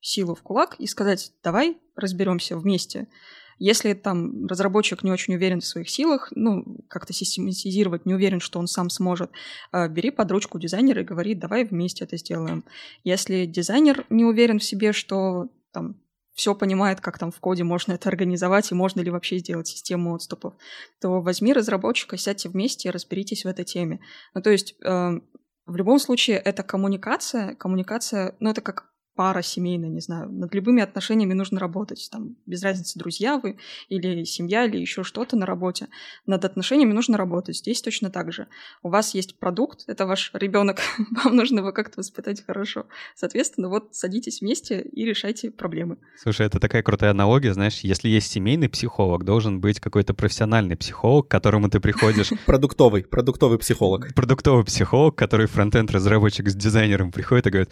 силу 0.00 0.34
в 0.34 0.42
кулак 0.42 0.76
и 0.78 0.86
сказать, 0.86 1.32
давай 1.42 1.78
разберемся 1.96 2.56
вместе. 2.56 3.08
Если 3.58 3.94
там 3.94 4.46
разработчик 4.46 5.02
не 5.02 5.10
очень 5.10 5.34
уверен 5.34 5.60
в 5.60 5.66
своих 5.66 5.88
силах, 5.88 6.32
ну, 6.34 6.64
как-то 6.88 7.12
систематизировать, 7.12 8.06
не 8.06 8.14
уверен, 8.14 8.40
что 8.40 8.58
он 8.58 8.66
сам 8.66 8.90
сможет, 8.90 9.30
э, 9.72 9.88
бери 9.88 10.10
под 10.10 10.30
ручку 10.30 10.58
дизайнера 10.58 11.02
и 11.02 11.04
говори, 11.04 11.34
давай 11.34 11.64
вместе 11.64 12.04
это 12.04 12.16
сделаем. 12.16 12.64
Если 13.04 13.46
дизайнер 13.46 14.04
не 14.10 14.24
уверен 14.24 14.58
в 14.58 14.64
себе, 14.64 14.92
что 14.92 15.48
там 15.72 15.96
все 16.34 16.54
понимает, 16.54 17.00
как 17.00 17.18
там 17.18 17.32
в 17.32 17.40
коде 17.40 17.64
можно 17.64 17.92
это 17.92 18.10
организовать 18.10 18.70
и 18.70 18.74
можно 18.74 19.00
ли 19.00 19.10
вообще 19.10 19.38
сделать 19.38 19.68
систему 19.68 20.14
отступов, 20.14 20.54
то 21.00 21.22
возьми 21.22 21.54
разработчика, 21.54 22.18
сядьте 22.18 22.50
вместе 22.50 22.88
и 22.88 22.92
разберитесь 22.92 23.44
в 23.44 23.48
этой 23.48 23.64
теме. 23.64 24.00
Ну, 24.34 24.42
то 24.42 24.50
есть 24.50 24.76
э, 24.84 25.20
в 25.64 25.76
любом 25.76 25.98
случае 25.98 26.36
это 26.36 26.62
коммуникация, 26.62 27.54
коммуникация, 27.54 28.36
ну, 28.38 28.50
это 28.50 28.60
как 28.60 28.92
пара 29.16 29.42
семейная, 29.42 29.88
не 29.88 30.00
знаю, 30.00 30.30
над 30.30 30.54
любыми 30.54 30.82
отношениями 30.82 31.32
нужно 31.32 31.58
работать. 31.58 32.08
Там, 32.12 32.36
без 32.44 32.62
разницы, 32.62 32.98
друзья 32.98 33.38
вы 33.38 33.56
или 33.88 34.24
семья, 34.24 34.66
или 34.66 34.76
еще 34.76 35.02
что-то 35.02 35.36
на 35.36 35.46
работе. 35.46 35.88
Над 36.26 36.44
отношениями 36.44 36.92
нужно 36.92 37.16
работать. 37.16 37.56
Здесь 37.56 37.80
точно 37.80 38.10
так 38.10 38.30
же. 38.32 38.46
У 38.82 38.90
вас 38.90 39.14
есть 39.14 39.38
продукт, 39.38 39.84
это 39.86 40.06
ваш 40.06 40.30
ребенок, 40.34 40.80
вам 41.24 41.34
нужно 41.34 41.60
его 41.60 41.72
как-то 41.72 42.00
воспитать 42.00 42.44
хорошо. 42.46 42.86
Соответственно, 43.14 43.70
вот 43.70 43.94
садитесь 43.94 44.42
вместе 44.42 44.82
и 44.82 45.06
решайте 45.06 45.50
проблемы. 45.50 45.96
Слушай, 46.18 46.46
это 46.46 46.60
такая 46.60 46.82
крутая 46.82 47.12
аналогия, 47.12 47.54
знаешь, 47.54 47.80
если 47.80 48.10
есть 48.10 48.30
семейный 48.30 48.68
психолог, 48.68 49.24
должен 49.24 49.60
быть 49.60 49.80
какой-то 49.80 50.12
профессиональный 50.12 50.76
психолог, 50.76 51.26
к 51.26 51.30
которому 51.30 51.70
ты 51.70 51.80
приходишь. 51.80 52.32
Продуктовый, 52.46 53.02
продуктовый 53.02 53.58
психолог. 53.58 54.14
Продуктовый 54.14 54.64
психолог, 54.64 55.16
который 55.16 55.46
фронтенд 55.46 55.90
разработчик 55.90 56.50
с 56.50 56.54
дизайнером 56.54 57.12
приходит 57.12 57.46
и 57.46 57.50
говорит, 57.50 57.70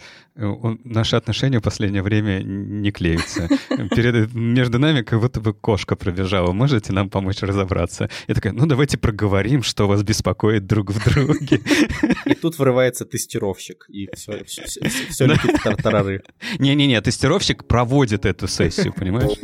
наши 0.83 1.15
отношения 1.15 1.34
отношения 1.35 1.59
в 1.59 1.63
последнее 1.63 2.01
время 2.01 2.41
не 2.43 2.91
клеются. 2.91 3.49
Перед, 3.95 4.33
между 4.33 4.79
нами 4.79 5.01
как 5.01 5.19
будто 5.19 5.41
бы 5.41 5.53
кошка 5.53 5.95
пробежала. 5.95 6.53
Можете 6.53 6.93
нам 6.93 7.09
помочь 7.09 7.41
разобраться? 7.41 8.09
Я 8.27 8.35
такая, 8.35 8.53
ну 8.53 8.65
давайте 8.65 8.97
проговорим, 8.97 9.61
что 9.61 9.87
вас 9.87 10.01
беспокоит 10.03 10.65
друг 10.65 10.91
в 10.91 11.03
друге. 11.03 11.61
И 12.25 12.35
тут 12.35 12.57
вырывается 12.57 13.05
тестировщик, 13.05 13.85
и 13.89 14.07
все, 14.15 14.43
все, 14.45 14.63
все, 14.63 14.89
все 15.09 15.25
летит 15.25 15.61
тартарары. 15.61 16.23
Не-не-не, 16.59 17.01
тестировщик 17.01 17.65
проводит 17.65 18.25
эту 18.25 18.47
сессию, 18.47 18.93
понимаешь? 18.93 19.37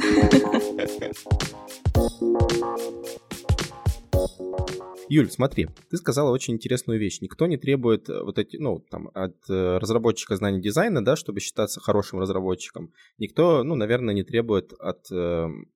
Юль, 5.14 5.30
смотри, 5.30 5.68
ты 5.90 5.98
сказала 5.98 6.32
очень 6.32 6.54
интересную 6.54 6.98
вещь. 6.98 7.20
Никто 7.20 7.46
не 7.46 7.58
требует 7.58 8.08
э, 8.10 8.24
вот 8.24 8.38
эти, 8.38 8.56
ну, 8.56 8.80
там, 8.80 9.10
от 9.14 9.36
э, 9.50 9.78
разработчика 9.78 10.38
знаний 10.38 10.62
дизайна, 10.62 11.04
да, 11.04 11.18
чтобы 11.18 11.42
считаться 11.42 11.82
хорошим 11.82 12.20
разработчиком. 12.20 12.94
Никто, 13.18 13.66
ну, 13.66 13.76
наверное, 13.76 14.14
не 14.14 14.24
требует 14.24 14.72
от 14.80 15.12
эм, 15.12 15.70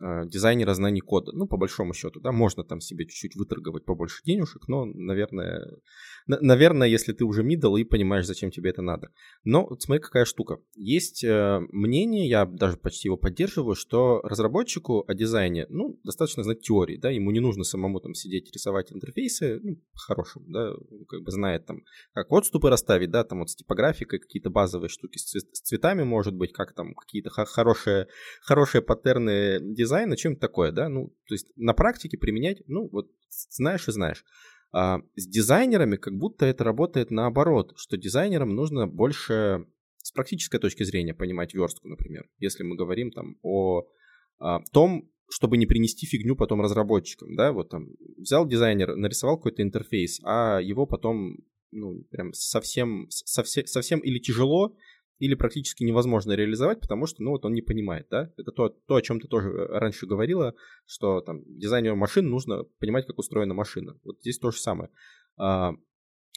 э, 0.00 0.26
дизайнера 0.26 0.74
знаний 0.74 1.00
кода. 1.00 1.32
Ну, 1.32 1.46
по 1.46 1.56
большому 1.56 1.94
счету, 1.94 2.20
да, 2.20 2.32
можно 2.32 2.64
там 2.64 2.80
себе 2.80 3.06
чуть-чуть 3.06 3.36
выторговать 3.36 3.84
побольше 3.84 4.22
денежек, 4.24 4.68
но, 4.68 4.84
наверное, 4.84 5.80
наверное, 6.26 6.88
если 6.88 7.12
ты 7.12 7.24
уже 7.24 7.42
middle 7.42 7.78
и 7.78 7.84
понимаешь, 7.84 8.26
зачем 8.26 8.50
тебе 8.50 8.70
это 8.70 8.82
надо. 8.82 9.08
Но 9.44 9.66
вот 9.66 9.82
смотри, 9.82 10.02
какая 10.02 10.24
штука. 10.24 10.58
Есть 10.74 11.24
э, 11.24 11.60
мнение, 11.72 12.28
я 12.28 12.46
даже 12.46 12.76
почти 12.76 13.08
его 13.08 13.16
поддерживаю, 13.16 13.74
что 13.74 14.20
разработчику 14.22 15.04
о 15.06 15.14
дизайне, 15.14 15.66
ну, 15.68 15.98
достаточно 16.04 16.42
знать 16.42 16.60
теории, 16.60 16.96
да, 16.96 17.10
ему 17.10 17.30
не 17.30 17.40
нужно 17.40 17.64
самому 17.64 18.00
там 18.00 18.14
сидеть 18.14 18.50
рисовать 18.52 18.92
интерфейсы, 18.92 19.60
ну, 19.62 19.76
по-хорошему, 19.92 20.46
да, 20.48 20.72
как 21.08 21.22
бы 21.22 21.30
знает 21.30 21.66
там, 21.66 21.82
как 22.12 22.30
отступы 22.30 22.70
расставить, 22.70 23.10
да, 23.10 23.24
там 23.24 23.40
вот 23.40 23.50
с 23.50 23.56
типографикой 23.56 24.18
какие-то 24.18 24.50
базовые 24.50 24.88
штуки 24.88 25.18
с 25.18 25.60
цветами, 25.62 26.04
может 26.04 26.34
быть, 26.34 26.52
как 26.52 26.74
там 26.74 26.94
какие-то 26.94 27.30
хорошие, 27.30 28.06
хорошие 28.42 28.82
паттерны 28.82 29.58
дизайна, 29.60 29.89
чем-то 30.16 30.40
такое, 30.40 30.72
да, 30.72 30.88
ну, 30.88 31.08
то 31.26 31.34
есть 31.34 31.48
на 31.56 31.74
практике 31.74 32.18
применять, 32.18 32.62
ну, 32.66 32.88
вот 32.90 33.10
знаешь 33.50 33.88
и 33.88 33.92
знаешь. 33.92 34.24
А 34.72 35.00
с 35.16 35.26
дизайнерами 35.26 35.96
как 35.96 36.14
будто 36.14 36.46
это 36.46 36.64
работает 36.64 37.10
наоборот, 37.10 37.72
что 37.76 37.96
дизайнерам 37.96 38.54
нужно 38.54 38.86
больше 38.86 39.66
с 39.98 40.12
практической 40.12 40.58
точки 40.58 40.84
зрения 40.84 41.14
понимать 41.14 41.54
верстку, 41.54 41.88
например. 41.88 42.28
Если 42.38 42.62
мы 42.62 42.76
говорим 42.76 43.10
там 43.10 43.36
о, 43.42 43.80
о 43.80 44.56
а, 44.56 44.60
том, 44.72 45.10
чтобы 45.28 45.56
не 45.56 45.66
принести 45.66 46.06
фигню 46.06 46.36
потом 46.36 46.60
разработчикам, 46.60 47.36
да, 47.36 47.52
вот 47.52 47.70
там 47.70 47.88
взял 48.16 48.46
дизайнер, 48.46 48.96
нарисовал 48.96 49.36
какой-то 49.36 49.62
интерфейс, 49.62 50.20
а 50.24 50.58
его 50.60 50.86
потом 50.86 51.38
ну, 51.72 52.02
прям 52.10 52.32
совсем, 52.32 53.06
совсем, 53.10 53.66
совсем 53.66 54.00
или 54.00 54.18
тяжело, 54.18 54.76
или 55.20 55.34
практически 55.34 55.84
невозможно 55.84 56.32
реализовать, 56.32 56.80
потому 56.80 57.06
что, 57.06 57.22
ну, 57.22 57.32
вот 57.32 57.44
он 57.44 57.52
не 57.52 57.60
понимает, 57.60 58.08
да? 58.10 58.32
Это 58.38 58.52
то, 58.52 58.70
то 58.70 58.94
о 58.96 59.02
чем 59.02 59.20
ты 59.20 59.28
тоже 59.28 59.50
э, 59.50 59.66
раньше 59.78 60.06
говорила, 60.06 60.54
что 60.86 61.20
там 61.20 61.44
дизайнеру 61.46 61.94
машин 61.94 62.28
нужно 62.30 62.64
понимать, 62.78 63.06
как 63.06 63.18
устроена 63.18 63.52
машина. 63.52 64.00
Вот 64.02 64.18
здесь 64.20 64.38
то 64.38 64.50
же 64.50 64.58
самое. 64.58 64.90
А, 65.36 65.74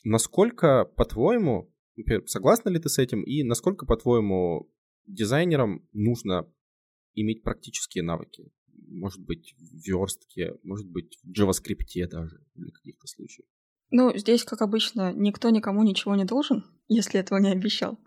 насколько, 0.04 0.84
по-твоему, 0.84 1.74
согласна 2.26 2.70
ли 2.70 2.80
ты 2.80 2.90
с 2.90 3.00
этим, 3.00 3.24
и 3.24 3.44
насколько, 3.44 3.86
по-твоему, 3.86 4.70
дизайнерам 5.08 5.88
нужно 5.94 6.52
иметь 7.16 7.42
практические 7.42 8.04
навыки? 8.04 8.52
Может 8.90 9.22
быть, 9.22 9.56
в 9.58 9.88
верстке, 9.88 10.56
может 10.62 10.90
быть, 10.90 11.18
в 11.24 11.32
JavaScript 11.32 12.08
даже 12.10 12.46
для 12.54 12.72
каких-то 12.72 13.08
случаев. 13.08 13.48
Ну, 13.96 14.12
здесь, 14.18 14.44
как 14.44 14.64
обычно, 14.64 15.14
никто 15.14 15.52
никому 15.52 15.84
ничего 15.84 16.16
не 16.16 16.26
должен, 16.26 16.66
если 16.88 17.20
этого 17.20 17.38
не 17.38 17.52
обещал. 17.52 18.00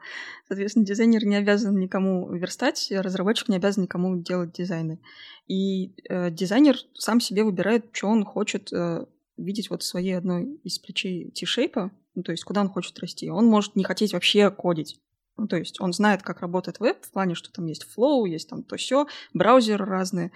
Соответственно, 0.49 0.85
дизайнер 0.85 1.25
не 1.25 1.37
обязан 1.37 1.79
никому 1.79 2.29
верстать, 2.35 2.89
разработчик 2.91 3.49
не 3.49 3.55
обязан 3.55 3.85
никому 3.85 4.21
делать 4.21 4.51
дизайны. 4.51 5.01
И 5.47 5.95
э, 6.09 6.33
дизайнер 6.33 6.77
сам 6.95 7.21
себе 7.21 7.45
выбирает, 7.45 7.87
что 7.93 8.09
он 8.09 8.25
хочет 8.25 8.73
э, 8.73 9.07
видеть 9.37 9.71
вот 9.71 9.85
своей 9.85 10.19
одной 10.19 10.57
из 10.65 10.81
плечей 10.81 11.31
T-шейпа, 11.31 11.93
ну, 12.17 12.23
то 12.25 12.33
есть 12.33 12.43
куда 12.43 12.63
он 12.63 12.69
хочет 12.69 12.99
расти. 12.99 13.31
Он 13.31 13.47
может 13.47 13.77
не 13.77 13.85
хотеть 13.85 14.13
вообще 14.13 14.51
кодить. 14.51 14.99
Ну, 15.37 15.47
то 15.47 15.57
есть 15.57 15.81
он 15.81 15.93
знает, 15.93 16.25
как 16.25 16.41
работает 16.41 16.81
веб, 16.81 16.97
в 17.01 17.13
плане, 17.13 17.37
что 17.37 17.53
там 17.53 17.67
есть 17.67 17.87
Flow, 17.97 18.27
есть 18.27 18.51
там 18.51 18.65
то 18.65 18.77
все, 18.77 19.07
браузеры 19.33 19.85
разные, 19.85 20.33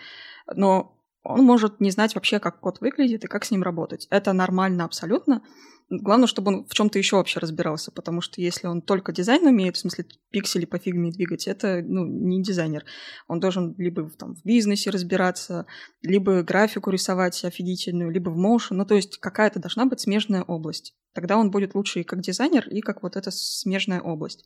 но 0.54 0.96
он 1.22 1.44
может 1.44 1.80
не 1.80 1.90
знать 1.90 2.14
вообще, 2.14 2.38
как 2.38 2.60
код 2.60 2.80
выглядит 2.80 3.24
и 3.24 3.28
как 3.28 3.44
с 3.44 3.50
ним 3.50 3.62
работать. 3.62 4.06
Это 4.10 4.32
нормально 4.32 4.84
абсолютно. 4.84 5.42
Главное, 5.90 6.28
чтобы 6.28 6.52
он 6.52 6.66
в 6.66 6.72
чем-то 6.72 6.98
еще 6.98 7.16
вообще 7.16 7.40
разбирался, 7.40 7.90
потому 7.90 8.20
что 8.20 8.40
если 8.40 8.68
он 8.68 8.80
только 8.80 9.10
дизайн 9.12 9.44
умеет, 9.44 9.76
в 9.76 9.80
смысле 9.80 10.06
пиксели 10.30 10.64
по 10.64 10.78
фигме 10.78 11.10
двигать, 11.10 11.48
это 11.48 11.82
ну, 11.84 12.06
не 12.06 12.42
дизайнер. 12.42 12.84
Он 13.26 13.40
должен 13.40 13.74
либо 13.76 14.08
там, 14.10 14.36
в 14.36 14.44
бизнесе 14.44 14.90
разбираться, 14.90 15.66
либо 16.02 16.42
графику 16.42 16.90
рисовать 16.90 17.44
офигительную, 17.44 18.10
либо 18.10 18.30
в 18.30 18.38
motion. 18.38 18.76
Ну, 18.76 18.86
то 18.86 18.94
есть 18.94 19.18
какая-то 19.18 19.58
должна 19.58 19.84
быть 19.84 19.98
смежная 19.98 20.44
область. 20.44 20.94
Тогда 21.12 21.38
он 21.38 21.50
будет 21.50 21.74
лучше 21.74 22.00
и 22.00 22.04
как 22.04 22.20
дизайнер, 22.20 22.68
и 22.68 22.80
как 22.80 23.02
вот 23.02 23.16
эта 23.16 23.32
смежная 23.32 24.00
область. 24.00 24.44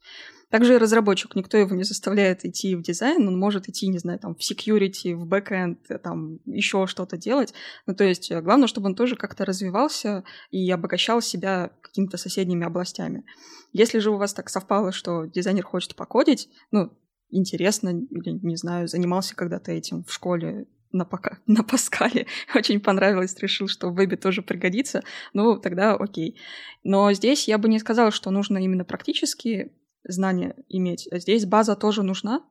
Также 0.51 0.75
и 0.75 0.79
разработчик, 0.79 1.35
никто 1.35 1.59
его 1.59 1.75
не 1.75 1.85
заставляет 1.85 2.45
идти 2.45 2.75
в 2.75 2.83
дизайн, 2.83 3.29
он 3.29 3.39
может 3.39 3.69
идти, 3.69 3.87
не 3.89 3.99
знаю, 3.99 4.19
там, 4.19 4.35
в 4.35 4.39
security, 4.39 5.15
в 5.15 5.29
backend, 5.29 5.77
там, 6.03 6.39
еще 6.47 6.87
что-то 6.87 7.19
делать. 7.19 7.53
Ну, 7.87 7.95
то 7.95 8.05
есть 8.05 8.31
э, 8.31 8.41
главное, 8.41 8.67
чтобы 8.67 8.87
он 8.87 8.95
тоже 8.95 9.17
как-то 9.17 9.45
развивался 9.45 10.25
и 10.51 10.71
обогащал 10.71 11.21
себя 11.35 11.71
какими-то 11.81 12.17
соседними 12.17 12.65
областями. 12.65 13.25
Если 13.73 13.99
же 13.99 14.11
у 14.11 14.17
вас 14.17 14.33
так 14.33 14.49
совпало, 14.49 14.93
что 14.93 15.25
дизайнер 15.25 15.65
хочет 15.65 15.97
покодить, 15.97 16.49
ну, 16.71 16.93
интересно, 17.31 17.89
или, 17.89 18.39
не 18.43 18.57
знаю, 18.57 18.89
занимался 18.89 19.35
когда-то 19.35 19.73
этим 19.73 20.05
в 20.05 20.13
школе, 20.13 20.67
на, 20.93 21.05
пока, 21.05 21.39
на 21.47 21.65
Паскале 21.65 22.27
очень 22.55 22.81
понравилось, 22.81 23.37
решил, 23.41 23.69
что 23.69 23.91
в 23.91 23.95
вебе 23.95 24.17
тоже 24.17 24.43
пригодится, 24.43 25.03
ну, 25.33 25.59
тогда 25.59 25.95
окей. 25.95 26.39
Но 26.85 27.13
здесь 27.13 27.49
я 27.49 27.59
бы 27.59 27.69
не 27.69 27.79
сказала, 27.79 28.11
что 28.11 28.31
нужно 28.31 28.59
именно 28.59 28.85
практические 28.85 29.73
знания 30.07 30.57
иметь. 30.69 31.09
Здесь 31.11 31.47
база 31.47 31.77
тоже 31.77 32.03
нужна, 32.03 32.45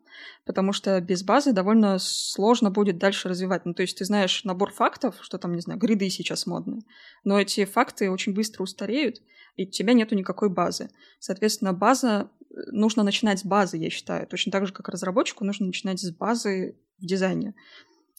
потому 0.45 0.73
что 0.73 0.99
без 1.01 1.23
базы 1.23 1.53
довольно 1.53 1.97
сложно 1.99 2.71
будет 2.71 2.97
дальше 2.97 3.29
развивать. 3.29 3.65
Ну, 3.65 3.73
то 3.73 3.81
есть 3.81 3.97
ты 3.97 4.05
знаешь 4.05 4.43
набор 4.43 4.71
фактов, 4.71 5.15
что 5.21 5.37
там, 5.37 5.53
не 5.53 5.61
знаю, 5.61 5.79
гриды 5.79 6.09
сейчас 6.09 6.45
модные, 6.45 6.81
но 7.23 7.39
эти 7.39 7.65
факты 7.65 8.09
очень 8.11 8.33
быстро 8.33 8.63
устареют, 8.63 9.21
и 9.55 9.67
у 9.67 9.69
тебя 9.69 9.93
нету 9.93 10.15
никакой 10.15 10.49
базы. 10.49 10.89
Соответственно, 11.19 11.73
база, 11.73 12.29
э, 12.39 12.55
нужно 12.71 13.03
начинать 13.03 13.39
с 13.39 13.45
базы, 13.45 13.77
я 13.77 13.89
считаю. 13.89 14.27
Точно 14.27 14.51
так 14.51 14.65
же, 14.65 14.73
как 14.73 14.89
разработчику, 14.89 15.45
нужно 15.45 15.67
начинать 15.67 15.99
с 15.99 16.11
базы 16.11 16.77
в 16.99 17.05
дизайне. 17.05 17.53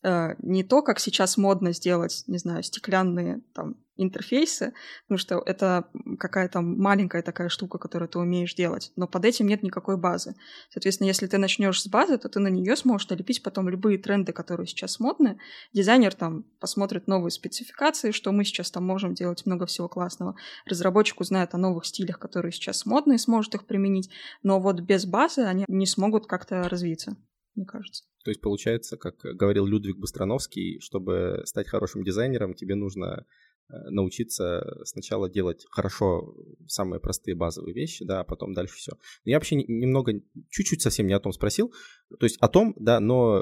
Э, 0.04 0.34
не 0.38 0.62
то, 0.62 0.82
как 0.82 1.00
сейчас 1.00 1.38
модно 1.38 1.72
сделать, 1.72 2.24
не 2.26 2.36
знаю, 2.36 2.62
стеклянные 2.62 3.40
там 3.54 3.76
интерфейсы, 3.96 4.74
потому 5.04 5.18
что 5.18 5.42
это 5.46 5.86
какая-то 6.18 6.60
маленькая 6.60 7.22
такая 7.22 7.48
штука, 7.48 7.78
которую 7.78 8.08
ты 8.10 8.18
умеешь 8.18 8.54
делать, 8.54 8.92
но 8.96 9.06
под 9.06 9.24
этим 9.24 9.46
нет 9.46 9.62
никакой 9.62 9.96
базы. 9.96 10.34
Соответственно, 10.68 11.06
если 11.06 11.26
ты 11.26 11.38
начнешь 11.38 11.80
с 11.80 11.86
базы, 11.86 12.18
то 12.18 12.28
ты 12.28 12.38
на 12.38 12.48
нее 12.48 12.76
сможешь 12.76 13.08
налепить 13.08 13.42
потом 13.42 13.68
любые 13.70 13.96
тренды, 13.96 14.32
которые 14.32 14.66
сейчас 14.66 15.00
модны. 15.00 15.38
Дизайнер 15.72 16.12
там 16.12 16.42
посмотрит 16.60 17.06
новые 17.06 17.30
спецификации, 17.30 18.10
что 18.10 18.30
мы 18.32 18.44
сейчас 18.44 18.70
там 18.70 18.84
можем 18.84 19.14
делать 19.14 19.46
много 19.46 19.64
всего 19.64 19.88
классного. 19.88 20.36
Разработчик 20.66 21.20
узнает 21.20 21.54
о 21.54 21.58
новых 21.58 21.86
стилях, 21.86 22.18
которые 22.18 22.52
сейчас 22.52 22.84
модны, 22.84 23.14
и 23.14 23.18
сможет 23.18 23.54
их 23.54 23.64
применить. 23.64 24.10
Но 24.42 24.60
вот 24.60 24.80
без 24.80 25.06
базы 25.06 25.42
они 25.42 25.64
не 25.68 25.86
смогут 25.86 26.26
как-то 26.26 26.68
развиться 26.68 27.16
мне 27.54 27.66
кажется. 27.66 28.04
То 28.24 28.30
есть 28.30 28.40
получается, 28.40 28.96
как 28.96 29.16
говорил 29.20 29.66
Людвиг 29.66 29.98
Быстрановский, 29.98 30.80
чтобы 30.80 31.42
стать 31.44 31.68
хорошим 31.68 32.02
дизайнером, 32.02 32.54
тебе 32.54 32.74
нужно 32.74 33.26
э, 33.68 33.74
научиться 33.90 34.64
сначала 34.84 35.28
делать 35.28 35.66
хорошо 35.70 36.34
самые 36.66 37.00
простые 37.00 37.34
базовые 37.34 37.74
вещи, 37.74 38.04
да, 38.04 38.20
а 38.20 38.24
потом 38.24 38.54
дальше 38.54 38.76
все. 38.76 38.92
Я 39.24 39.36
вообще 39.36 39.56
немного, 39.56 40.14
чуть-чуть 40.48 40.80
совсем 40.80 41.06
не 41.06 41.12
о 41.12 41.20
том 41.20 41.32
спросил, 41.32 41.72
то 42.18 42.24
есть 42.24 42.38
о 42.40 42.48
том, 42.48 42.74
да, 42.78 42.98
но 42.98 43.40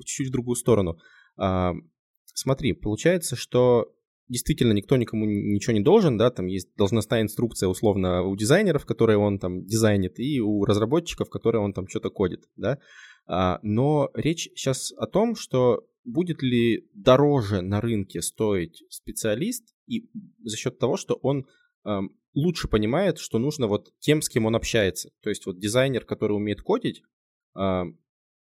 чуть-чуть 0.00 0.28
в 0.28 0.32
другую 0.32 0.56
сторону. 0.56 0.98
А, 1.36 1.72
смотри, 2.24 2.72
получается, 2.72 3.36
что 3.36 3.94
действительно 4.28 4.72
никто 4.72 4.96
никому 4.96 5.26
ничего 5.26 5.74
не 5.74 5.80
должен, 5.82 6.16
да, 6.16 6.30
там 6.30 6.46
есть 6.46 6.74
должностная 6.76 7.22
инструкция 7.22 7.68
условно 7.68 8.22
у 8.22 8.34
дизайнеров, 8.36 8.86
которые 8.86 9.18
он 9.18 9.38
там 9.38 9.64
дизайнит, 9.64 10.18
и 10.18 10.40
у 10.40 10.64
разработчиков, 10.64 11.28
которые 11.28 11.62
он 11.62 11.72
там 11.72 11.86
что-то 11.88 12.10
кодит, 12.10 12.44
да. 12.56 12.78
А, 13.26 13.58
но 13.62 14.10
речь 14.14 14.48
сейчас 14.54 14.92
о 14.92 15.06
том, 15.06 15.34
что 15.36 15.86
будет 16.04 16.42
ли 16.42 16.88
дороже 16.92 17.62
на 17.62 17.80
рынке 17.80 18.20
стоить 18.20 18.82
специалист 18.90 19.74
и 19.86 20.08
за 20.42 20.56
счет 20.56 20.78
того, 20.78 20.96
что 20.96 21.14
он 21.14 21.46
лучше 22.34 22.66
понимает, 22.68 23.18
что 23.18 23.38
нужно 23.38 23.66
вот 23.66 23.92
тем, 24.00 24.22
с 24.22 24.28
кем 24.30 24.46
он 24.46 24.56
общается. 24.56 25.10
То 25.22 25.28
есть 25.28 25.44
вот 25.44 25.58
дизайнер, 25.58 26.06
который 26.06 26.32
умеет 26.32 26.62
кодить, 26.62 27.02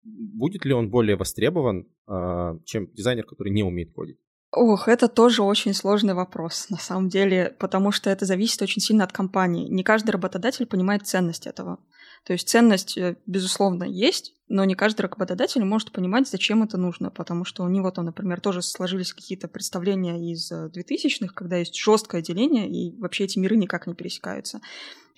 будет 0.03 0.65
ли 0.65 0.73
он 0.73 0.89
более 0.89 1.15
востребован, 1.15 1.87
а, 2.07 2.57
чем 2.65 2.91
дизайнер, 2.93 3.25
который 3.25 3.51
не 3.51 3.63
умеет 3.63 3.91
кодить? 3.93 4.17
Ох, 4.51 4.87
это 4.87 5.07
тоже 5.07 5.43
очень 5.43 5.75
сложный 5.75 6.15
вопрос, 6.15 6.69
на 6.69 6.77
самом 6.77 7.07
деле, 7.07 7.55
потому 7.59 7.91
что 7.91 8.09
это 8.09 8.25
зависит 8.25 8.61
очень 8.61 8.81
сильно 8.81 9.03
от 9.03 9.11
компании. 9.11 9.69
Не 9.69 9.83
каждый 9.83 10.11
работодатель 10.11 10.65
понимает 10.65 11.05
ценность 11.05 11.45
этого. 11.45 11.77
То 12.25 12.33
есть 12.33 12.49
ценность, 12.49 12.97
э, 12.97 13.17
безусловно, 13.27 13.83
есть, 13.83 14.33
но 14.49 14.65
не 14.65 14.75
каждый 14.75 15.01
работодатель 15.01 15.63
может 15.63 15.91
понимать, 15.91 16.27
зачем 16.27 16.63
это 16.63 16.77
нужно, 16.77 17.11
потому 17.11 17.45
что 17.45 17.63
у 17.63 17.69
него 17.69 17.91
там, 17.91 18.05
например, 18.05 18.41
тоже 18.41 18.61
сложились 18.61 19.13
какие-то 19.13 19.47
представления 19.47 20.31
из 20.31 20.51
2000-х, 20.51 21.25
э, 21.25 21.33
когда 21.33 21.57
есть 21.57 21.75
жесткое 21.75 22.21
деление, 22.21 22.67
и 22.69 22.99
вообще 22.99 23.25
эти 23.25 23.37
миры 23.39 23.55
никак 23.55 23.87
не 23.87 23.93
пересекаются. 23.93 24.59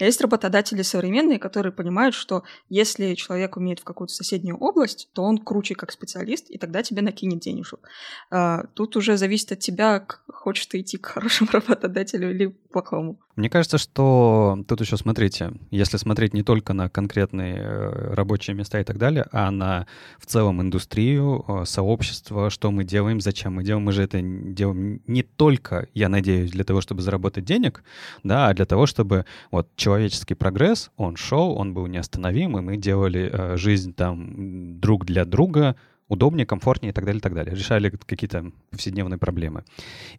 А 0.01 0.05
есть 0.05 0.19
работодатели 0.19 0.82
современные, 0.82 1.38
которые 1.38 1.71
понимают, 1.71 2.15
что 2.15 2.43
если 2.69 3.13
человек 3.13 3.55
умеет 3.55 3.79
в 3.79 3.84
какую-то 3.84 4.13
соседнюю 4.13 4.57
область, 4.57 5.09
то 5.13 5.23
он 5.23 5.38
круче 5.38 5.75
как 5.75 5.91
специалист, 5.91 6.49
и 6.49 6.57
тогда 6.57 6.82
тебе 6.82 7.03
накинет 7.03 7.39
денежек. 7.39 7.88
А, 8.32 8.63
тут 8.73 8.95
уже 8.95 9.17
зависит 9.17 9.51
от 9.51 9.59
тебя, 9.59 10.05
хочешь 10.27 10.65
ты 10.65 10.82
идти 10.82 10.97
к 10.97 11.05
хорошему 11.05 11.49
работодателю 11.53 12.32
или 12.32 12.47
плохому. 12.47 13.19
Мне 13.36 13.49
кажется, 13.49 13.77
что 13.77 14.57
тут 14.67 14.82
еще 14.82 14.97
смотрите, 14.97 15.53
если 15.69 15.97
смотреть 15.97 16.34
не 16.34 16.43
только 16.43 16.73
на 16.73 16.89
конкретные 16.89 17.57
э, 17.57 18.13
рабочие 18.13 18.55
места 18.55 18.79
и 18.79 18.84
так 18.84 18.97
далее, 18.97 19.20
а 19.32 19.51
на 19.51 19.88
в 20.19 20.26
целом 20.26 20.61
индустрию, 20.61 21.45
э, 21.47 21.65
сообщество, 21.65 22.49
что 22.49 22.72
мы 22.72 22.84
делаем, 22.84 23.22
зачем 23.22 23.55
мы 23.55 23.63
делаем. 23.63 23.86
Мы 23.86 23.91
же 23.91 24.03
это 24.03 24.22
делаем 24.22 25.01
не 25.07 25.24
только, 25.24 25.88
я 25.93 26.09
надеюсь, 26.09 26.51
для 26.51 26.63
того, 26.63 26.82
чтобы 26.82 27.01
заработать 27.01 27.45
денег, 27.45 27.84
да, 28.24 28.47
а 28.47 28.53
для 28.53 28.65
того, 28.65 28.86
чтобы 28.86 29.26
вот 29.51 29.69
человеческий 29.76 30.36
прогресс, 30.36 30.91
он 30.97 31.15
шел, 31.15 31.57
он 31.57 31.74
был 31.74 31.88
неостановим, 31.88 32.57
и 32.57 32.61
мы 32.61 32.78
делали 32.78 33.30
э, 33.32 33.57
жизнь 33.57 33.93
там 33.93 34.80
друг 34.80 35.05
для 35.05 35.26
друга, 35.26 35.76
удобнее, 36.11 36.45
комфортнее 36.45 36.91
и 36.91 36.93
так 36.93 37.05
далее, 37.05 37.19
и 37.19 37.22
так 37.22 37.34
далее. 37.34 37.55
Решали 37.55 37.89
какие-то 37.89 38.51
повседневные 38.69 39.17
проблемы. 39.17 39.63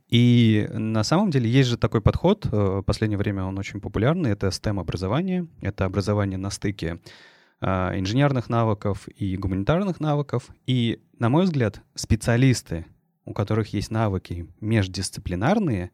И 0.08 0.66
на 0.72 1.04
самом 1.04 1.30
деле 1.30 1.50
есть 1.50 1.68
же 1.68 1.76
такой 1.76 2.00
подход, 2.00 2.46
э, 2.46 2.78
в 2.80 2.82
последнее 2.82 3.18
время 3.18 3.44
он 3.44 3.58
очень 3.58 3.80
популярный, 3.80 4.30
это 4.30 4.46
STEM-образование, 4.46 5.46
это 5.60 5.84
образование 5.84 6.38
на 6.38 6.48
стыке 6.48 6.98
инженерных 7.62 8.48
навыков 8.48 9.06
и 9.08 9.36
гуманитарных 9.36 10.00
навыков. 10.00 10.48
И, 10.66 11.00
на 11.18 11.28
мой 11.28 11.44
взгляд, 11.44 11.80
специалисты, 11.94 12.86
у 13.24 13.32
которых 13.32 13.72
есть 13.72 13.90
навыки 13.90 14.48
междисциплинарные, 14.60 15.92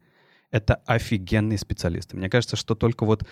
это 0.51 0.75
офигенные 0.85 1.57
специалисты. 1.57 2.17
Мне 2.17 2.29
кажется, 2.29 2.55
что 2.55 2.75
только 2.75 3.05
вот 3.05 3.23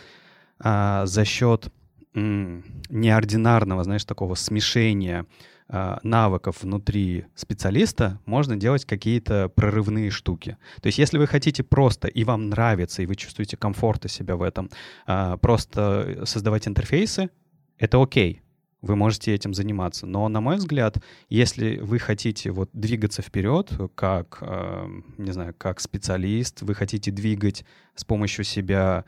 а, 0.60 1.06
за 1.06 1.26
счет 1.26 1.72
м, 2.14 2.64
неординарного, 2.90 3.84
знаешь, 3.84 4.06
такого 4.06 4.36
смешения 4.36 5.26
а, 5.68 6.00
навыков 6.04 6.62
внутри 6.62 7.26
специалиста 7.36 8.20
можно 8.26 8.56
делать 8.56 8.86
какие-то 8.86 9.50
прорывные 9.50 10.12
штуки. 10.12 10.58
То 10.82 10.88
есть 10.88 11.00
если 11.00 11.18
вы 11.18 11.28
хотите 11.28 11.64
просто, 11.64 12.08
и 12.08 12.24
вам 12.24 12.50
нравится, 12.50 13.02
и 13.02 13.06
вы 13.06 13.16
чувствуете 13.16 13.58
комфорта 13.58 14.08
себя 14.08 14.36
в 14.36 14.42
этом, 14.42 14.70
а, 15.06 15.38
просто 15.38 16.24
создавать 16.26 16.68
интерфейсы, 16.68 17.30
это 17.78 18.02
окей, 18.02 18.42
вы 18.82 18.96
можете 18.96 19.34
этим 19.34 19.54
заниматься. 19.54 20.06
Но, 20.06 20.28
на 20.30 20.42
мой 20.42 20.58
взгляд, 20.58 20.98
если 21.30 21.78
вы 21.78 22.00
хотите 22.00 22.52
вот 22.52 22.70
двигаться 22.74 23.22
вперед, 23.22 23.72
как, 23.96 24.40
э, 24.42 24.88
не 25.18 25.32
знаю, 25.32 25.56
как 25.58 25.80
специалист, 25.80 26.62
вы 26.62 26.76
хотите 26.76 27.12
двигать 27.12 27.66
с 27.96 28.04
помощью 28.04 28.46
себя 28.46 29.06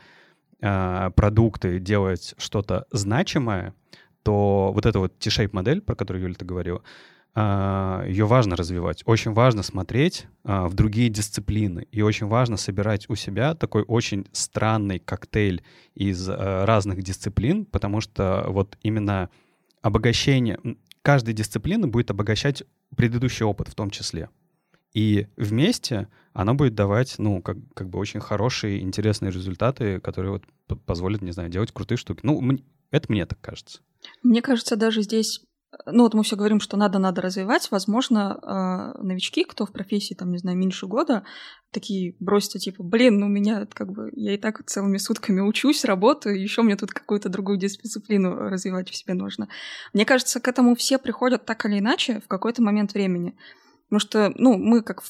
э, 0.61 1.11
продукты, 1.15 1.79
делать 1.79 2.33
что-то 2.37 2.85
значимое, 2.91 3.73
то 4.23 4.71
вот 4.73 4.85
эта 4.85 4.99
вот 4.99 5.17
T-shape 5.19 5.51
модель, 5.53 5.81
про 5.81 5.95
которую 5.95 6.23
Юля 6.23 6.35
ты 6.35 6.45
говорила, 6.45 6.81
ее 8.07 8.25
важно 8.25 8.55
развивать. 8.55 9.03
Очень 9.05 9.33
важно 9.33 9.63
смотреть 9.63 10.27
а, 10.43 10.67
в 10.67 10.73
другие 10.73 11.09
дисциплины. 11.09 11.87
И 11.91 12.01
очень 12.01 12.27
важно 12.27 12.57
собирать 12.57 13.09
у 13.09 13.15
себя 13.15 13.53
такой 13.53 13.83
очень 13.83 14.27
странный 14.31 14.99
коктейль 14.99 15.63
из 15.93 16.27
а, 16.27 16.65
разных 16.65 17.01
дисциплин, 17.03 17.65
потому 17.65 18.01
что 18.01 18.45
вот 18.49 18.77
именно 18.81 19.29
обогащение 19.81 20.59
каждой 21.01 21.33
дисциплины 21.33 21.87
будет 21.87 22.11
обогащать 22.11 22.63
предыдущий 22.95 23.45
опыт 23.45 23.67
в 23.67 23.75
том 23.75 23.89
числе. 23.89 24.29
И 24.93 25.27
вместе 25.37 26.07
оно 26.33 26.55
будет 26.55 26.73
давать, 26.73 27.15
ну, 27.19 27.41
как, 27.41 27.57
как 27.75 27.89
бы 27.89 27.99
очень 27.99 28.19
хорошие, 28.19 28.81
интересные 28.81 29.31
результаты, 29.31 29.99
которые 29.99 30.31
вот 30.31 30.43
позволят, 30.85 31.21
не 31.21 31.31
знаю, 31.31 31.49
делать 31.49 31.71
крутые 31.71 31.97
штуки. 31.97 32.21
Ну, 32.23 32.41
это 32.91 33.05
мне 33.11 33.25
так 33.25 33.39
кажется. 33.39 33.81
Мне 34.23 34.41
кажется, 34.41 34.75
даже 34.75 35.01
здесь 35.03 35.41
ну 35.85 36.03
вот 36.03 36.13
мы 36.13 36.23
все 36.23 36.35
говорим, 36.35 36.59
что 36.59 36.77
надо, 36.77 36.99
надо 36.99 37.21
развивать. 37.21 37.69
Возможно, 37.71 38.39
э, 38.41 39.01
новички, 39.03 39.43
кто 39.43 39.65
в 39.65 39.71
профессии, 39.71 40.15
там, 40.15 40.31
не 40.31 40.39
знаю, 40.39 40.57
меньше 40.57 40.87
года, 40.87 41.23
такие 41.71 42.15
бросятся, 42.19 42.57
типа, 42.57 42.83
блин, 42.83 43.19
ну 43.19 43.27
у 43.27 43.29
меня 43.29 43.67
как 43.71 43.91
бы, 43.91 44.09
я 44.13 44.33
и 44.33 44.37
так 44.37 44.63
целыми 44.65 44.97
сутками 44.97 45.41
учусь, 45.41 45.85
работаю, 45.85 46.41
еще 46.41 46.63
мне 46.63 46.75
тут 46.75 46.91
какую-то 46.91 47.29
другую 47.29 47.59
дисциплину 47.59 48.35
развивать 48.35 48.89
в 48.89 48.95
себе 48.95 49.13
нужно. 49.13 49.47
Мне 49.93 50.05
кажется, 50.05 50.39
к 50.39 50.47
этому 50.47 50.75
все 50.75 50.97
приходят 50.97 51.45
так 51.45 51.65
или 51.65 51.79
иначе 51.79 52.19
в 52.21 52.27
какой-то 52.27 52.63
момент 52.63 52.93
времени. 52.93 53.37
Потому 53.89 53.99
что, 53.99 54.33
ну, 54.35 54.57
мы 54.57 54.81
как 54.81 55.01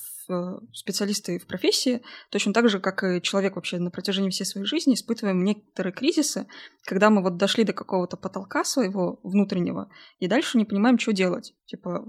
специалисты 0.74 1.40
в 1.40 1.48
профессии, 1.48 2.02
точно 2.30 2.54
так 2.54 2.70
же, 2.70 2.80
как 2.80 3.04
и 3.04 3.22
человек 3.22 3.56
вообще 3.56 3.80
на 3.80 3.92
протяжении 3.92 4.30
всей 4.30 4.46
своей 4.46 4.66
жизни, 4.66 4.94
испытываем 4.94 5.44
некоторые 5.44 5.94
кризисы, 5.94 6.48
когда 6.86 7.10
мы 7.10 7.22
вот 7.22 7.38
дошли 7.38 7.64
до 7.64 7.74
какого-то 7.74 8.18
потолка 8.18 8.64
своего 8.64 9.20
внутреннего, 9.24 9.90
и 10.20 10.28
дальше 10.28 10.58
не 10.58 10.66
понимаем, 10.66 11.00
что 11.00 11.14
делать. 11.14 11.54
Типа, 11.66 12.06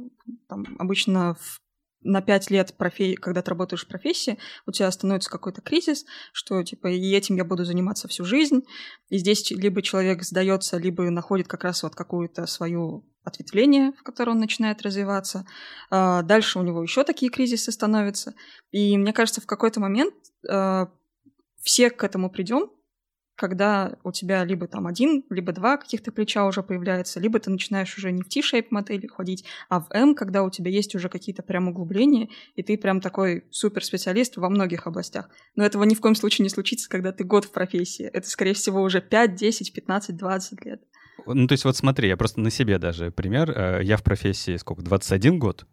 там, 0.48 0.64
обычно 0.78 1.34
в 1.34 1.60
на 2.02 2.22
пять 2.22 2.50
лет, 2.50 2.74
профи... 2.76 3.14
когда 3.14 3.42
ты 3.42 3.50
работаешь 3.50 3.84
в 3.84 3.88
профессии, 3.88 4.38
у 4.66 4.72
тебя 4.72 4.90
становится 4.90 5.30
какой-то 5.30 5.60
кризис, 5.60 6.06
что 6.32 6.62
типа 6.62 6.88
и 6.88 7.14
этим 7.14 7.36
я 7.36 7.44
буду 7.44 7.64
заниматься 7.64 8.08
всю 8.08 8.24
жизнь. 8.24 8.62
И 9.08 9.18
здесь 9.18 9.50
либо 9.50 9.82
человек 9.82 10.22
сдается, 10.22 10.78
либо 10.78 11.10
находит 11.10 11.48
как 11.48 11.64
раз 11.64 11.82
вот 11.82 11.94
какую-то 11.94 12.46
свою 12.46 13.06
ответвление, 13.24 13.92
в 13.92 14.02
котором 14.02 14.34
он 14.34 14.40
начинает 14.40 14.82
развиваться. 14.82 15.46
А, 15.90 16.22
дальше 16.22 16.58
у 16.58 16.62
него 16.62 16.82
еще 16.82 17.04
такие 17.04 17.30
кризисы 17.30 17.72
становятся. 17.72 18.34
И 18.70 18.96
мне 18.96 19.12
кажется, 19.12 19.40
в 19.40 19.46
какой-то 19.46 19.80
момент 19.80 20.14
а, 20.48 20.90
все 21.62 21.90
к 21.90 22.02
этому 22.04 22.30
придем, 22.30 22.70
когда 23.40 23.96
у 24.04 24.12
тебя 24.12 24.44
либо 24.44 24.66
там 24.66 24.86
один, 24.86 25.24
либо 25.30 25.52
два 25.52 25.78
каких-то 25.78 26.12
плеча 26.12 26.44
уже 26.44 26.62
появляется, 26.62 27.20
либо 27.20 27.40
ты 27.40 27.50
начинаешь 27.50 27.96
уже 27.96 28.12
не 28.12 28.20
в 28.20 28.28
T-shape 28.28 28.66
модели 28.68 29.06
ходить, 29.06 29.46
а 29.70 29.80
в 29.80 29.86
M, 29.92 30.14
когда 30.14 30.42
у 30.42 30.50
тебя 30.50 30.70
есть 30.70 30.94
уже 30.94 31.08
какие-то 31.08 31.42
прям 31.42 31.68
углубления, 31.68 32.28
и 32.54 32.62
ты 32.62 32.76
прям 32.76 33.00
такой 33.00 33.44
суперспециалист 33.50 34.36
во 34.36 34.50
многих 34.50 34.86
областях. 34.86 35.30
Но 35.56 35.64
этого 35.64 35.84
ни 35.84 35.94
в 35.94 36.00
коем 36.00 36.16
случае 36.16 36.42
не 36.42 36.50
случится, 36.50 36.90
когда 36.90 37.12
ты 37.12 37.24
год 37.24 37.46
в 37.46 37.50
профессии. 37.50 38.04
Это, 38.04 38.28
скорее 38.28 38.52
всего, 38.52 38.82
уже 38.82 39.00
5, 39.00 39.34
10, 39.34 39.72
15, 39.72 40.16
20 40.18 40.64
лет. 40.66 40.82
Ну, 41.26 41.46
то 41.46 41.52
есть 41.52 41.64
вот 41.64 41.76
смотри, 41.76 42.08
я 42.08 42.16
просто 42.16 42.40
на 42.40 42.50
себе 42.50 42.78
даже 42.78 43.10
пример. 43.10 43.50
Э, 43.50 43.80
я 43.82 43.96
в 43.96 44.02
профессии 44.02 44.56
сколько, 44.56 44.82
21 44.82 45.38
год, 45.38 45.66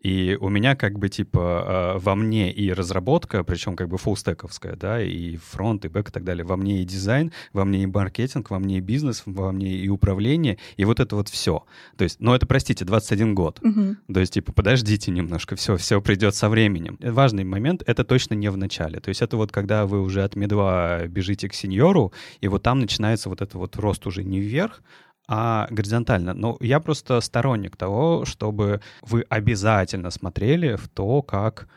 и 0.00 0.38
у 0.40 0.48
меня 0.48 0.76
как 0.76 0.98
бы 0.98 1.08
типа 1.08 1.40
а, 1.42 1.98
во 1.98 2.14
мне 2.14 2.52
и 2.52 2.72
разработка, 2.72 3.42
причем 3.42 3.74
как 3.74 3.88
бы 3.88 3.98
фуллстековская, 3.98 4.76
да, 4.76 5.02
и 5.02 5.36
фронт, 5.36 5.84
и 5.84 5.88
бэк 5.88 6.10
и 6.10 6.12
так 6.12 6.24
далее. 6.24 6.44
Во 6.44 6.56
мне 6.56 6.82
и 6.82 6.84
дизайн, 6.84 7.32
во 7.52 7.64
мне 7.64 7.82
и 7.82 7.86
маркетинг, 7.86 8.50
во 8.50 8.58
мне 8.58 8.78
и 8.78 8.80
бизнес, 8.80 9.22
во 9.26 9.50
мне 9.50 9.76
и 9.76 9.88
управление, 9.88 10.58
и 10.76 10.84
вот 10.84 11.00
это 11.00 11.16
вот 11.16 11.28
все. 11.28 11.64
То 11.96 12.04
есть, 12.04 12.20
ну 12.20 12.32
это, 12.32 12.46
простите, 12.46 12.84
21 12.84 13.34
год. 13.34 13.60
Угу. 13.62 13.96
То 14.14 14.20
есть, 14.20 14.34
типа, 14.34 14.52
подождите 14.52 15.10
немножко, 15.10 15.56
все, 15.56 15.76
все 15.76 16.00
придет 16.00 16.34
со 16.34 16.48
временем. 16.48 16.96
Важный 17.00 17.44
момент— 17.44 17.82
это 17.86 18.04
точно 18.04 18.34
не 18.34 18.50
в 18.50 18.56
начале. 18.56 19.00
То 19.00 19.08
есть 19.08 19.22
это 19.22 19.36
вот 19.36 19.50
когда 19.50 19.86
вы 19.86 20.00
уже 20.00 20.22
от 20.22 20.36
медва 20.36 21.06
бежите 21.08 21.48
к 21.48 21.54
сеньору, 21.54 22.12
и 22.40 22.48
вот 22.48 22.62
там 22.62 22.78
начинается 22.78 23.28
вот 23.28 23.40
этот 23.40 23.54
вот 23.54 23.76
рост 23.76 24.06
уже 24.06 24.22
не 24.22 24.38
вверх, 24.38 24.80
а 25.28 25.68
горизонтально. 25.70 26.32
Но 26.34 26.56
я 26.60 26.80
просто 26.80 27.20
сторонник 27.20 27.76
того, 27.76 28.24
чтобы 28.24 28.80
вы 29.02 29.24
обязательно 29.28 30.10
смотрели 30.10 30.76
в 30.76 30.88
то, 30.88 31.22
как 31.22 31.68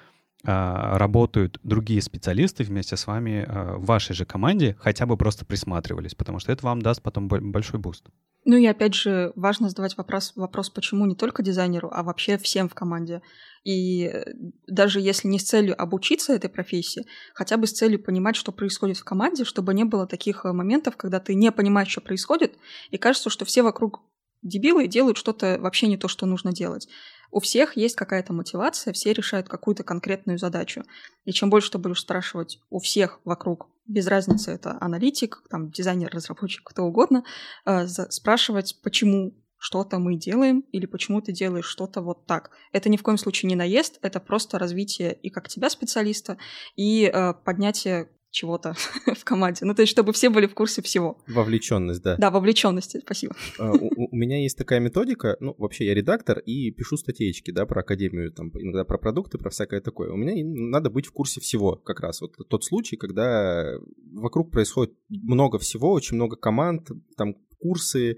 а, 0.43 0.97
работают 0.97 1.59
другие 1.61 2.01
специалисты 2.01 2.63
вместе 2.63 2.97
с 2.97 3.05
вами 3.05 3.45
а, 3.47 3.75
в 3.75 3.85
вашей 3.85 4.15
же 4.15 4.25
команде, 4.25 4.75
хотя 4.79 5.05
бы 5.05 5.17
просто 5.17 5.45
присматривались, 5.45 6.15
потому 6.15 6.39
что 6.39 6.51
это 6.51 6.65
вам 6.65 6.81
даст 6.81 7.01
потом 7.01 7.27
большой 7.27 7.79
буст. 7.79 8.05
Ну 8.45 8.55
и 8.57 8.65
опять 8.65 8.95
же, 8.95 9.33
важно 9.35 9.69
задавать 9.69 9.97
вопрос, 9.97 10.33
вопрос, 10.35 10.71
почему 10.71 11.05
не 11.05 11.15
только 11.15 11.43
дизайнеру, 11.43 11.91
а 11.93 12.01
вообще 12.01 12.37
всем 12.39 12.69
в 12.69 12.73
команде. 12.73 13.21
И 13.63 14.05
э, 14.05 14.23
даже 14.67 14.99
если 14.99 15.27
не 15.27 15.39
с 15.39 15.43
целью 15.43 15.79
обучиться 15.79 16.33
этой 16.33 16.49
профессии, 16.49 17.05
хотя 17.33 17.57
бы 17.57 17.67
с 17.67 17.71
целью 17.71 18.03
понимать, 18.03 18.35
что 18.35 18.51
происходит 18.51 18.97
в 18.97 19.03
команде, 19.03 19.45
чтобы 19.45 19.73
не 19.73 19.83
было 19.83 20.07
таких 20.07 20.45
э, 20.45 20.51
моментов, 20.51 20.97
когда 20.97 21.19
ты 21.19 21.35
не 21.35 21.51
понимаешь, 21.51 21.89
что 21.89 22.01
происходит, 22.01 22.55
и 22.89 22.97
кажется, 22.97 23.29
что 23.29 23.45
все 23.45 23.61
вокруг 23.61 24.01
дебилы 24.41 24.87
делают 24.87 25.17
что-то 25.17 25.59
вообще 25.59 25.87
не 25.87 25.97
то, 25.97 26.07
что 26.07 26.25
нужно 26.25 26.51
делать. 26.51 26.87
У 27.29 27.39
всех 27.39 27.77
есть 27.77 27.95
какая-то 27.95 28.33
мотивация, 28.33 28.93
все 28.93 29.13
решают 29.13 29.47
какую-то 29.47 29.83
конкретную 29.83 30.37
задачу. 30.37 30.83
И 31.23 31.31
чем 31.31 31.49
больше 31.49 31.71
ты 31.71 31.77
будешь 31.77 32.01
спрашивать 32.01 32.59
у 32.69 32.79
всех 32.79 33.19
вокруг, 33.23 33.69
без 33.87 34.07
разницы, 34.07 34.51
это 34.51 34.77
аналитик, 34.81 35.43
там, 35.49 35.69
дизайнер, 35.71 36.09
разработчик, 36.11 36.61
кто 36.63 36.83
угодно, 36.83 37.23
э, 37.65 37.87
спрашивать, 37.87 38.79
почему 38.83 39.33
что-то 39.61 39.99
мы 39.99 40.15
делаем 40.15 40.65
или 40.71 40.87
почему 40.87 41.21
ты 41.21 41.31
делаешь 41.31 41.65
что-то 41.65 42.01
вот 42.01 42.25
так. 42.25 42.49
Это 42.71 42.89
ни 42.89 42.97
в 42.97 43.03
коем 43.03 43.19
случае 43.19 43.49
не 43.49 43.55
наезд, 43.55 43.99
это 44.01 44.19
просто 44.19 44.57
развитие 44.57 45.13
и 45.13 45.29
как 45.29 45.47
тебя 45.49 45.69
специалиста, 45.69 46.37
и 46.75 47.09
э, 47.13 47.33
поднятие 47.45 48.09
чего-то 48.31 48.73
в 49.15 49.23
команде. 49.23 49.65
Ну, 49.65 49.75
то 49.75 49.83
есть, 49.83 49.91
чтобы 49.91 50.13
все 50.13 50.31
были 50.31 50.47
в 50.47 50.55
курсе 50.55 50.81
всего. 50.81 51.21
Вовлеченность, 51.27 52.01
да. 52.01 52.15
Да, 52.17 52.31
вовлеченность, 52.31 52.99
спасибо. 53.01 53.35
Uh, 53.59 53.77
у, 53.79 54.07
у 54.11 54.15
меня 54.15 54.41
есть 54.41 54.57
такая 54.57 54.79
методика, 54.79 55.37
ну, 55.39 55.53
вообще 55.59 55.85
я 55.85 55.93
редактор 55.93 56.39
и 56.39 56.71
пишу 56.71 56.97
статейки, 56.97 57.51
да, 57.51 57.67
про 57.67 57.81
академию, 57.81 58.31
там, 58.31 58.49
иногда 58.55 58.83
про 58.83 58.97
продукты, 58.97 59.37
про 59.37 59.51
всякое 59.51 59.81
такое. 59.81 60.11
У 60.11 60.15
меня 60.15 60.33
надо 60.43 60.89
быть 60.89 61.05
в 61.05 61.11
курсе 61.11 61.39
всего, 61.39 61.75
как 61.75 61.99
раз. 61.99 62.21
Вот 62.21 62.35
тот 62.47 62.63
случай, 62.63 62.95
когда 62.95 63.77
вокруг 64.13 64.49
происходит 64.49 64.95
много 65.09 65.59
всего, 65.59 65.91
очень 65.91 66.15
много 66.15 66.35
команд, 66.35 66.89
там, 67.15 67.35
курсы, 67.59 68.17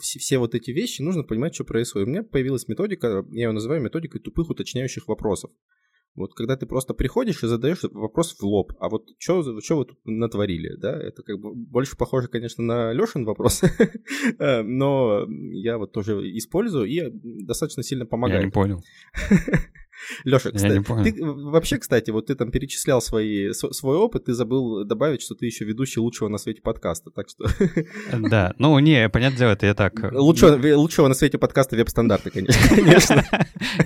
все, 0.00 0.18
все 0.18 0.38
вот 0.38 0.54
эти 0.54 0.70
вещи, 0.70 1.02
нужно 1.02 1.24
понимать, 1.24 1.54
что 1.54 1.64
происходит. 1.64 2.08
У 2.08 2.10
меня 2.10 2.22
появилась 2.22 2.68
методика, 2.68 3.24
я 3.30 3.46
ее 3.46 3.52
называю 3.52 3.82
методикой 3.82 4.20
тупых 4.20 4.50
уточняющих 4.50 5.08
вопросов. 5.08 5.50
Вот 6.14 6.32
когда 6.34 6.56
ты 6.56 6.66
просто 6.66 6.94
приходишь 6.94 7.42
и 7.42 7.48
задаешь 7.48 7.82
вопрос 7.82 8.36
в 8.38 8.42
лоб, 8.44 8.72
а 8.78 8.88
вот 8.88 9.08
что 9.18 9.42
вы 9.42 9.84
тут 9.84 9.98
натворили, 10.04 10.76
да, 10.76 10.96
это 10.96 11.24
как 11.24 11.40
бы 11.40 11.52
больше 11.54 11.96
похоже, 11.96 12.28
конечно, 12.28 12.62
на 12.62 12.92
Лешин 12.92 13.24
вопрос, 13.24 13.62
э, 14.38 14.62
но 14.62 15.26
я 15.52 15.76
вот 15.76 15.92
тоже 15.92 16.12
использую 16.38 16.86
и 16.86 17.02
достаточно 17.44 17.82
сильно 17.82 18.06
помогает. 18.06 18.42
Я 18.42 18.46
не 18.46 18.52
понял. 18.52 18.84
Леша, 20.24 20.50
кстати, 20.50 20.82
ты 20.82 21.24
вообще, 21.24 21.78
кстати, 21.78 22.10
вот 22.10 22.26
ты 22.26 22.34
там 22.34 22.50
перечислял 22.50 23.00
свои, 23.00 23.52
свой 23.52 23.96
опыт, 23.96 24.26
ты 24.26 24.34
забыл 24.34 24.84
добавить, 24.84 25.22
что 25.22 25.34
ты 25.34 25.46
еще 25.46 25.64
ведущий 25.64 26.00
лучшего 26.00 26.28
на 26.28 26.38
свете 26.38 26.62
подкаста, 26.62 27.10
так 27.10 27.26
что... 27.28 27.46
Да, 28.34 28.54
ну 28.58 28.78
не, 28.78 29.08
понятное 29.08 29.38
дело, 29.38 29.50
это 29.50 29.66
я 29.66 29.74
так... 29.74 30.12
Лучшего, 30.12 30.58
лучшего 30.76 31.08
на 31.08 31.14
свете 31.14 31.38
подкаста 31.38 31.76
веб-стандарты, 31.76 32.30
конечно. 32.30 33.24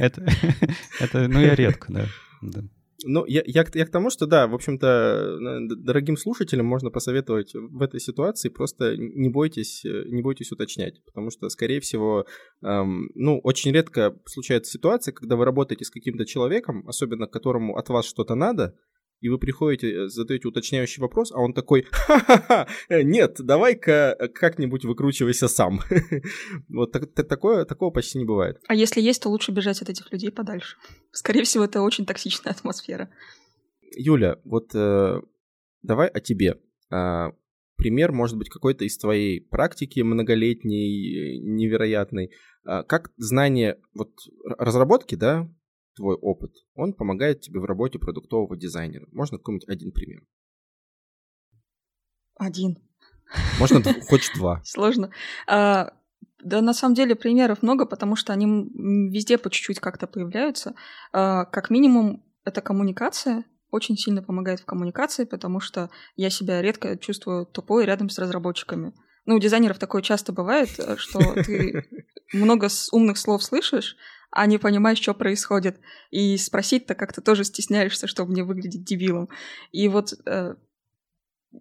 Это, 1.01 1.29
ну 1.29 1.41
я 1.41 1.55
редко, 1.55 1.93
да. 2.41 2.63
Ну, 3.05 3.25
я, 3.27 3.43
я, 3.47 3.65
я 3.75 3.87
к 3.87 3.91
тому, 3.91 4.11
что 4.11 4.27
да, 4.27 4.49
в 4.49 4.55
общем-то, 4.55 5.39
дорогим 5.77 6.17
слушателям 6.17 6.67
можно 6.67 6.91
посоветовать 6.91 7.55
в 7.55 7.81
этой 7.81 8.01
ситуации 8.01 8.49
просто 8.49 8.97
не 8.97 9.29
бойтесь, 9.29 9.85
э, 9.85 10.05
не 10.09 10.21
бойтесь 10.21 10.51
уточнять, 10.51 11.05
потому 11.05 11.31
что, 11.31 11.49
скорее 11.49 11.79
всего, 11.79 12.27
эм, 12.63 13.11
ну, 13.15 13.39
очень 13.45 13.71
редко 13.71 14.19
случается 14.27 14.73
ситуация, 14.73 15.13
когда 15.13 15.37
вы 15.37 15.45
работаете 15.45 15.85
с 15.85 15.91
каким-то 15.91 16.27
человеком, 16.27 16.89
особенно 16.89 17.29
которому 17.29 17.77
от 17.77 17.89
вас 17.89 18.05
что-то 18.05 18.35
надо, 18.35 18.75
и 19.21 19.29
вы 19.29 19.39
приходите, 19.39 19.91
э, 19.91 20.09
задаете 20.09 20.49
уточняющий 20.49 21.01
вопрос, 21.01 21.33
а 21.33 21.41
он 21.41 21.53
такой, 21.53 21.87
ха-ха-ха, 21.91 22.69
э, 22.89 23.03
нет, 23.03 23.37
давай-ка 23.39 24.31
как-нибудь 24.35 24.85
выкручивайся 24.85 25.49
сам. 25.49 25.81
вот 26.69 26.93
так, 26.93 27.13
такое, 27.15 27.65
такого 27.65 27.91
почти 27.91 28.19
не 28.19 28.25
бывает. 28.25 28.59
А 28.69 28.75
если 28.75 29.01
есть, 29.01 29.23
то 29.23 29.29
лучше 29.29 29.53
бежать 29.53 29.83
от 29.83 29.89
этих 29.89 30.13
людей 30.13 30.31
подальше. 30.31 30.77
Скорее 31.13 31.43
всего, 31.45 31.65
это 31.65 31.83
очень 31.83 32.07
токсичная 32.07 32.53
атмосфера. 32.53 33.11
Юля, 33.97 34.39
вот 34.45 34.75
э, 34.75 35.21
давай 35.83 36.09
о 36.09 36.21
тебе. 36.21 36.61
Э, 36.91 37.33
пример, 37.77 38.13
может 38.13 38.37
быть, 38.37 38.51
какой-то 38.51 38.85
из 38.85 38.99
твоей 38.99 39.41
практики 39.41 40.01
многолетней, 40.01 41.41
невероятной. 41.41 42.31
Э, 42.67 42.83
как 42.85 43.11
знание 43.17 43.79
вот 43.95 44.11
разработки, 44.59 45.15
да, 45.15 45.49
твой 45.99 46.17
опыт, 46.17 46.53
он 46.75 46.95
помогает 46.95 47.41
тебе 47.41 47.61
в 47.61 47.65
работе 47.65 47.99
продуктового 47.99 48.57
дизайнера. 48.57 49.07
Можно 49.13 49.39
какой-нибудь 49.39 49.69
один 49.69 49.91
пример? 49.93 50.23
Один. 52.37 52.79
Можно 53.59 53.83
хоть 54.09 54.31
два. 54.37 54.63
Сложно. 54.65 55.11
А, 55.47 55.93
да, 56.43 56.63
на 56.63 56.73
самом 56.73 56.95
деле 56.95 57.17
примеров 57.17 57.63
много, 57.63 57.85
потому 57.85 58.15
что 58.15 58.33
они 58.33 58.47
везде 59.11 59.39
по 59.39 59.51
чуть-чуть 59.51 59.81
как-то 59.81 60.07
появляются. 60.07 60.75
А, 61.13 61.45
как 61.45 61.69
минимум, 61.69 62.25
это 62.45 62.61
коммуникация, 62.61 63.45
очень 63.71 63.97
сильно 63.97 64.23
помогает 64.23 64.61
в 64.61 64.65
коммуникации, 64.65 65.25
потому 65.25 65.61
что 65.61 65.91
я 66.17 66.31
себя 66.31 66.63
редко 66.63 66.97
чувствую 66.97 67.45
тупой 67.45 67.85
рядом 67.85 68.09
с 68.09 68.19
разработчиками. 68.19 68.95
Ну, 69.27 69.35
у 69.35 69.41
дизайнеров 69.41 69.79
такое 69.79 70.01
часто 70.01 70.33
бывает, 70.33 70.71
э, 70.79 70.97
что 70.97 71.19
ты 71.43 71.85
много 72.33 72.69
умных 72.93 73.19
слов 73.19 73.43
слышишь, 73.43 73.97
а 74.31 74.47
не 74.47 74.59
понимаешь, 74.59 74.99
что 74.99 75.15
происходит. 75.15 75.81
И 76.11 76.37
спросить-то 76.37 76.95
как-то 76.95 77.21
тоже 77.21 77.45
стесняешься, 77.45 78.07
чтобы 78.07 78.35
не 78.35 78.43
выглядеть 78.43 78.85
дебилом. 78.85 79.29
И 79.73 79.89
вот 79.89 80.13
э, 80.27 80.55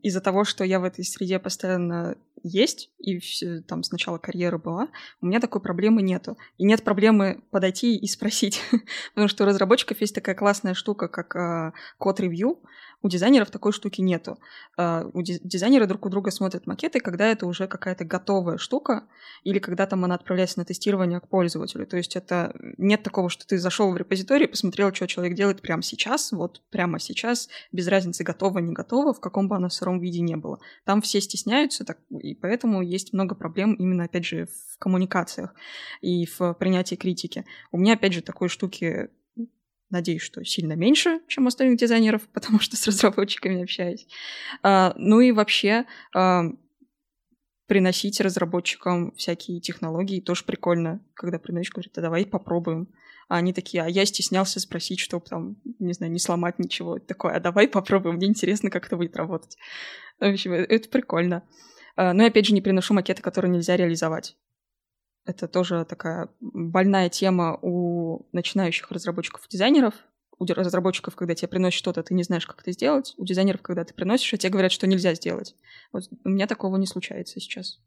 из-за 0.01 0.22
того, 0.22 0.43
что 0.43 0.63
я 0.63 0.80
в 0.80 0.84
этой 0.84 1.05
среде 1.05 1.39
постоянно 1.39 2.18
есть, 2.43 2.91
и 2.97 3.20
все, 3.20 3.61
там 3.61 3.84
сначала 3.84 4.18
карьера 4.18 4.57
была, 4.57 4.89
у 5.22 5.26
меня 5.26 5.39
такой 5.39 5.61
проблемы 5.61 6.01
нету. 6.01 6.38
И 6.57 6.65
нет 6.65 6.84
проблемы 6.84 7.43
подойти 7.51 7.97
и 7.97 8.07
спросить. 8.07 8.61
Потому 9.13 9.28
что 9.28 9.43
у 9.43 9.47
разработчиков 9.47 9.99
есть 10.01 10.15
такая 10.15 10.36
классная 10.36 10.74
штука, 10.74 11.07
как 11.07 11.36
э, 11.36 11.74
код-ревью, 11.97 12.61
у 13.01 13.09
дизайнеров 13.09 13.51
такой 13.51 13.71
штуки 13.71 14.01
нету. 14.01 14.39
Uh, 14.77 15.09
у 15.13 15.21
дизайнеры 15.21 15.85
друг 15.85 16.05
у 16.05 16.09
друга 16.09 16.31
смотрят 16.31 16.65
макеты, 16.65 16.99
когда 16.99 17.27
это 17.27 17.45
уже 17.45 17.67
какая-то 17.67 18.05
готовая 18.05 18.57
штука, 18.57 19.07
или 19.43 19.59
когда 19.59 19.85
там 19.85 20.03
она 20.03 20.15
отправляется 20.15 20.59
на 20.59 20.65
тестирование 20.65 21.19
к 21.19 21.27
пользователю. 21.27 21.85
То 21.85 21.97
есть 21.97 22.15
это 22.15 22.55
нет 22.77 23.03
такого, 23.03 23.29
что 23.29 23.45
ты 23.45 23.57
зашел 23.57 23.91
в 23.91 23.97
репозиторий, 23.97 24.47
посмотрел, 24.47 24.93
что 24.93 25.07
человек 25.07 25.35
делает 25.35 25.61
прямо 25.61 25.83
сейчас, 25.83 26.31
вот 26.31 26.61
прямо 26.71 26.99
сейчас, 26.99 27.49
без 27.71 27.87
разницы, 27.87 28.23
готово, 28.23 28.59
не 28.59 28.73
готово, 28.73 29.13
в 29.13 29.19
каком 29.19 29.47
бы 29.47 29.55
оно 29.55 29.69
сыром 29.69 29.99
виде 29.99 30.21
не 30.21 30.35
было. 30.35 30.59
Там 30.85 31.01
все 31.01 31.21
стесняются, 31.21 31.85
так, 31.85 31.99
и 32.09 32.33
поэтому 32.33 32.81
есть 32.81 33.13
много 33.13 33.35
проблем 33.35 33.73
именно, 33.73 34.05
опять 34.05 34.25
же, 34.25 34.47
в 34.47 34.77
коммуникациях 34.79 35.53
и 36.01 36.25
в 36.25 36.53
принятии 36.53 36.95
критики. 36.95 37.45
У 37.71 37.77
меня, 37.77 37.93
опять 37.93 38.13
же, 38.13 38.21
такой 38.21 38.49
штуки 38.49 39.09
Надеюсь, 39.89 40.21
что 40.21 40.43
сильно 40.43 40.73
меньше, 40.73 41.21
чем 41.27 41.45
у 41.45 41.47
остальных 41.47 41.77
дизайнеров, 41.77 42.27
потому 42.33 42.59
что 42.59 42.75
с 42.75 42.88
разработчиками 42.88 43.63
общаюсь. 43.63 44.07
А, 44.63 44.93
ну 44.97 45.21
и 45.21 45.31
вообще, 45.31 45.85
а, 46.13 46.43
приносить 47.67 48.21
разработчикам 48.21 49.13
всякие 49.15 49.59
технологии, 49.59 50.21
тоже 50.21 50.43
прикольно, 50.45 51.01
когда 51.13 51.38
приносишь, 51.38 51.71
говорит, 51.71 51.97
а 51.97 52.01
давай 52.01 52.25
попробуем. 52.25 52.88
А 53.29 53.38
они 53.38 53.51
такие, 53.51 53.83
а 53.83 53.89
я 53.89 54.05
стеснялся 54.05 54.61
спросить, 54.61 54.99
чтобы 54.99 55.25
там, 55.25 55.57
не 55.79 55.91
знаю, 55.91 56.13
не 56.13 56.19
сломать 56.19 56.59
ничего. 56.59 56.97
Такое, 56.97 57.33
а 57.33 57.39
давай 57.41 57.67
попробуем, 57.67 58.15
мне 58.15 58.27
интересно, 58.27 58.69
как 58.69 58.88
это 58.88 58.95
будет 58.95 59.17
работать. 59.17 59.57
В 60.19 60.23
общем, 60.23 60.53
это 60.53 60.88
прикольно. 60.88 61.43
А, 61.97 62.13
но 62.13 62.23
я, 62.23 62.29
опять 62.29 62.45
же, 62.45 62.53
не 62.53 62.61
приношу 62.61 62.93
макеты, 62.93 63.21
которые 63.21 63.51
нельзя 63.51 63.75
реализовать. 63.75 64.38
Это 65.28 65.49
тоже 65.49 65.84
такая 65.84 66.30
больная 66.39 67.09
тема 67.09 67.59
у 67.61 68.25
начинающих 68.32 68.89
разработчиков-дизайнеров. 68.91 69.93
У 70.39 70.45
разработчиков, 70.45 71.15
когда 71.15 71.36
тебе 71.36 71.49
приносят 71.49 71.78
что-то, 71.78 72.01
ты 72.01 72.13
не 72.13 72.23
знаешь, 72.23 72.47
как 72.47 72.61
это 72.61 72.71
сделать. 72.71 73.13
У 73.17 73.25
дизайнеров, 73.25 73.61
когда 73.61 73.84
ты 73.84 73.93
приносишь, 73.93 74.34
а 74.34 74.38
тебе 74.38 74.51
говорят, 74.51 74.71
что 74.71 74.88
нельзя 74.88 75.13
сделать. 75.15 75.53
Вот 75.91 76.03
у 76.23 76.30
меня 76.30 76.47
такого 76.47 76.78
не 76.78 76.88
случается 76.88 77.41
сейчас. 77.41 77.80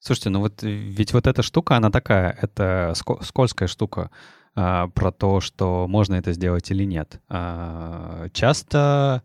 Слушайте, 0.00 0.30
ну 0.30 0.40
вот 0.40 0.62
ведь 0.62 1.12
вот 1.12 1.28
эта 1.28 1.42
штука, 1.42 1.76
она 1.76 1.92
такая, 1.92 2.36
это 2.42 2.92
скользкая 3.22 3.68
штука 3.68 4.10
а, 4.56 4.88
про 4.88 5.12
то, 5.12 5.40
что 5.40 5.86
можно 5.86 6.16
это 6.16 6.32
сделать 6.32 6.70
или 6.72 6.82
нет. 6.82 7.20
А, 7.28 8.28
часто, 8.32 9.22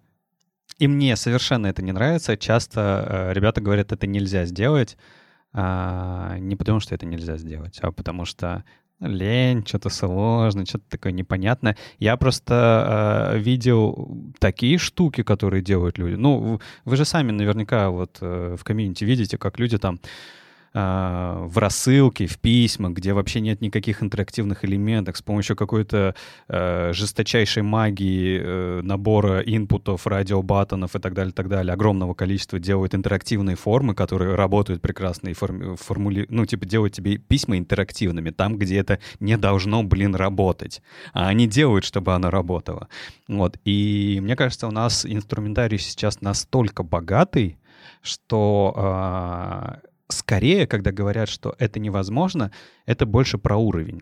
и 0.77 0.87
мне 0.87 1.15
совершенно 1.15 1.65
это 1.65 1.81
не 1.81 1.93
нравится, 1.93 2.37
часто 2.37 2.81
а, 2.81 3.33
ребята 3.33 3.59
говорят, 3.59 3.91
это 3.91 4.05
нельзя 4.05 4.45
сделать, 4.45 4.97
а, 5.53 6.37
не 6.39 6.55
потому 6.55 6.79
что 6.79 6.95
это 6.95 7.05
нельзя 7.05 7.37
сделать, 7.37 7.79
а 7.81 7.91
потому 7.91 8.25
что 8.25 8.63
лень, 8.99 9.65
что-то 9.65 9.89
сложно, 9.89 10.65
что-то 10.65 10.83
такое 10.89 11.11
непонятное. 11.11 11.77
Я 11.99 12.17
просто 12.17 13.31
э, 13.33 13.39
видел 13.39 14.33
такие 14.39 14.77
штуки, 14.77 15.23
которые 15.23 15.61
делают 15.63 15.97
люди. 15.97 16.15
Ну, 16.15 16.59
вы 16.85 16.95
же 16.97 17.05
сами 17.05 17.31
наверняка 17.31 17.89
вот 17.89 18.17
э, 18.21 18.55
в 18.59 18.63
комьюнити 18.63 19.05
видите, 19.05 19.37
как 19.37 19.59
люди 19.59 19.77
там 19.77 19.99
а, 20.73 21.45
в 21.45 21.57
рассылке, 21.57 22.27
в 22.27 22.37
письмах, 22.37 22.93
где 22.93 23.13
вообще 23.13 23.39
нет 23.41 23.61
никаких 23.61 24.03
интерактивных 24.03 24.63
элементов, 24.65 25.17
с 25.17 25.21
помощью 25.21 25.55
какой-то 25.55 26.15
э, 26.47 26.93
жесточайшей 26.93 27.63
магии 27.63 28.39
э, 28.41 28.81
набора 28.83 29.39
инпутов, 29.41 30.05
радиобаттонов 30.05 30.95
и 30.95 30.99
так 30.99 31.13
далее, 31.13 31.33
так 31.33 31.47
далее, 31.47 31.73
огромного 31.73 32.13
количества 32.13 32.59
делают 32.59 32.93
интерактивные 32.93 33.55
формы, 33.55 33.95
которые 33.95 34.35
работают 34.35 34.81
прекрасно 34.81 35.29
и 35.29 35.33
форми- 35.33 35.75
формули... 35.75 36.25
ну, 36.29 36.45
типа, 36.45 36.65
делают 36.65 36.93
тебе 36.93 37.17
письма 37.17 37.57
интерактивными, 37.57 38.29
там, 38.29 38.57
где 38.57 38.77
это 38.77 38.99
не 39.19 39.37
должно, 39.37 39.83
блин, 39.83 40.15
работать. 40.15 40.81
А 41.13 41.27
они 41.27 41.47
делают, 41.47 41.83
чтобы 41.83 42.13
оно 42.13 42.29
работало. 42.29 42.89
Вот. 43.27 43.57
И 43.65 44.19
мне 44.21 44.35
кажется, 44.35 44.67
у 44.67 44.71
нас 44.71 45.05
инструментарий 45.05 45.79
сейчас 45.79 46.21
настолько 46.21 46.83
богатый, 46.83 47.57
что 48.01 48.73
э, 48.75 49.88
скорее, 50.09 50.67
когда 50.67 50.91
говорят, 50.91 51.29
что 51.29 51.55
это 51.59 51.79
невозможно, 51.79 52.51
это 52.85 53.05
больше 53.05 53.37
про 53.37 53.57
уровень. 53.57 54.01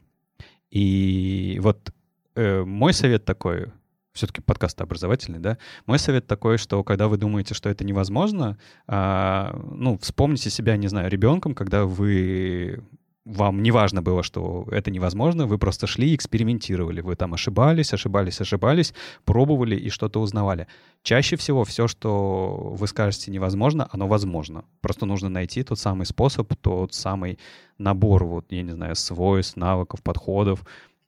И 0.71 1.59
вот 1.61 1.93
э, 2.35 2.63
мой 2.63 2.93
совет 2.93 3.25
такой, 3.25 3.71
все-таки 4.13 4.41
подкаст 4.41 4.81
образовательный, 4.81 5.39
да? 5.39 5.57
Мой 5.85 5.99
совет 5.99 6.27
такой, 6.27 6.57
что 6.57 6.83
когда 6.83 7.07
вы 7.07 7.17
думаете, 7.17 7.53
что 7.53 7.69
это 7.69 7.85
невозможно, 7.85 8.57
э, 8.87 9.61
ну, 9.71 9.97
вспомните 9.99 10.49
себя, 10.49 10.75
не 10.77 10.87
знаю, 10.87 11.09
ребенком, 11.09 11.53
когда 11.53 11.85
вы 11.85 12.83
вам 13.27 13.61
не 13.61 13.71
важно 13.71 14.01
было, 14.01 14.23
что 14.23 14.65
это 14.71 14.89
невозможно, 14.89 15.47
вы 15.47 15.57
просто 15.57 15.85
шли 15.85 16.11
и 16.11 16.15
экспериментировали. 16.15 17.01
Вы 17.01 17.15
там 17.15 17.33
ошибались, 17.33 17.93
ошибались, 17.93 18.39
ошибались, 18.39 18.93
пробовали 19.25 19.75
и 19.75 19.89
что-то 19.89 20.21
узнавали. 20.21 20.67
Чаще 21.03 21.35
всего 21.35 21.65
все, 21.65 21.87
что 21.87 22.73
вы 22.79 22.87
скажете 22.87 23.29
невозможно, 23.31 23.89
оно 23.91 24.07
возможно. 24.07 24.63
Просто 24.81 25.05
нужно 25.05 25.27
найти 25.27 25.63
тот 25.63 25.77
самый 25.77 26.05
способ, 26.05 26.53
тот 26.61 26.93
самый 26.93 27.37
набор, 27.77 28.23
вот, 28.23 28.45
я 28.49 28.63
не 28.63 28.71
знаю, 28.71 28.95
свойств, 28.95 29.57
навыков, 29.57 30.01
подходов, 30.01 30.63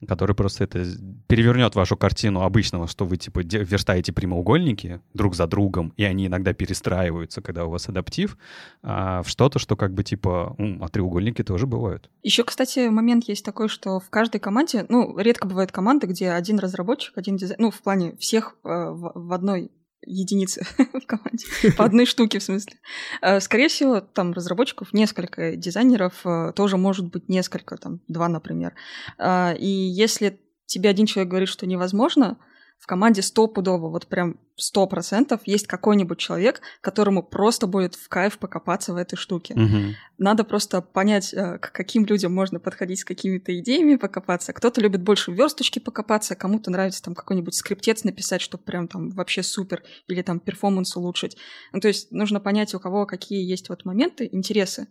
который 0.07 0.35
просто 0.35 0.63
это 0.63 0.85
перевернет 1.27 1.75
вашу 1.75 1.97
картину 1.97 2.41
обычного, 2.41 2.87
что 2.87 3.05
вы 3.05 3.17
типа 3.17 3.39
верстаете 3.39 4.13
прямоугольники 4.13 5.01
друг 5.13 5.35
за 5.35 5.47
другом, 5.47 5.93
и 5.97 6.03
они 6.03 6.27
иногда 6.27 6.53
перестраиваются, 6.53 7.41
когда 7.41 7.65
у 7.65 7.69
вас 7.69 7.89
адаптив, 7.89 8.37
а, 8.81 9.23
в 9.23 9.29
что-то, 9.29 9.59
что 9.59 9.75
как 9.75 9.93
бы 9.93 10.03
типа, 10.03 10.55
а 10.57 10.87
треугольники 10.89 11.43
тоже 11.43 11.67
бывают. 11.67 12.09
Еще, 12.23 12.43
кстати, 12.43 12.87
момент 12.87 13.25
есть 13.27 13.43
такой, 13.43 13.67
что 13.67 13.99
в 13.99 14.09
каждой 14.09 14.39
команде, 14.39 14.85
ну, 14.89 15.17
редко 15.17 15.47
бывают 15.47 15.71
команды, 15.71 16.07
где 16.07 16.31
один 16.31 16.59
разработчик, 16.59 17.17
один 17.17 17.35
дизайнер, 17.35 17.61
ну, 17.61 17.71
в 17.71 17.81
плане 17.81 18.15
всех 18.17 18.55
э, 18.63 18.67
в 18.69 19.33
одной 19.33 19.71
единицы 20.05 20.65
в 20.77 21.05
команде, 21.05 21.45
по 21.77 21.85
одной 21.85 22.05
штуке 22.05 22.39
в 22.39 22.43
смысле. 22.43 22.73
Э, 23.21 23.39
скорее 23.39 23.67
всего, 23.67 24.01
там 24.01 24.33
разработчиков 24.33 24.93
несколько, 24.93 25.55
дизайнеров 25.55 26.25
э, 26.25 26.53
тоже 26.55 26.77
может 26.77 27.07
быть 27.07 27.29
несколько, 27.29 27.77
там 27.77 28.01
два, 28.07 28.27
например. 28.27 28.73
Э, 29.17 29.55
и 29.57 29.67
если 29.67 30.39
тебе 30.65 30.89
один 30.89 31.05
человек 31.05 31.29
говорит, 31.29 31.49
что 31.49 31.65
невозможно, 31.65 32.37
в 32.79 32.87
команде 32.87 33.21
стопудово, 33.21 33.89
вот 33.89 34.07
прям 34.07 34.39
сто 34.55 34.87
процентов 34.87 35.41
есть 35.45 35.67
какой-нибудь 35.67 36.17
человек, 36.17 36.61
которому 36.79 37.21
просто 37.21 37.67
будет 37.67 37.95
в 37.95 38.07
кайф 38.07 38.39
покопаться 38.39 38.93
в 38.93 38.95
этой 38.95 39.17
штуке. 39.17 39.53
Угу. 39.53 39.95
Надо 40.17 40.45
просто 40.45 40.81
понять, 40.81 41.33
э, 41.33 41.57
к 41.59 41.73
каким 41.73 42.05
людям 42.05 42.33
можно 42.33 42.59
подходить 42.59 42.99
с 42.99 43.05
какими-то 43.05 43.57
идеями 43.59 43.97
покопаться. 43.97 44.53
Кто-то 44.53 44.79
любит 44.79 45.01
больше 45.01 45.31
версточки 45.31 45.79
покопаться, 45.79 46.35
кому-то 46.35 46.71
нравится 46.71 47.03
там 47.03 47.15
какой-нибудь 47.15 47.53
скриптец 47.53 48.05
написать, 48.05 48.41
чтобы 48.41 48.63
прям 48.63 48.87
там 48.87 49.09
вообще 49.09 49.43
супер, 49.43 49.83
или 50.07 50.21
там 50.21 50.39
перформанс 50.39 50.95
улучшить. 50.95 51.35
Ну, 51.73 51.81
то 51.81 51.89
есть 51.89 52.11
нужно 52.11 52.39
понять, 52.39 52.73
у 52.73 52.79
кого 52.79 53.05
какие 53.05 53.43
есть 53.43 53.67
вот 53.67 53.83
моменты, 53.83 54.29
интересы, 54.31 54.87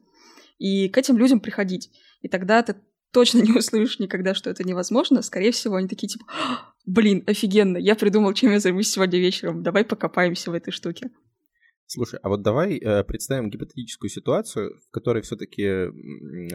и 0.59 0.91
к 0.91 0.99
этим 0.99 1.16
людям 1.16 1.41
приходить. 1.41 1.91
И 2.20 2.28
тогда 2.28 2.62
ты 2.62 2.76
точно 3.12 3.38
не 3.42 3.52
услышишь 3.52 3.98
никогда, 3.98 4.34
что 4.34 4.50
это 4.50 4.64
невозможно. 4.64 5.22
Скорее 5.22 5.52
всего, 5.52 5.76
они 5.76 5.88
такие 5.88 6.09
типа, 6.09 6.24
блин, 6.86 7.24
офигенно, 7.26 7.76
я 7.76 7.94
придумал, 7.94 8.32
чем 8.32 8.52
я 8.52 8.61
займусь 8.61 8.90
сегодня 8.90 9.18
вечером, 9.18 9.62
давай 9.62 9.84
покопаемся 9.84 10.50
в 10.50 10.54
этой 10.54 10.70
штуке. 10.70 11.11
Слушай, 11.91 12.20
а 12.22 12.28
вот 12.28 12.43
давай 12.43 12.76
э, 12.76 13.03
представим 13.03 13.49
гипотетическую 13.49 14.11
ситуацию, 14.11 14.78
в 14.86 14.91
которой 14.91 15.22
все-таки 15.22 15.64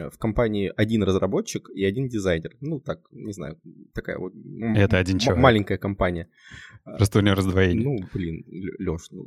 в 0.08 0.16
компании 0.16 0.72
один 0.76 1.02
разработчик 1.02 1.70
и 1.74 1.84
один 1.84 2.08
дизайнер. 2.08 2.56
Ну, 2.60 2.78
так, 2.78 3.00
не 3.10 3.32
знаю, 3.32 3.58
такая 3.92 4.16
вот... 4.18 4.32
Это 4.76 4.96
один 4.96 5.18
человек. 5.18 5.42
Маленькая 5.42 5.76
компания. 5.76 6.28
Просто 6.84 7.18
у 7.18 7.22
него 7.22 7.34
раздвоение. 7.34 7.84
Ну, 7.84 8.06
блин, 8.14 8.44
Леш, 8.78 9.08
ну... 9.10 9.26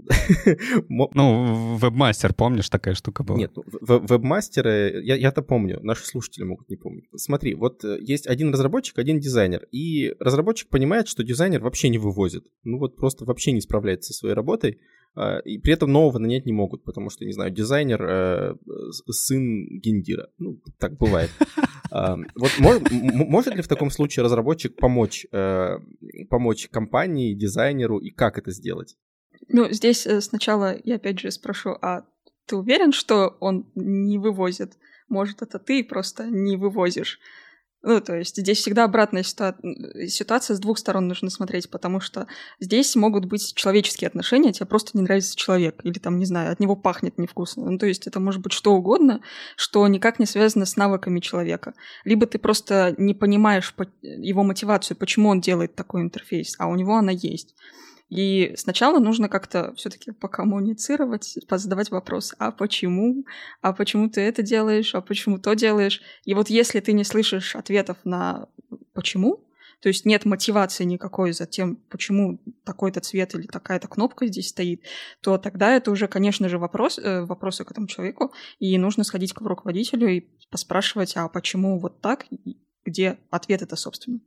ну, 1.13 1.75
вебмастер, 1.75 2.33
помнишь, 2.33 2.69
такая 2.69 2.93
штука 2.93 3.25
была? 3.25 3.37
Нет, 3.37 3.51
ну, 3.53 3.63
вебмастеры, 3.81 5.01
я, 5.03 5.15
я-то 5.15 5.41
помню, 5.41 5.81
наши 5.81 6.05
слушатели 6.05 6.45
могут 6.45 6.69
не 6.69 6.77
помнить. 6.77 7.09
Смотри, 7.17 7.53
вот 7.53 7.83
э, 7.83 7.97
есть 7.99 8.27
один 8.27 8.53
разработчик, 8.53 8.97
один 8.97 9.19
дизайнер, 9.19 9.67
и 9.73 10.15
разработчик 10.21 10.69
понимает, 10.69 11.09
что 11.09 11.21
дизайнер 11.21 11.61
вообще 11.61 11.89
не 11.89 11.97
вывозит. 11.97 12.45
Ну, 12.63 12.79
вот 12.79 12.95
просто 12.95 13.25
вообще 13.25 13.51
не 13.51 13.59
справляется 13.59 14.13
со 14.13 14.19
своей 14.19 14.35
работой, 14.35 14.71
а, 14.73 14.96
и 15.45 15.57
при 15.57 15.73
этом 15.73 15.91
нового 15.91 16.19
нанять 16.19 16.45
не 16.45 16.53
могут, 16.53 16.83
потому 16.83 17.09
что, 17.09 17.25
не 17.25 17.33
знаю, 17.33 17.51
дизайнер 17.51 18.03
э, 18.03 18.55
сын 19.09 19.79
гендира. 19.79 20.29
Ну, 20.37 20.61
так 20.79 20.97
бывает. 20.97 21.31
А, 21.89 22.17
вот 22.35 22.51
может 22.59 23.55
ли 23.55 23.61
в 23.61 23.67
таком 23.69 23.89
случае 23.91 24.25
разработчик 24.25 24.75
помочь, 24.75 25.25
э, 25.31 25.77
помочь 26.29 26.67
компании, 26.67 27.33
дизайнеру, 27.33 27.99
и 27.99 28.09
как 28.09 28.37
это 28.37 28.51
сделать? 28.51 28.97
Ну, 29.47 29.71
здесь 29.71 30.05
э, 30.05 30.19
сначала 30.19 30.75
я 30.83 30.95
опять 30.95 31.19
же 31.19 31.31
спрошу, 31.31 31.77
а 31.81 32.03
ты 32.45 32.57
уверен, 32.57 32.91
что 32.91 33.37
он 33.39 33.71
не 33.75 34.17
вывозит? 34.17 34.77
Может, 35.07 35.41
это 35.41 35.59
ты 35.59 35.83
просто 35.83 36.25
не 36.25 36.57
вывозишь? 36.57 37.19
Ну, 37.83 38.01
то 38.01 38.15
есть 38.15 38.35
здесь 38.35 38.57
всегда 38.57 38.85
обратная 38.85 39.21
ситуа- 39.21 39.55
ситуация, 40.07 40.55
с 40.55 40.59
двух 40.59 40.79
сторон 40.79 41.07
нужно 41.07 41.29
смотреть, 41.29 41.69
потому 41.69 41.99
что 41.99 42.27
здесь 42.59 42.95
могут 42.95 43.25
быть 43.25 43.53
человеческие 43.53 44.07
отношения, 44.07 44.51
тебе 44.51 44.65
просто 44.65 44.91
не 44.95 45.03
нравится 45.03 45.35
человек, 45.35 45.79
или 45.83 45.99
там, 45.99 46.17
не 46.17 46.25
знаю, 46.25 46.51
от 46.51 46.59
него 46.59 46.75
пахнет 46.75 47.17
невкусно. 47.17 47.69
Ну, 47.69 47.77
то 47.77 47.85
есть 47.85 48.07
это 48.07 48.19
может 48.19 48.41
быть 48.41 48.53
что 48.53 48.73
угодно, 48.73 49.21
что 49.55 49.87
никак 49.87 50.19
не 50.19 50.25
связано 50.25 50.65
с 50.65 50.75
навыками 50.75 51.19
человека. 51.19 51.75
Либо 52.03 52.25
ты 52.25 52.39
просто 52.39 52.95
не 52.97 53.13
понимаешь 53.13 53.73
его 54.01 54.43
мотивацию, 54.43 54.97
почему 54.97 55.29
он 55.29 55.39
делает 55.39 55.75
такой 55.75 56.01
интерфейс, 56.01 56.55
а 56.57 56.67
у 56.67 56.75
него 56.75 56.95
она 56.95 57.11
есть. 57.11 57.55
И 58.09 58.53
сначала 58.55 58.99
нужно 58.99 59.27
как-то 59.27 59.73
все-таки 59.75 60.11
покоммуницировать, 60.11 61.37
позадавать 61.47 61.91
вопрос, 61.91 62.33
а 62.39 62.51
почему? 62.51 63.25
А 63.61 63.73
почему 63.73 64.09
ты 64.09 64.21
это 64.21 64.43
делаешь? 64.43 64.95
А 64.95 65.01
почему 65.01 65.39
то 65.39 65.53
делаешь? 65.55 66.01
И 66.23 66.33
вот 66.33 66.49
если 66.49 66.79
ты 66.79 66.93
не 66.93 67.03
слышишь 67.03 67.55
ответов 67.55 67.97
на 68.05 68.47
почему, 68.93 69.47
то 69.81 69.89
есть 69.89 70.05
нет 70.05 70.25
мотивации 70.25 70.85
никакой 70.85 71.33
за 71.33 71.45
тем, 71.45 71.75
почему 71.89 72.41
такой-то 72.65 72.99
цвет 72.99 73.35
или 73.35 73.45
такая-то 73.45 73.87
кнопка 73.87 74.25
здесь 74.25 74.49
стоит, 74.49 74.83
то 75.21 75.37
тогда 75.37 75.75
это 75.75 75.91
уже, 75.91 76.07
конечно 76.07 76.49
же, 76.49 76.57
вопрос, 76.57 76.97
э, 76.97 77.25
вопросы 77.25 77.63
к 77.63 77.71
этому 77.71 77.87
человеку, 77.87 78.33
и 78.59 78.77
нужно 78.77 79.03
сходить 79.03 79.33
к 79.33 79.41
руководителю 79.41 80.07
и 80.07 80.21
поспрашивать, 80.49 81.15
а 81.15 81.27
почему 81.27 81.77
вот 81.79 82.01
так, 82.01 82.25
где 82.85 83.19
ответ 83.29 83.61
это, 83.61 83.75
собственно. 83.75 84.19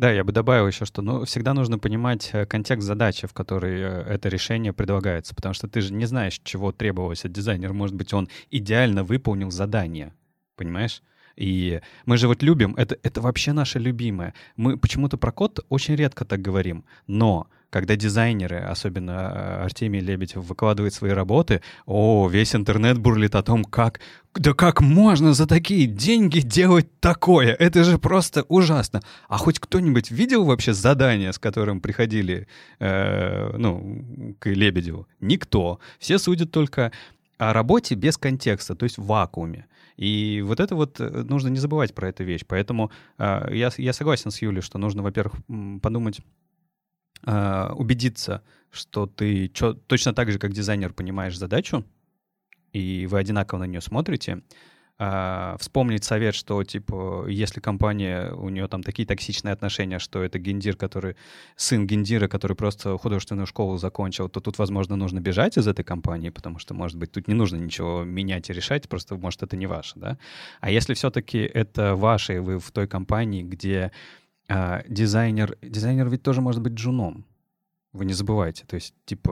Да, 0.00 0.10
я 0.10 0.24
бы 0.24 0.32
добавил 0.32 0.66
еще, 0.66 0.86
что 0.86 1.02
ну, 1.02 1.26
всегда 1.26 1.52
нужно 1.52 1.78
понимать 1.78 2.30
э, 2.32 2.46
контекст 2.46 2.86
задачи, 2.86 3.26
в 3.26 3.34
которой 3.34 3.82
э, 3.82 4.02
это 4.08 4.30
решение 4.30 4.72
предлагается, 4.72 5.34
потому 5.34 5.52
что 5.52 5.68
ты 5.68 5.82
же 5.82 5.92
не 5.92 6.06
знаешь, 6.06 6.40
чего 6.42 6.72
требовалось 6.72 7.26
от 7.26 7.32
дизайнера. 7.32 7.74
Может 7.74 7.94
быть, 7.96 8.14
он 8.14 8.30
идеально 8.50 9.04
выполнил 9.04 9.50
задание, 9.50 10.14
понимаешь? 10.56 11.02
И 11.36 11.82
мы 12.06 12.16
же 12.16 12.28
вот 12.28 12.42
любим, 12.42 12.74
это, 12.76 12.96
это 13.02 13.20
вообще 13.20 13.52
наше 13.52 13.78
любимое. 13.78 14.32
Мы 14.56 14.78
почему-то 14.78 15.18
про 15.18 15.32
код 15.32 15.66
очень 15.68 15.96
редко 15.96 16.24
так 16.24 16.40
говорим, 16.40 16.86
но 17.06 17.48
когда 17.70 17.96
дизайнеры, 17.96 18.58
особенно 18.58 19.12
э, 19.12 19.64
Артемий 19.64 20.00
Лебедев, 20.00 20.44
выкладывает 20.44 20.92
свои 20.92 21.12
работы, 21.12 21.62
о, 21.86 22.28
весь 22.28 22.54
интернет 22.54 22.98
бурлит 22.98 23.36
о 23.36 23.42
том, 23.42 23.64
как, 23.64 24.00
да 24.34 24.52
как 24.52 24.80
можно 24.80 25.32
за 25.32 25.46
такие 25.46 25.86
деньги 25.86 26.40
делать 26.40 26.88
такое? 27.00 27.54
Это 27.54 27.84
же 27.84 27.98
просто 27.98 28.44
ужасно. 28.48 29.02
А 29.28 29.38
хоть 29.38 29.60
кто-нибудь 29.60 30.10
видел 30.10 30.44
вообще 30.44 30.74
задание, 30.74 31.32
с 31.32 31.38
которым 31.38 31.80
приходили, 31.80 32.48
э, 32.80 33.56
ну, 33.56 34.34
к 34.40 34.50
Лебедеву? 34.50 35.06
Никто. 35.20 35.78
Все 35.98 36.18
судят 36.18 36.50
только 36.50 36.90
о 37.38 37.52
работе 37.52 37.94
без 37.94 38.18
контекста, 38.18 38.74
то 38.74 38.84
есть 38.84 38.98
в 38.98 39.06
вакууме. 39.06 39.66
И 39.96 40.42
вот 40.44 40.60
это 40.60 40.74
вот 40.74 40.98
э, 40.98 41.24
нужно 41.28 41.48
не 41.48 41.58
забывать 41.58 41.94
про 41.94 42.08
эту 42.08 42.24
вещь. 42.24 42.42
Поэтому 42.48 42.90
э, 43.18 43.48
я, 43.52 43.70
я 43.76 43.92
согласен 43.92 44.30
с 44.30 44.42
Юлей, 44.42 44.62
что 44.62 44.78
нужно, 44.78 45.02
во-первых, 45.02 45.34
подумать, 45.82 46.20
э, 47.26 47.72
убедиться, 47.74 48.42
что 48.70 49.06
ты 49.06 49.48
чё, 49.48 49.74
точно 49.74 50.12
так 50.12 50.30
же, 50.30 50.38
как 50.38 50.52
дизайнер, 50.52 50.92
понимаешь 50.92 51.38
задачу, 51.38 51.84
и 52.72 53.06
вы 53.06 53.18
одинаково 53.18 53.60
на 53.60 53.64
нее 53.64 53.80
смотрите. 53.80 54.42
Uh, 55.00 55.56
вспомнить 55.58 56.04
совет, 56.04 56.34
что, 56.34 56.62
типа, 56.62 57.24
если 57.26 57.58
компания, 57.58 58.34
у 58.34 58.50
нее 58.50 58.68
там 58.68 58.82
такие 58.82 59.08
токсичные 59.08 59.52
отношения, 59.54 59.98
что 59.98 60.22
это 60.22 60.38
гендир, 60.38 60.76
который, 60.76 61.16
сын 61.56 61.86
гендира, 61.86 62.28
который 62.28 62.54
просто 62.54 62.98
художественную 62.98 63.46
школу 63.46 63.78
закончил, 63.78 64.28
то 64.28 64.40
тут, 64.40 64.58
возможно, 64.58 64.96
нужно 64.96 65.20
бежать 65.20 65.56
из 65.56 65.66
этой 65.66 65.84
компании, 65.84 66.28
потому 66.28 66.58
что, 66.58 66.74
может 66.74 66.98
быть, 66.98 67.12
тут 67.12 67.28
не 67.28 67.34
нужно 67.34 67.56
ничего 67.56 68.04
менять 68.04 68.50
и 68.50 68.52
решать, 68.52 68.90
просто, 68.90 69.16
может, 69.16 69.42
это 69.42 69.56
не 69.56 69.66
ваше, 69.66 69.94
да? 69.96 70.18
А 70.60 70.70
если 70.70 70.92
все-таки 70.92 71.38
это 71.38 71.96
ваше, 71.96 72.34
и 72.34 72.38
вы 72.38 72.58
в 72.58 72.70
той 72.70 72.86
компании, 72.86 73.42
где 73.42 73.92
uh, 74.50 74.84
дизайнер, 74.88 75.56
дизайнер 75.62 76.08
ведь 76.08 76.22
тоже 76.22 76.40
может 76.40 76.60
быть 76.60 76.74
джуном, 76.74 77.24
вы 77.92 78.04
не 78.04 78.12
забывайте. 78.12 78.64
То 78.66 78.76
есть, 78.76 78.94
типа, 79.04 79.30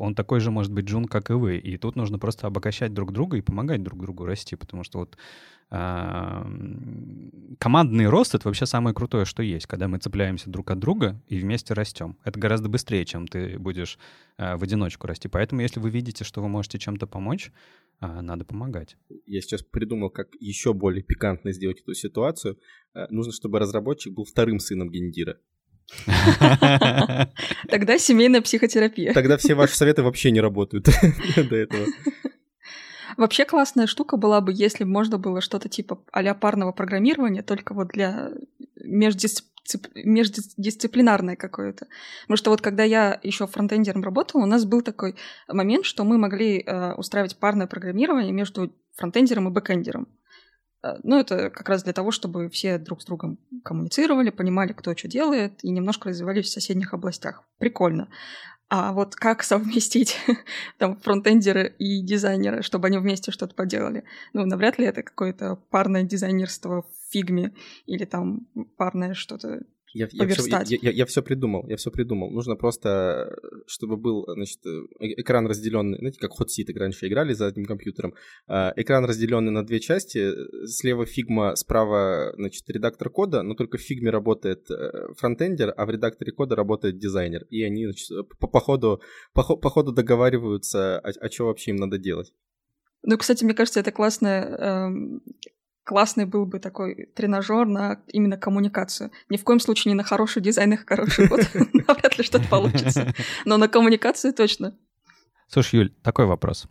он 0.00 0.14
такой 0.14 0.40
же 0.40 0.50
может 0.50 0.72
быть 0.72 0.84
джун, 0.84 1.06
как 1.06 1.30
и 1.30 1.32
вы. 1.32 1.56
И 1.56 1.78
тут 1.78 1.96
нужно 1.96 2.18
просто 2.18 2.46
обогащать 2.46 2.92
друг 2.92 3.12
друга 3.12 3.38
и 3.38 3.40
помогать 3.40 3.82
друг 3.82 4.00
другу 4.00 4.26
расти, 4.26 4.54
потому 4.54 4.84
что 4.84 4.98
вот 4.98 5.16
э, 5.70 6.44
командный 7.58 8.06
рост— 8.08 8.34
это 8.34 8.48
вообще 8.48 8.66
самое 8.66 8.94
крутое, 8.94 9.24
что 9.24 9.42
есть, 9.42 9.66
когда 9.66 9.88
мы 9.88 9.96
цепляемся 9.96 10.50
друг 10.50 10.70
от 10.70 10.78
друга 10.78 11.20
и 11.26 11.38
вместе 11.38 11.72
растем. 11.72 12.18
Это 12.22 12.38
гораздо 12.38 12.68
быстрее, 12.68 13.06
чем 13.06 13.26
ты 13.26 13.58
будешь 13.58 13.98
э, 14.36 14.56
в 14.56 14.62
одиночку 14.62 15.06
расти. 15.06 15.28
Поэтому, 15.28 15.62
если 15.62 15.80
вы 15.80 15.88
видите, 15.88 16.24
что 16.24 16.42
вы 16.42 16.48
можете 16.48 16.78
чем-то 16.78 17.06
помочь, 17.06 17.50
э, 18.00 18.20
надо 18.20 18.44
помогать. 18.44 18.96
Я 19.26 19.40
сейчас 19.40 19.62
придумал, 19.62 20.10
как 20.10 20.28
еще 20.40 20.72
более 20.72 21.02
пикантно 21.02 21.52
сделать 21.52 21.80
эту 21.80 21.94
ситуацию. 21.94 22.58
Э, 22.94 23.06
нужно, 23.10 23.32
чтобы 23.32 23.58
разработчик 23.58 24.12
был 24.12 24.24
вторым 24.24 24.58
сыном 24.58 24.90
гендира. 24.90 25.38
Тогда 27.68 27.98
семейная 27.98 28.42
психотерапия. 28.42 29.12
Тогда 29.12 29.36
все 29.36 29.54
ваши 29.54 29.76
советы 29.76 30.02
вообще 30.02 30.30
не 30.30 30.40
работают 30.40 30.88
до 31.36 31.56
этого. 31.56 31.86
Вообще 33.16 33.44
классная 33.44 33.86
штука 33.86 34.16
была 34.16 34.40
бы, 34.40 34.52
если 34.54 34.84
можно 34.84 35.18
было 35.18 35.40
что-то 35.40 35.68
типа 35.68 36.02
а 36.12 36.34
парного 36.34 36.72
программирования, 36.72 37.42
только 37.42 37.74
вот 37.74 37.88
для 37.88 38.30
междисцип... 38.76 39.46
междисциплинарное 39.94 41.36
какое-то. 41.36 41.86
Потому 42.22 42.36
что 42.36 42.50
вот 42.50 42.60
когда 42.60 42.84
я 42.84 43.18
еще 43.22 43.46
фронтендером 43.46 44.02
работала, 44.02 44.42
у 44.42 44.46
нас 44.46 44.64
был 44.64 44.82
такой 44.82 45.16
момент, 45.48 45.84
что 45.84 46.04
мы 46.04 46.18
могли 46.18 46.60
э, 46.60 46.94
устраивать 46.94 47.36
парное 47.36 47.66
программирование 47.66 48.32
между 48.32 48.72
фронтендером 48.96 49.48
и 49.48 49.52
бэкендером. 49.52 50.08
Э, 50.82 50.94
ну, 51.02 51.18
это 51.18 51.50
как 51.50 51.68
раз 51.68 51.82
для 51.82 51.92
того, 51.92 52.10
чтобы 52.10 52.48
все 52.48 52.78
друг 52.78 53.02
с 53.02 53.04
другом 53.04 53.38
коммуницировали, 53.64 54.30
понимали, 54.30 54.72
кто 54.72 54.96
что 54.96 55.08
делает, 55.08 55.62
и 55.62 55.70
немножко 55.70 56.08
развивались 56.08 56.46
в 56.46 56.52
соседних 56.52 56.94
областях. 56.94 57.44
Прикольно. 57.58 58.08
А 58.72 58.92
вот 58.92 59.16
как 59.16 59.42
совместить 59.42 60.16
там 60.78 60.96
фронтендеры 60.96 61.74
и 61.80 62.02
дизайнеры, 62.02 62.62
чтобы 62.62 62.86
они 62.86 62.98
вместе 62.98 63.32
что-то 63.32 63.52
поделали? 63.52 64.04
Ну, 64.32 64.46
навряд 64.46 64.78
ли 64.78 64.86
это 64.86 65.02
какое-то 65.02 65.56
парное 65.70 66.04
дизайнерство 66.04 66.82
в 66.82 67.12
фигме 67.12 67.52
или 67.86 68.04
там 68.04 68.46
парное 68.76 69.14
что-то 69.14 69.62
я, 69.92 70.08
я, 70.10 70.28
все, 70.28 70.48
я, 70.48 70.78
я, 70.82 70.90
я 70.90 71.06
все 71.06 71.22
придумал, 71.22 71.66
я 71.68 71.76
все 71.76 71.90
придумал. 71.90 72.30
Нужно 72.30 72.56
просто, 72.56 73.36
чтобы 73.66 73.96
был, 73.96 74.24
значит, 74.34 74.58
э, 74.66 75.06
экран 75.16 75.46
разделенный, 75.46 75.98
знаете, 75.98 76.18
как 76.20 76.32
Hot 76.32 76.46
Seat 76.46 76.72
раньше 76.78 77.08
играли 77.08 77.32
за 77.32 77.46
одним 77.46 77.66
компьютером. 77.66 78.14
Экран 78.48 79.04
разделенный 79.04 79.52
на 79.52 79.64
две 79.64 79.80
части. 79.80 80.30
Слева 80.66 81.06
фигма, 81.06 81.54
справа, 81.56 82.32
значит, 82.36 82.68
редактор 82.68 83.10
кода, 83.10 83.42
но 83.42 83.54
только 83.54 83.78
в 83.78 83.80
фигме 83.80 84.10
работает 84.10 84.70
э, 84.70 85.12
фронтендер, 85.16 85.74
а 85.76 85.86
в 85.86 85.90
редакторе 85.90 86.32
кода 86.32 86.56
работает 86.56 86.98
дизайнер. 86.98 87.44
И 87.50 87.62
они, 87.62 87.86
значит, 87.86 88.08
по, 88.38 88.46
по, 88.46 88.60
ходу, 88.60 89.00
по, 89.32 89.42
по 89.42 89.70
ходу 89.70 89.92
договариваются, 89.92 90.98
а, 90.98 91.10
а 91.20 91.30
что 91.30 91.46
вообще 91.46 91.72
им 91.72 91.76
надо 91.76 91.98
делать. 91.98 92.32
Ну, 93.02 93.16
кстати, 93.16 93.44
мне 93.44 93.54
кажется, 93.54 93.80
это 93.80 93.92
классная 93.92 94.42
эм, 94.44 95.22
классный 95.84 96.24
был 96.24 96.46
бы 96.46 96.58
такой 96.58 97.06
тренажер 97.14 97.66
на 97.66 98.02
именно 98.08 98.36
коммуникацию. 98.36 99.10
Ни 99.28 99.36
в 99.36 99.44
коем 99.44 99.60
случае 99.60 99.92
не 99.92 99.96
на 99.96 100.04
хороший 100.04 100.42
дизайн 100.42 100.72
и 100.74 100.76
хороший 100.76 101.28
код. 101.28 101.40
Навряд 101.72 102.18
ли 102.18 102.24
что-то 102.24 102.48
получится. 102.48 103.14
Но 103.44 103.56
на 103.56 103.68
коммуникацию 103.68 104.32
точно. 104.32 104.76
Слушай, 105.48 105.76
Юль, 105.80 105.90
такой 106.02 106.26
вопрос 106.26 106.68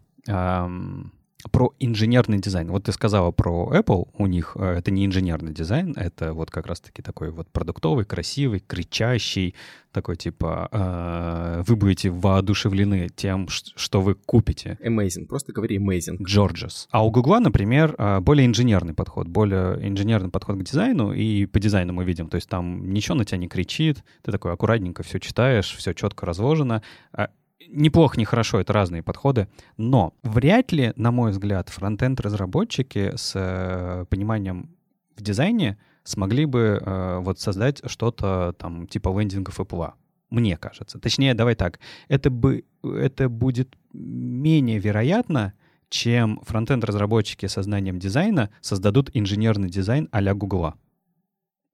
про 1.52 1.74
инженерный 1.80 2.40
дизайн. 2.40 2.70
Вот 2.70 2.84
ты 2.84 2.92
сказала 2.92 3.32
про 3.32 3.72
Apple, 3.74 4.10
у 4.14 4.28
них 4.28 4.58
э, 4.60 4.76
это 4.78 4.92
не 4.92 5.06
инженерный 5.06 5.54
дизайн, 5.54 5.94
это 5.96 6.34
вот 6.34 6.52
как 6.52 6.68
раз-таки 6.68 7.02
такой 7.02 7.32
вот 7.32 7.50
продуктовый, 7.50 8.04
красивый, 8.04 8.60
кричащий, 8.60 9.56
такой 9.94 10.18
типа 10.18 10.68
э, 10.72 11.64
вы 11.66 11.76
будете 11.78 12.10
воодушевлены 12.10 13.08
тем, 13.16 13.48
что 13.50 14.02
вы 14.02 14.16
купите. 14.16 14.78
Amazing, 14.84 15.28
просто 15.28 15.54
говори 15.54 15.78
amazing. 15.78 16.18
Georges. 16.20 16.88
А 16.92 17.06
у 17.06 17.10
Google, 17.10 17.40
например, 17.40 17.96
э, 17.98 18.20
более 18.20 18.46
инженерный 18.46 18.94
подход, 18.94 19.28
более 19.28 19.88
инженерный 19.88 20.30
подход 20.30 20.58
к 20.58 20.64
дизайну, 20.64 21.14
и 21.14 21.46
по 21.46 21.60
дизайну 21.60 21.94
мы 21.94 22.04
видим, 22.04 22.28
то 22.28 22.36
есть 22.36 22.50
там 22.50 22.92
ничего 22.92 23.16
на 23.16 23.24
тебя 23.24 23.38
не 23.38 23.48
кричит, 23.48 24.04
ты 24.24 24.32
такой 24.34 24.52
аккуратненько 24.52 25.04
все 25.04 25.20
читаешь, 25.20 25.74
все 25.74 25.94
четко 25.94 26.26
разложено, 26.26 26.84
а 27.14 27.30
неплохо, 27.68 28.20
нехорошо, 28.20 28.60
это 28.60 28.74
разные 28.74 29.04
подходы, 29.04 29.48
но 29.78 30.14
вряд 30.24 30.72
ли, 30.72 30.94
на 30.96 31.12
мой 31.12 31.32
взгляд, 31.32 31.70
фронтенд-разработчики 31.70 33.14
с 33.16 33.34
э, 33.36 34.06
пониманием 34.10 34.76
в 35.16 35.22
дизайне 35.22 35.78
смогли 36.04 36.46
бы 36.46 36.82
э, 36.82 37.20
вот 37.20 37.40
создать 37.40 37.82
что-то 37.90 38.56
там 38.58 38.88
типа 38.88 39.10
лендингов 39.10 39.60
Apple. 39.60 39.94
Мне 40.30 40.58
кажется. 40.58 41.00
Точнее, 41.00 41.34
давай 41.34 41.56
так, 41.56 41.80
это, 42.08 42.30
бы, 42.30 42.64
это 42.84 43.30
будет 43.30 43.76
менее 43.94 44.78
вероятно, 44.80 45.54
чем 45.90 46.40
фронтенд-разработчики 46.44 47.48
со 47.48 47.64
знанием 47.64 47.98
дизайна 47.98 48.52
создадут 48.62 49.10
инженерный 49.14 49.70
дизайн 49.70 50.08
а-ля 50.12 50.36
Гугла. 50.36 50.76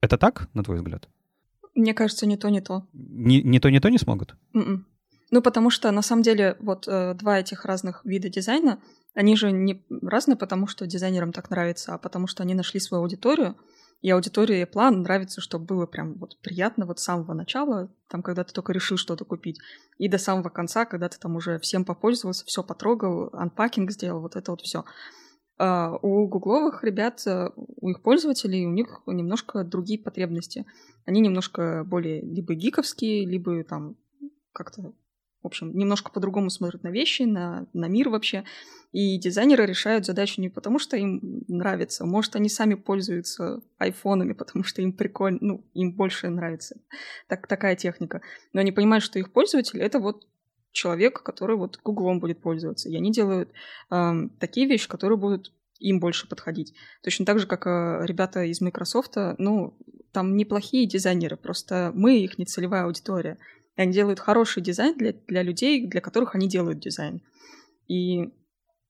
Это 0.02 0.18
так, 0.18 0.50
на 0.54 0.64
твой 0.64 0.78
взгляд? 0.78 1.10
Мне 1.74 1.94
кажется, 1.94 2.26
не 2.26 2.38
то, 2.38 2.50
не 2.50 2.62
то. 2.62 2.88
Не, 2.94 3.42
не 3.44 3.60
то, 3.60 3.70
не 3.70 3.82
то 3.82 3.90
не 3.90 3.98
смогут? 3.98 4.38
Mm-mm. 4.56 4.84
Ну, 5.36 5.42
потому 5.42 5.70
что 5.70 5.92
на 5.92 6.02
самом 6.02 6.22
деле 6.22 6.56
вот 6.62 6.88
э, 6.88 7.14
два 7.14 7.42
этих 7.42 7.66
разных 7.66 8.06
вида 8.06 8.30
дизайна, 8.30 8.82
они 9.14 9.36
же 9.36 9.52
не 9.52 9.86
разные, 10.02 10.38
потому 10.38 10.66
что 10.66 10.88
дизайнерам 10.88 11.34
так 11.34 11.50
нравится, 11.50 11.94
а 11.94 11.98
потому 11.98 12.26
что 12.26 12.42
они 12.42 12.54
нашли 12.54 12.80
свою 12.80 13.04
аудиторию, 13.04 13.58
и 14.02 14.10
аудитории 14.12 14.64
план 14.64 15.02
нравится, 15.02 15.42
чтобы 15.42 15.66
было 15.66 15.88
прям 15.88 16.14
вот 16.20 16.40
приятно 16.42 16.86
вот 16.86 17.02
с 17.02 17.04
самого 17.04 17.34
начала, 17.34 17.94
там, 18.08 18.24
когда 18.24 18.46
ты 18.46 18.54
только 18.54 18.72
решил 18.72 18.96
что-то 18.96 19.26
купить, 19.26 19.60
и 19.98 20.08
до 20.08 20.20
самого 20.20 20.48
конца, 20.48 20.86
когда 20.86 21.10
ты 21.10 21.20
там 21.20 21.36
уже 21.36 21.60
всем 21.60 21.84
попользовался, 21.84 22.46
все 22.46 22.64
потрогал, 22.64 23.30
анпакинг 23.34 23.92
сделал, 23.92 24.22
вот 24.22 24.38
это 24.38 24.52
вот 24.52 24.62
все. 24.62 24.86
Uh, 25.60 26.00
у 26.02 26.30
гугловых 26.30 26.86
ребят, 26.86 27.24
э, 27.28 27.50
у 27.56 27.90
их 27.90 28.02
пользователей, 28.02 28.66
у 28.66 28.72
них 28.72 29.02
немножко 29.06 29.66
другие 29.66 30.00
потребности. 30.00 30.66
Они 31.06 31.20
немножко 31.20 31.84
более 31.86 32.22
либо 32.22 32.54
гиковские, 32.54 33.26
либо 33.26 33.62
там 33.66 33.98
как-то 34.54 34.94
в 35.46 35.48
общем, 35.48 35.78
немножко 35.78 36.12
по-другому 36.12 36.50
смотрят 36.50 36.82
на 36.82 36.88
вещи, 36.88 37.22
на, 37.22 37.68
на 37.72 37.88
мир 37.88 38.10
вообще. 38.10 38.46
И 38.92 39.20
дизайнеры 39.20 39.68
решают 39.68 40.04
задачу 40.04 40.42
не 40.42 40.50
потому, 40.50 40.80
что 40.80 40.98
им 40.98 41.44
нравится. 41.48 42.04
Может, 42.04 42.36
они 42.36 42.50
сами 42.50 42.74
пользуются 42.74 43.62
айфонами, 43.78 44.34
потому 44.34 44.64
что 44.64 44.82
им 44.82 44.92
прикольно, 44.92 45.38
ну, 45.42 45.66
им 45.76 45.92
больше 45.92 46.30
нравится 46.30 46.78
так, 47.28 47.46
такая 47.46 47.76
техника. 47.76 48.22
Но 48.54 48.62
они 48.62 48.72
понимают, 48.72 49.04
что 49.04 49.20
их 49.20 49.32
пользователь— 49.32 49.80
это 49.82 50.00
вот 50.00 50.26
человек, 50.72 51.22
который 51.22 51.58
вот 51.58 51.80
Гуглом 51.84 52.20
будет 52.20 52.42
пользоваться. 52.42 52.90
И 52.90 52.96
они 52.96 53.12
делают 53.12 53.52
э, 53.92 54.14
такие 54.40 54.66
вещи, 54.66 54.90
которые 54.90 55.20
будут 55.20 55.54
им 55.78 56.00
больше 56.00 56.28
подходить. 56.28 56.74
Точно 57.04 57.24
так 57.24 57.38
же, 57.38 57.46
как 57.46 57.68
э, 57.68 58.04
ребята 58.04 58.46
из 58.46 58.62
Microsoft, 58.62 59.14
ну, 59.38 59.78
там 60.12 60.38
неплохие 60.38 60.88
дизайнеры, 60.88 61.36
просто 61.36 61.92
мы 61.94 62.18
их 62.18 62.40
не 62.40 62.46
целевая 62.46 62.86
аудитория. 62.86 63.38
И 63.78 63.82
они 63.82 63.92
делают 63.92 64.20
хороший 64.20 64.64
дизайн 64.64 64.98
для, 64.98 65.14
для 65.28 65.44
людей, 65.44 65.86
для 65.86 66.02
которых 66.02 66.36
они 66.36 66.48
делают 66.48 66.80
дизайн. 66.80 67.22
И 67.88 68.32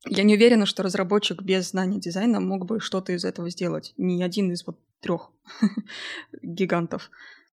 я 0.07 0.23
не 0.23 0.36
уверена, 0.36 0.65
что 0.65 0.83
разработчик 0.83 1.41
без 1.41 1.69
знания 1.69 1.99
дизайна 1.99 2.39
мог 2.39 2.65
бы 2.65 2.79
что-то 2.79 3.11
из 3.13 3.25
этого 3.25 3.49
сделать. 3.49 3.93
Ни 3.97 4.21
один 4.21 4.51
из 4.51 4.65
вот 4.65 4.79
трех 5.01 5.31
гигантов. 6.41 7.09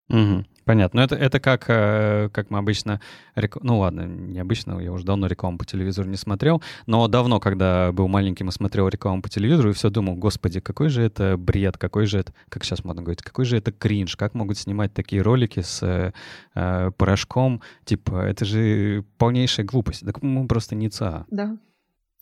Угу, 0.09 0.45
понятно. 0.65 1.01
Но 1.01 1.05
это, 1.05 1.15
это 1.15 1.41
как, 1.41 1.65
э, 1.69 2.29
как 2.33 2.51
мы 2.51 2.59
обычно... 2.59 3.01
Рек... 3.35 3.57
Ну 3.63 3.79
ладно, 3.79 4.03
не 4.03 4.39
обычно, 4.41 4.79
я 4.81 4.93
уже 4.93 5.05
давно 5.05 5.27
рекламу 5.27 5.59
по 5.59 5.65
телевизору 5.65 6.09
не 6.09 6.17
смотрел, 6.17 6.63
но 6.87 7.09
давно, 7.09 7.41
когда 7.41 7.93
был 7.93 8.09
маленьким 8.09 8.49
и 8.49 8.53
смотрел 8.53 8.89
рекламу 8.89 9.23
по 9.23 9.29
телевизору, 9.29 9.71
и 9.71 9.73
все 9.73 9.91
думал, 9.91 10.17
господи, 10.17 10.61
какой 10.61 10.91
же 10.91 11.03
это 11.03 11.37
бред, 11.39 11.79
какой 11.79 12.07
же 12.07 12.19
это, 12.19 12.35
как 12.49 12.65
сейчас 12.65 12.85
можно 12.85 13.03
говорить, 13.03 13.23
какой 13.23 13.45
же 13.45 13.57
это 13.57 13.73
кринж, 13.73 14.17
как 14.17 14.35
могут 14.35 14.59
снимать 14.59 14.93
такие 14.93 15.23
ролики 15.23 15.61
с 15.61 15.83
э, 15.83 16.13
э 16.55 16.91
порошком, 16.97 17.63
типа, 17.85 18.23
это 18.27 18.45
же 18.45 19.05
полнейшая 19.19 19.65
глупость. 19.65 20.05
Так 20.05 20.23
мы 20.23 20.47
просто 20.47 20.75
не 20.75 20.91
ЦА. 20.91 21.25
Да. 21.31 21.57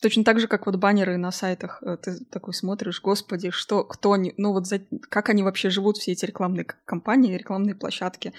Точно 0.00 0.24
так 0.24 0.40
же, 0.40 0.48
как 0.48 0.66
вот 0.66 0.76
баннеры 0.76 1.18
на 1.18 1.30
сайтах. 1.30 1.82
Э, 1.82 1.96
ты 1.96 2.24
такой 2.30 2.54
смотришь, 2.54 3.02
господи, 3.02 3.50
что, 3.50 3.84
кто 3.84 4.12
они, 4.12 4.32
ну 4.38 4.52
вот 4.52 4.66
за, 4.66 4.80
как 5.08 5.28
они 5.28 5.42
вообще 5.42 5.68
живут, 5.68 5.98
все 5.98 6.12
эти 6.12 6.24
рекламные 6.24 6.64
компании, 6.64 7.36
рекламные 7.36 7.74
площадки. 7.74 8.32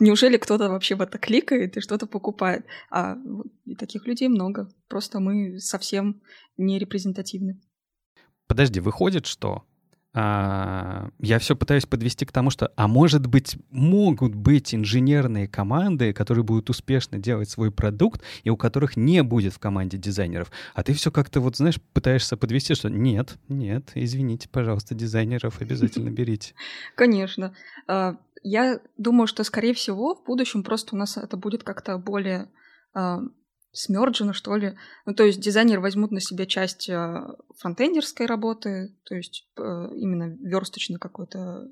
Неужели 0.00 0.36
кто-то 0.36 0.68
вообще 0.68 0.96
в 0.96 1.02
это 1.02 1.18
кликает 1.18 1.76
и 1.76 1.80
что-то 1.80 2.06
покупает? 2.06 2.66
А 2.90 3.18
и 3.66 3.76
таких 3.76 4.06
людей 4.06 4.28
много. 4.28 4.68
Просто 4.88 5.20
мы 5.20 5.60
совсем 5.60 6.22
не 6.56 6.78
репрезентативны. 6.78 7.60
Подожди, 8.48 8.80
выходит, 8.80 9.26
что 9.26 9.64
а, 10.12 11.10
я 11.20 11.38
все 11.38 11.54
пытаюсь 11.54 11.86
подвести 11.86 12.24
к 12.24 12.32
тому, 12.32 12.50
что, 12.50 12.72
а 12.74 12.88
может 12.88 13.26
быть, 13.26 13.56
могут 13.70 14.34
быть 14.34 14.74
инженерные 14.74 15.46
команды, 15.46 16.12
которые 16.12 16.42
будут 16.42 16.68
успешно 16.68 17.18
делать 17.18 17.48
свой 17.48 17.70
продукт, 17.70 18.22
и 18.42 18.50
у 18.50 18.56
которых 18.56 18.96
не 18.96 19.22
будет 19.22 19.52
в 19.52 19.60
команде 19.60 19.98
дизайнеров. 19.98 20.50
А 20.74 20.82
ты 20.82 20.94
все 20.94 21.12
как-то 21.12 21.40
вот, 21.40 21.56
знаешь, 21.56 21.80
пытаешься 21.92 22.36
подвести, 22.36 22.74
что 22.74 22.90
нет, 22.90 23.38
нет, 23.48 23.92
извините, 23.94 24.48
пожалуйста, 24.48 24.94
дизайнеров 24.94 25.60
обязательно 25.60 26.10
берите. 26.10 26.54
Конечно. 26.96 27.54
А, 27.86 28.16
я 28.42 28.80
думаю, 28.96 29.28
что, 29.28 29.44
скорее 29.44 29.74
всего, 29.74 30.16
в 30.16 30.24
будущем 30.24 30.64
просто 30.64 30.96
у 30.96 30.98
нас 30.98 31.16
это 31.16 31.36
будет 31.36 31.62
как-то 31.62 31.98
более 31.98 32.48
а, 32.94 33.20
смерджено, 33.72 34.32
что 34.32 34.56
ли. 34.56 34.76
Ну, 35.06 35.14
то 35.14 35.24
есть 35.24 35.40
дизайнеры 35.40 35.80
возьмут 35.80 36.10
на 36.10 36.20
себя 36.20 36.46
часть 36.46 36.88
э, 36.88 37.22
фронтендерской 37.58 38.26
работы, 38.26 38.96
то 39.04 39.14
есть 39.14 39.48
э, 39.56 39.62
именно 39.94 40.36
версточной 40.40 40.98
какой-то 40.98 41.68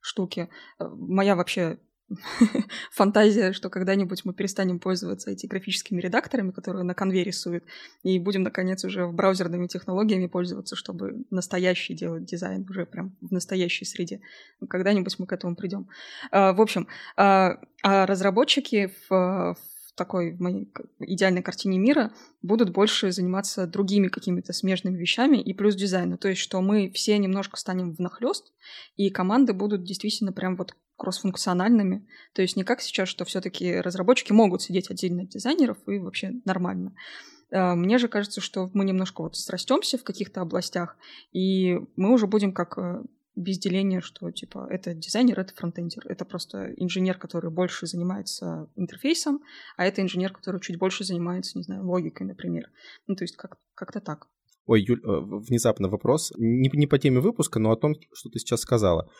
штуки. 0.00 0.48
Э, 0.78 0.88
моя 0.88 1.34
вообще 1.34 1.78
фантазия, 2.92 3.52
что 3.52 3.70
когда-нибудь 3.70 4.24
мы 4.24 4.34
перестанем 4.34 4.78
пользоваться 4.78 5.30
этими 5.30 5.50
графическими 5.50 6.00
редакторами, 6.00 6.52
которые 6.52 6.84
на 6.84 6.94
конве 6.94 7.24
рисуют, 7.24 7.64
и 8.02 8.18
будем, 8.20 8.42
наконец, 8.42 8.84
уже 8.84 9.08
браузерными 9.08 9.66
технологиями 9.66 10.26
пользоваться, 10.26 10.76
чтобы 10.76 11.24
настоящий 11.30 11.94
делать 11.94 12.24
дизайн 12.24 12.66
уже 12.68 12.86
прям 12.86 13.16
в 13.20 13.32
настоящей 13.32 13.84
среде. 13.84 14.20
Когда-нибудь 14.68 15.18
мы 15.18 15.26
к 15.26 15.32
этому 15.32 15.56
придем. 15.56 15.88
В 16.30 16.60
общем, 16.60 16.86
а 17.16 17.56
разработчики 17.82 18.92
в, 19.08 19.56
такой 19.94 20.32
в 20.32 20.40
моей 20.40 20.72
идеальной 21.00 21.42
картине 21.42 21.78
мира 21.78 22.12
будут 22.40 22.70
больше 22.70 23.12
заниматься 23.12 23.66
другими 23.66 24.08
какими-то 24.08 24.52
смежными 24.52 24.98
вещами 24.98 25.36
и 25.38 25.52
плюс 25.52 25.74
дизайну. 25.74 26.18
То 26.18 26.28
есть, 26.28 26.40
что 26.40 26.60
мы 26.60 26.90
все 26.90 27.18
немножко 27.18 27.58
станем 27.58 27.92
внахлёст, 27.92 28.52
и 28.96 29.10
команды 29.10 29.52
будут 29.52 29.84
действительно 29.84 30.32
прям 30.32 30.56
вот 30.56 30.74
кроссфункциональными. 30.96 32.06
То 32.32 32.42
есть 32.42 32.56
не 32.56 32.64
как 32.64 32.80
сейчас, 32.80 33.08
что 33.08 33.24
все-таки 33.24 33.80
разработчики 33.80 34.32
могут 34.32 34.62
сидеть 34.62 34.90
отдельно 34.90 35.22
от 35.22 35.30
дизайнеров 35.30 35.78
и 35.86 35.98
вообще 35.98 36.32
нормально. 36.44 36.94
А, 37.50 37.74
мне 37.74 37.98
же 37.98 38.08
кажется, 38.08 38.40
что 38.40 38.70
мы 38.72 38.84
немножко 38.84 39.22
вот 39.22 39.36
срастемся 39.36 39.98
в 39.98 40.04
каких-то 40.04 40.40
областях, 40.40 40.96
и 41.32 41.78
мы 41.96 42.12
уже 42.12 42.26
будем 42.26 42.52
как 42.52 42.78
э, 42.78 43.02
без 43.34 43.58
деления, 43.58 44.00
что 44.00 44.30
типа 44.30 44.66
это 44.70 44.94
дизайнер, 44.94 45.40
это 45.40 45.54
фронтендер. 45.54 46.06
Это 46.06 46.24
просто 46.24 46.72
инженер, 46.76 47.18
который 47.18 47.50
больше 47.50 47.86
занимается 47.86 48.70
интерфейсом, 48.76 49.40
а 49.76 49.86
это 49.86 50.02
инженер, 50.02 50.32
который 50.32 50.60
чуть 50.60 50.78
больше 50.78 51.04
занимается, 51.04 51.58
не 51.58 51.64
знаю, 51.64 51.86
логикой, 51.86 52.26
например. 52.26 52.66
Ну, 53.06 53.14
то 53.14 53.24
есть 53.24 53.36
как- 53.36 53.58
как-то 53.74 54.00
так. 54.00 54.26
Ой, 54.66 54.82
Юль, 54.82 55.00
э, 55.00 55.20
внезапно 55.48 55.88
вопрос. 55.88 56.32
Не, 56.36 56.70
не 56.72 56.86
по 56.86 56.98
теме 56.98 57.20
выпуска, 57.20 57.58
но 57.58 57.72
о 57.72 57.76
том, 57.76 57.94
что 58.14 58.28
ты 58.30 58.38
сейчас 58.38 58.60
сказала. 58.60 59.10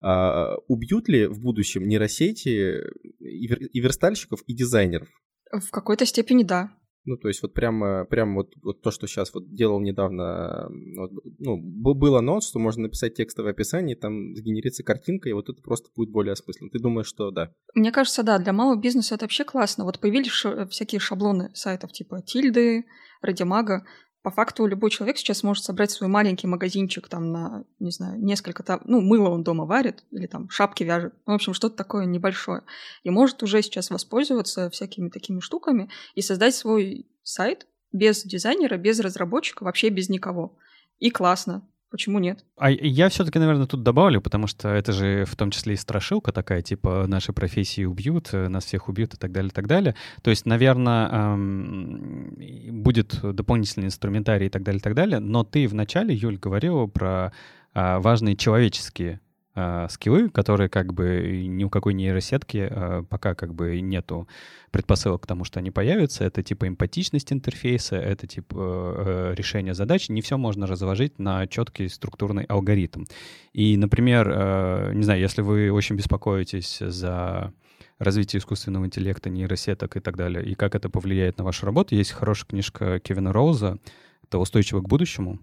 А, 0.00 0.56
убьют 0.68 1.08
ли 1.08 1.26
в 1.26 1.40
будущем 1.40 1.86
нейросети 1.86 2.80
и, 3.18 3.46
вер, 3.46 3.58
и 3.58 3.80
верстальщиков, 3.80 4.42
и 4.46 4.54
дизайнеров? 4.54 5.08
В 5.52 5.70
какой-то 5.70 6.06
степени 6.06 6.42
да. 6.42 6.70
Ну, 7.04 7.16
то 7.16 7.28
есть 7.28 7.42
вот 7.42 7.52
прямо, 7.52 8.04
прямо 8.04 8.34
вот, 8.36 8.52
вот 8.62 8.80
то, 8.80 8.90
что 8.90 9.06
сейчас 9.06 9.34
вот 9.34 9.52
делал 9.52 9.80
недавно, 9.80 10.68
вот, 10.96 11.10
ну, 11.38 11.56
был 11.58 12.16
анонс, 12.16 12.48
что 12.48 12.60
можно 12.60 12.82
написать 12.84 13.14
текстовое 13.14 13.52
описание, 13.52 13.96
там 13.96 14.36
сгенерится 14.36 14.84
картинка, 14.84 15.28
и 15.28 15.32
вот 15.32 15.48
это 15.48 15.60
просто 15.62 15.88
будет 15.96 16.10
более 16.10 16.32
осмысленно. 16.32 16.70
Ты 16.70 16.78
думаешь, 16.78 17.06
что 17.06 17.30
да? 17.30 17.50
Мне 17.74 17.90
кажется, 17.90 18.22
да, 18.22 18.38
для 18.38 18.52
малого 18.52 18.80
бизнеса 18.80 19.16
это 19.16 19.24
вообще 19.24 19.44
классно. 19.44 19.84
Вот 19.84 19.98
появились 19.98 20.30
всякие 20.70 21.00
шаблоны 21.00 21.50
сайтов 21.54 21.92
типа 21.92 22.22
Тильды, 22.22 22.84
Радимага, 23.20 23.84
по 24.22 24.30
факту 24.30 24.66
любой 24.66 24.90
человек 24.90 25.18
сейчас 25.18 25.42
может 25.42 25.64
собрать 25.64 25.90
свой 25.90 26.08
маленький 26.08 26.46
магазинчик 26.46 27.08
там 27.08 27.32
на, 27.32 27.64
не 27.80 27.90
знаю, 27.90 28.22
несколько 28.22 28.62
там, 28.62 28.80
ну, 28.84 29.00
мыло 29.00 29.30
он 29.30 29.42
дома 29.42 29.64
варит 29.64 30.04
или 30.10 30.26
там 30.26 30.48
шапки 30.48 30.84
вяжет, 30.84 31.14
ну, 31.26 31.32
в 31.32 31.36
общем, 31.36 31.54
что-то 31.54 31.76
такое 31.76 32.04
небольшое. 32.04 32.62
И 33.02 33.10
может 33.10 33.42
уже 33.42 33.62
сейчас 33.62 33.90
воспользоваться 33.90 34.70
всякими 34.70 35.08
такими 35.08 35.40
штуками 35.40 35.90
и 36.14 36.22
создать 36.22 36.54
свой 36.54 37.06
сайт 37.24 37.66
без 37.92 38.22
дизайнера, 38.22 38.76
без 38.76 39.00
разработчика, 39.00 39.64
вообще 39.64 39.88
без 39.88 40.08
никого. 40.08 40.56
И 40.98 41.10
классно. 41.10 41.68
Почему 41.92 42.18
нет? 42.18 42.42
А 42.56 42.70
я 42.70 43.10
все-таки, 43.10 43.38
наверное, 43.38 43.66
тут 43.66 43.82
добавлю, 43.82 44.22
потому 44.22 44.46
что 44.46 44.70
это 44.70 44.92
же 44.92 45.26
в 45.26 45.36
том 45.36 45.50
числе 45.50 45.74
и 45.74 45.76
страшилка 45.76 46.32
такая, 46.32 46.62
типа 46.62 47.04
наши 47.06 47.34
профессии 47.34 47.84
убьют, 47.84 48.30
э, 48.32 48.48
нас 48.48 48.64
всех 48.64 48.88
убьют 48.88 49.12
и 49.12 49.18
так 49.18 49.30
далее, 49.30 49.50
и 49.50 49.52
так 49.52 49.66
далее. 49.66 49.94
То 50.22 50.30
есть, 50.30 50.46
наверное, 50.46 51.10
эм, 51.10 52.34
будет 52.82 53.20
дополнительный 53.22 53.88
инструментарий 53.88 54.46
и 54.46 54.48
так 54.48 54.62
далее, 54.62 54.78
и 54.78 54.82
так 54.82 54.94
далее. 54.94 55.18
Но 55.18 55.44
ты 55.44 55.68
вначале, 55.68 56.14
Юль, 56.14 56.38
говорила 56.38 56.86
про 56.86 57.34
э, 57.74 57.98
важные 57.98 58.36
человеческие 58.36 59.20
э, 59.54 59.86
скиллы, 59.90 60.28
которые 60.30 60.68
как 60.68 60.92
бы 60.92 61.44
ни 61.46 61.64
у 61.64 61.70
какой 61.70 61.94
нейросетки 61.94 62.68
э, 62.70 63.04
пока 63.08 63.34
как 63.34 63.54
бы 63.54 63.80
нету 63.80 64.28
предпосылок 64.70 65.22
к 65.22 65.26
тому, 65.26 65.44
что 65.44 65.60
они 65.60 65.70
появятся. 65.70 66.24
Это 66.24 66.42
типа 66.42 66.68
эмпатичность 66.68 67.32
интерфейса, 67.32 67.96
это 67.96 68.26
типа 68.26 68.54
э, 68.56 69.34
решение 69.36 69.74
задач. 69.74 70.08
Не 70.08 70.22
все 70.22 70.38
можно 70.38 70.66
разложить 70.66 71.18
на 71.18 71.46
четкий 71.46 71.88
структурный 71.88 72.44
алгоритм. 72.44 73.04
И, 73.52 73.76
например, 73.76 74.30
э, 74.32 74.92
не 74.94 75.04
знаю, 75.04 75.20
если 75.20 75.42
вы 75.42 75.70
очень 75.70 75.96
беспокоитесь 75.96 76.78
за 76.80 77.52
развитие 77.98 78.40
искусственного 78.40 78.86
интеллекта, 78.86 79.30
нейросеток 79.30 79.96
и 79.96 80.00
так 80.00 80.16
далее, 80.16 80.44
и 80.44 80.54
как 80.54 80.74
это 80.74 80.88
повлияет 80.88 81.38
на 81.38 81.44
вашу 81.44 81.66
работу, 81.66 81.94
есть 81.94 82.12
хорошая 82.12 82.46
книжка 82.48 82.98
Кевина 82.98 83.32
Роуза 83.32 83.78
«Это 84.24 84.38
устойчиво 84.38 84.80
к 84.80 84.88
будущему», 84.88 85.38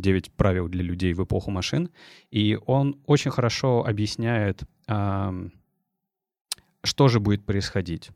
9 0.00 0.32
правил 0.32 0.68
для 0.68 0.82
людей 0.82 1.14
в 1.14 1.22
эпоху 1.22 1.50
машин. 1.50 1.90
И 2.30 2.58
он 2.66 3.00
очень 3.06 3.30
хорошо 3.30 3.84
объясняет, 3.86 4.62
что 4.86 5.50
же 7.08 7.20
будет 7.20 7.44
происходить 7.44 8.10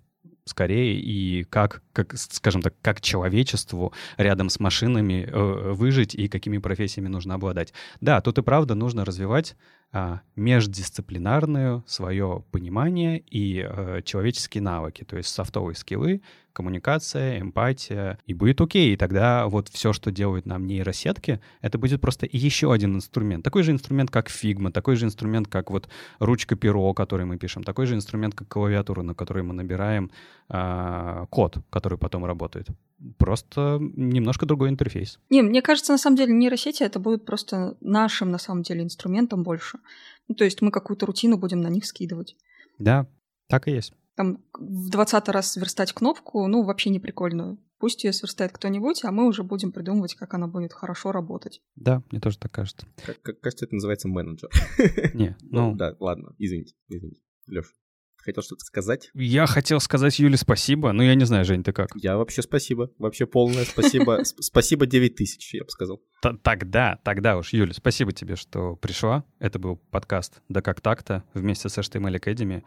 скорее 0.44 1.00
и 1.00 1.44
как, 1.44 1.82
как, 1.92 2.14
скажем 2.16 2.62
так, 2.62 2.74
как 2.82 3.00
человечеству 3.00 3.92
рядом 4.16 4.50
с 4.50 4.60
машинами 4.60 5.26
э, 5.26 5.72
выжить 5.72 6.14
и 6.14 6.28
какими 6.28 6.58
профессиями 6.58 7.08
нужно 7.08 7.34
обладать. 7.34 7.72
Да, 8.00 8.20
тут 8.20 8.38
и 8.38 8.42
правда 8.42 8.74
нужно 8.74 9.04
развивать 9.04 9.56
а, 9.90 10.20
междисциплинарное 10.36 11.82
свое 11.86 12.44
понимание 12.50 13.20
и 13.20 13.66
э, 13.66 14.02
человеческие 14.04 14.62
навыки, 14.62 15.04
то 15.04 15.16
есть 15.16 15.30
софтовые 15.30 15.76
скиллы, 15.76 16.20
коммуникация, 16.54 17.40
эмпатия, 17.40 18.18
и 18.26 18.32
будет 18.32 18.60
окей. 18.60 18.94
И 18.94 18.96
тогда 18.96 19.46
вот 19.48 19.68
все, 19.68 19.92
что 19.92 20.10
делают 20.10 20.46
нам 20.46 20.66
нейросетки, 20.66 21.40
это 21.60 21.76
будет 21.76 22.00
просто 22.00 22.26
еще 22.30 22.72
один 22.72 22.94
инструмент. 22.96 23.44
Такой 23.44 23.62
же 23.62 23.72
инструмент, 23.72 24.10
как 24.10 24.30
Figma, 24.30 24.70
такой 24.70 24.96
же 24.96 25.04
инструмент, 25.04 25.48
как 25.48 25.70
вот 25.70 25.88
ручка-перо, 26.20 26.94
который 26.94 27.26
мы 27.26 27.36
пишем, 27.36 27.64
такой 27.64 27.86
же 27.86 27.94
инструмент, 27.94 28.34
как 28.34 28.48
клавиатура, 28.48 29.02
на 29.02 29.14
которой 29.14 29.42
мы 29.42 29.52
набираем 29.52 30.10
э, 30.48 31.26
код, 31.28 31.58
который 31.70 31.98
потом 31.98 32.24
работает. 32.24 32.68
Просто 33.18 33.78
немножко 33.80 34.46
другой 34.46 34.70
интерфейс. 34.70 35.18
Не, 35.28 35.42
мне 35.42 35.60
кажется, 35.60 35.92
на 35.92 35.98
самом 35.98 36.16
деле 36.16 36.32
нейросети 36.32 36.84
это 36.84 37.00
будет 37.00 37.26
просто 37.26 37.76
нашим, 37.80 38.30
на 38.30 38.38
самом 38.38 38.62
деле, 38.62 38.84
инструментом 38.84 39.42
больше. 39.42 39.78
Ну, 40.28 40.36
то 40.36 40.44
есть 40.44 40.62
мы 40.62 40.70
какую-то 40.70 41.04
рутину 41.04 41.36
будем 41.36 41.60
на 41.60 41.68
них 41.68 41.84
скидывать. 41.84 42.36
Да, 42.78 43.06
так 43.48 43.68
и 43.68 43.72
есть 43.72 43.92
там 44.16 44.44
в 44.58 44.90
20 44.90 45.28
раз 45.28 45.56
верстать 45.56 45.92
кнопку, 45.92 46.46
ну, 46.46 46.62
вообще 46.62 46.90
не 46.90 47.00
прикольно. 47.00 47.58
Пусть 47.78 48.04
ее 48.04 48.12
сверстает 48.12 48.52
кто-нибудь, 48.52 49.04
а 49.04 49.10
мы 49.10 49.26
уже 49.26 49.42
будем 49.42 49.72
придумывать, 49.72 50.14
как 50.14 50.34
она 50.34 50.46
будет 50.46 50.72
хорошо 50.72 51.12
работать. 51.12 51.60
Да, 51.74 52.02
мне 52.10 52.20
тоже 52.20 52.38
так 52.38 52.52
кажется. 52.52 52.86
Как, 53.04 53.20
как 53.20 53.40
кажется, 53.40 53.66
это 53.66 53.74
называется 53.74 54.08
менеджер. 54.08 54.48
Не, 55.14 55.36
ну... 55.42 55.74
Да, 55.74 55.94
ладно, 55.98 56.34
извините, 56.38 56.74
извините. 56.88 57.20
Леш, 57.46 57.66
хотел 58.24 58.42
что-то 58.42 58.64
сказать? 58.64 59.10
Я 59.14 59.46
хотел 59.46 59.80
сказать 59.80 60.18
Юле 60.18 60.36
спасибо, 60.36 60.92
но 60.92 61.02
я 61.02 61.14
не 61.14 61.24
знаю, 61.24 61.44
Жень, 61.44 61.62
ты 61.62 61.72
как? 61.72 61.90
Я 61.94 62.16
вообще 62.16 62.42
спасибо, 62.42 62.90
вообще 62.98 63.26
полное 63.26 63.64
спасибо. 63.64 64.20
Спасибо 64.24 64.86
9 64.86 65.16
тысяч, 65.16 65.52
я 65.54 65.64
бы 65.64 65.70
сказал. 65.70 66.00
Тогда, 66.42 66.98
тогда 67.04 67.36
уж, 67.36 67.52
Юля, 67.52 67.74
спасибо 67.74 68.12
тебе, 68.12 68.36
что 68.36 68.76
пришла. 68.76 69.24
Это 69.40 69.58
был 69.58 69.76
подкаст 69.76 70.40
«Да 70.48 70.62
как 70.62 70.80
так-то» 70.80 71.24
вместе 71.34 71.68
с 71.68 71.76
HTML 71.76 72.18
Academy. 72.18 72.62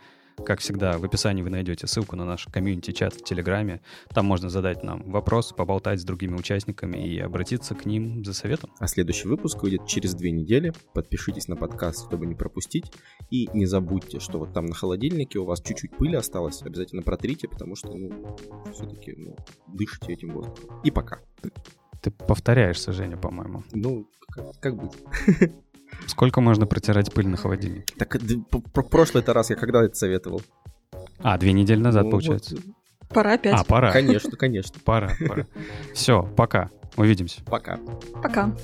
Как 0.46 0.60
всегда, 0.60 0.98
в 0.98 1.04
описании 1.04 1.42
вы 1.42 1.50
найдете 1.50 1.88
ссылку 1.88 2.16
на 2.16 2.24
наш 2.24 2.46
комьюнити-чат 2.46 3.14
в 3.14 3.24
Телеграме. 3.24 3.82
Там 4.14 4.26
можно 4.26 4.50
задать 4.50 4.84
нам 4.84 5.04
вопрос, 5.10 5.52
поболтать 5.52 6.00
с 6.00 6.04
другими 6.04 6.36
участниками 6.36 6.98
и 6.98 7.20
обратиться 7.20 7.76
к 7.76 7.86
ним 7.86 8.24
за 8.24 8.34
советом. 8.34 8.72
А 8.80 8.88
следующий 8.88 9.28
выпуск 9.28 9.62
выйдет 9.64 9.88
через 9.88 10.14
две 10.14 10.32
недели. 10.32 10.74
Подпишитесь 10.94 11.48
на 11.48 11.56
подкаст, 11.56 12.06
чтобы 12.06 12.26
не 12.28 12.36
пропустить. 12.36 12.92
И 13.30 13.50
не 13.54 13.66
забудьте, 13.66 14.20
что 14.20 14.40
вот 14.40 14.54
там 14.54 14.68
на 14.68 14.76
холодильнике 14.76 15.40
у 15.40 15.46
вас 15.46 15.62
чуть-чуть 15.62 15.98
пыли 15.98 16.16
осталось. 16.16 16.62
Обязательно 16.62 17.02
протрите, 17.02 17.48
потому 17.48 17.76
что, 17.76 17.94
ну, 17.94 18.38
все-таки, 18.74 19.16
ну, 19.18 19.36
дышите 19.68 20.14
этим 20.14 20.30
воздухом. 20.30 20.82
И 20.84 20.92
пока. 20.92 21.20
Ты 22.02 22.12
повторяешься, 22.12 22.94
Женя, 22.94 23.18
по-моему. 23.18 23.64
Ну, 23.74 24.08
как, 24.30 24.60
как 24.60 24.76
быть? 24.76 24.94
Сколько 26.06 26.42
можно 26.42 26.66
протирать 26.66 27.14
пыль 27.14 27.28
на 27.28 27.38
холодильнике? 27.38 27.94
Так 27.98 28.16
в 28.16 28.82
прошлый-то 28.90 29.34
раз 29.34 29.50
я 29.50 29.56
когда 29.56 29.84
это 29.84 29.96
советовал? 29.96 30.42
А, 31.20 31.38
две 31.38 31.54
недели 31.54 31.80
назад, 31.80 32.06
ну, 32.06 32.12
получается. 32.12 32.56
Вот. 32.56 32.66
Пора 33.10 33.34
опять. 33.34 33.54
А, 33.60 33.64
пора. 33.64 33.92
Конечно, 33.92 34.32
конечно. 34.38 34.80
Пора, 34.84 35.12
пора. 35.28 35.46
Все, 35.94 36.24
пока. 36.36 36.70
Увидимся. 36.96 37.44
Пока. 37.46 37.80
Пока. 38.22 38.56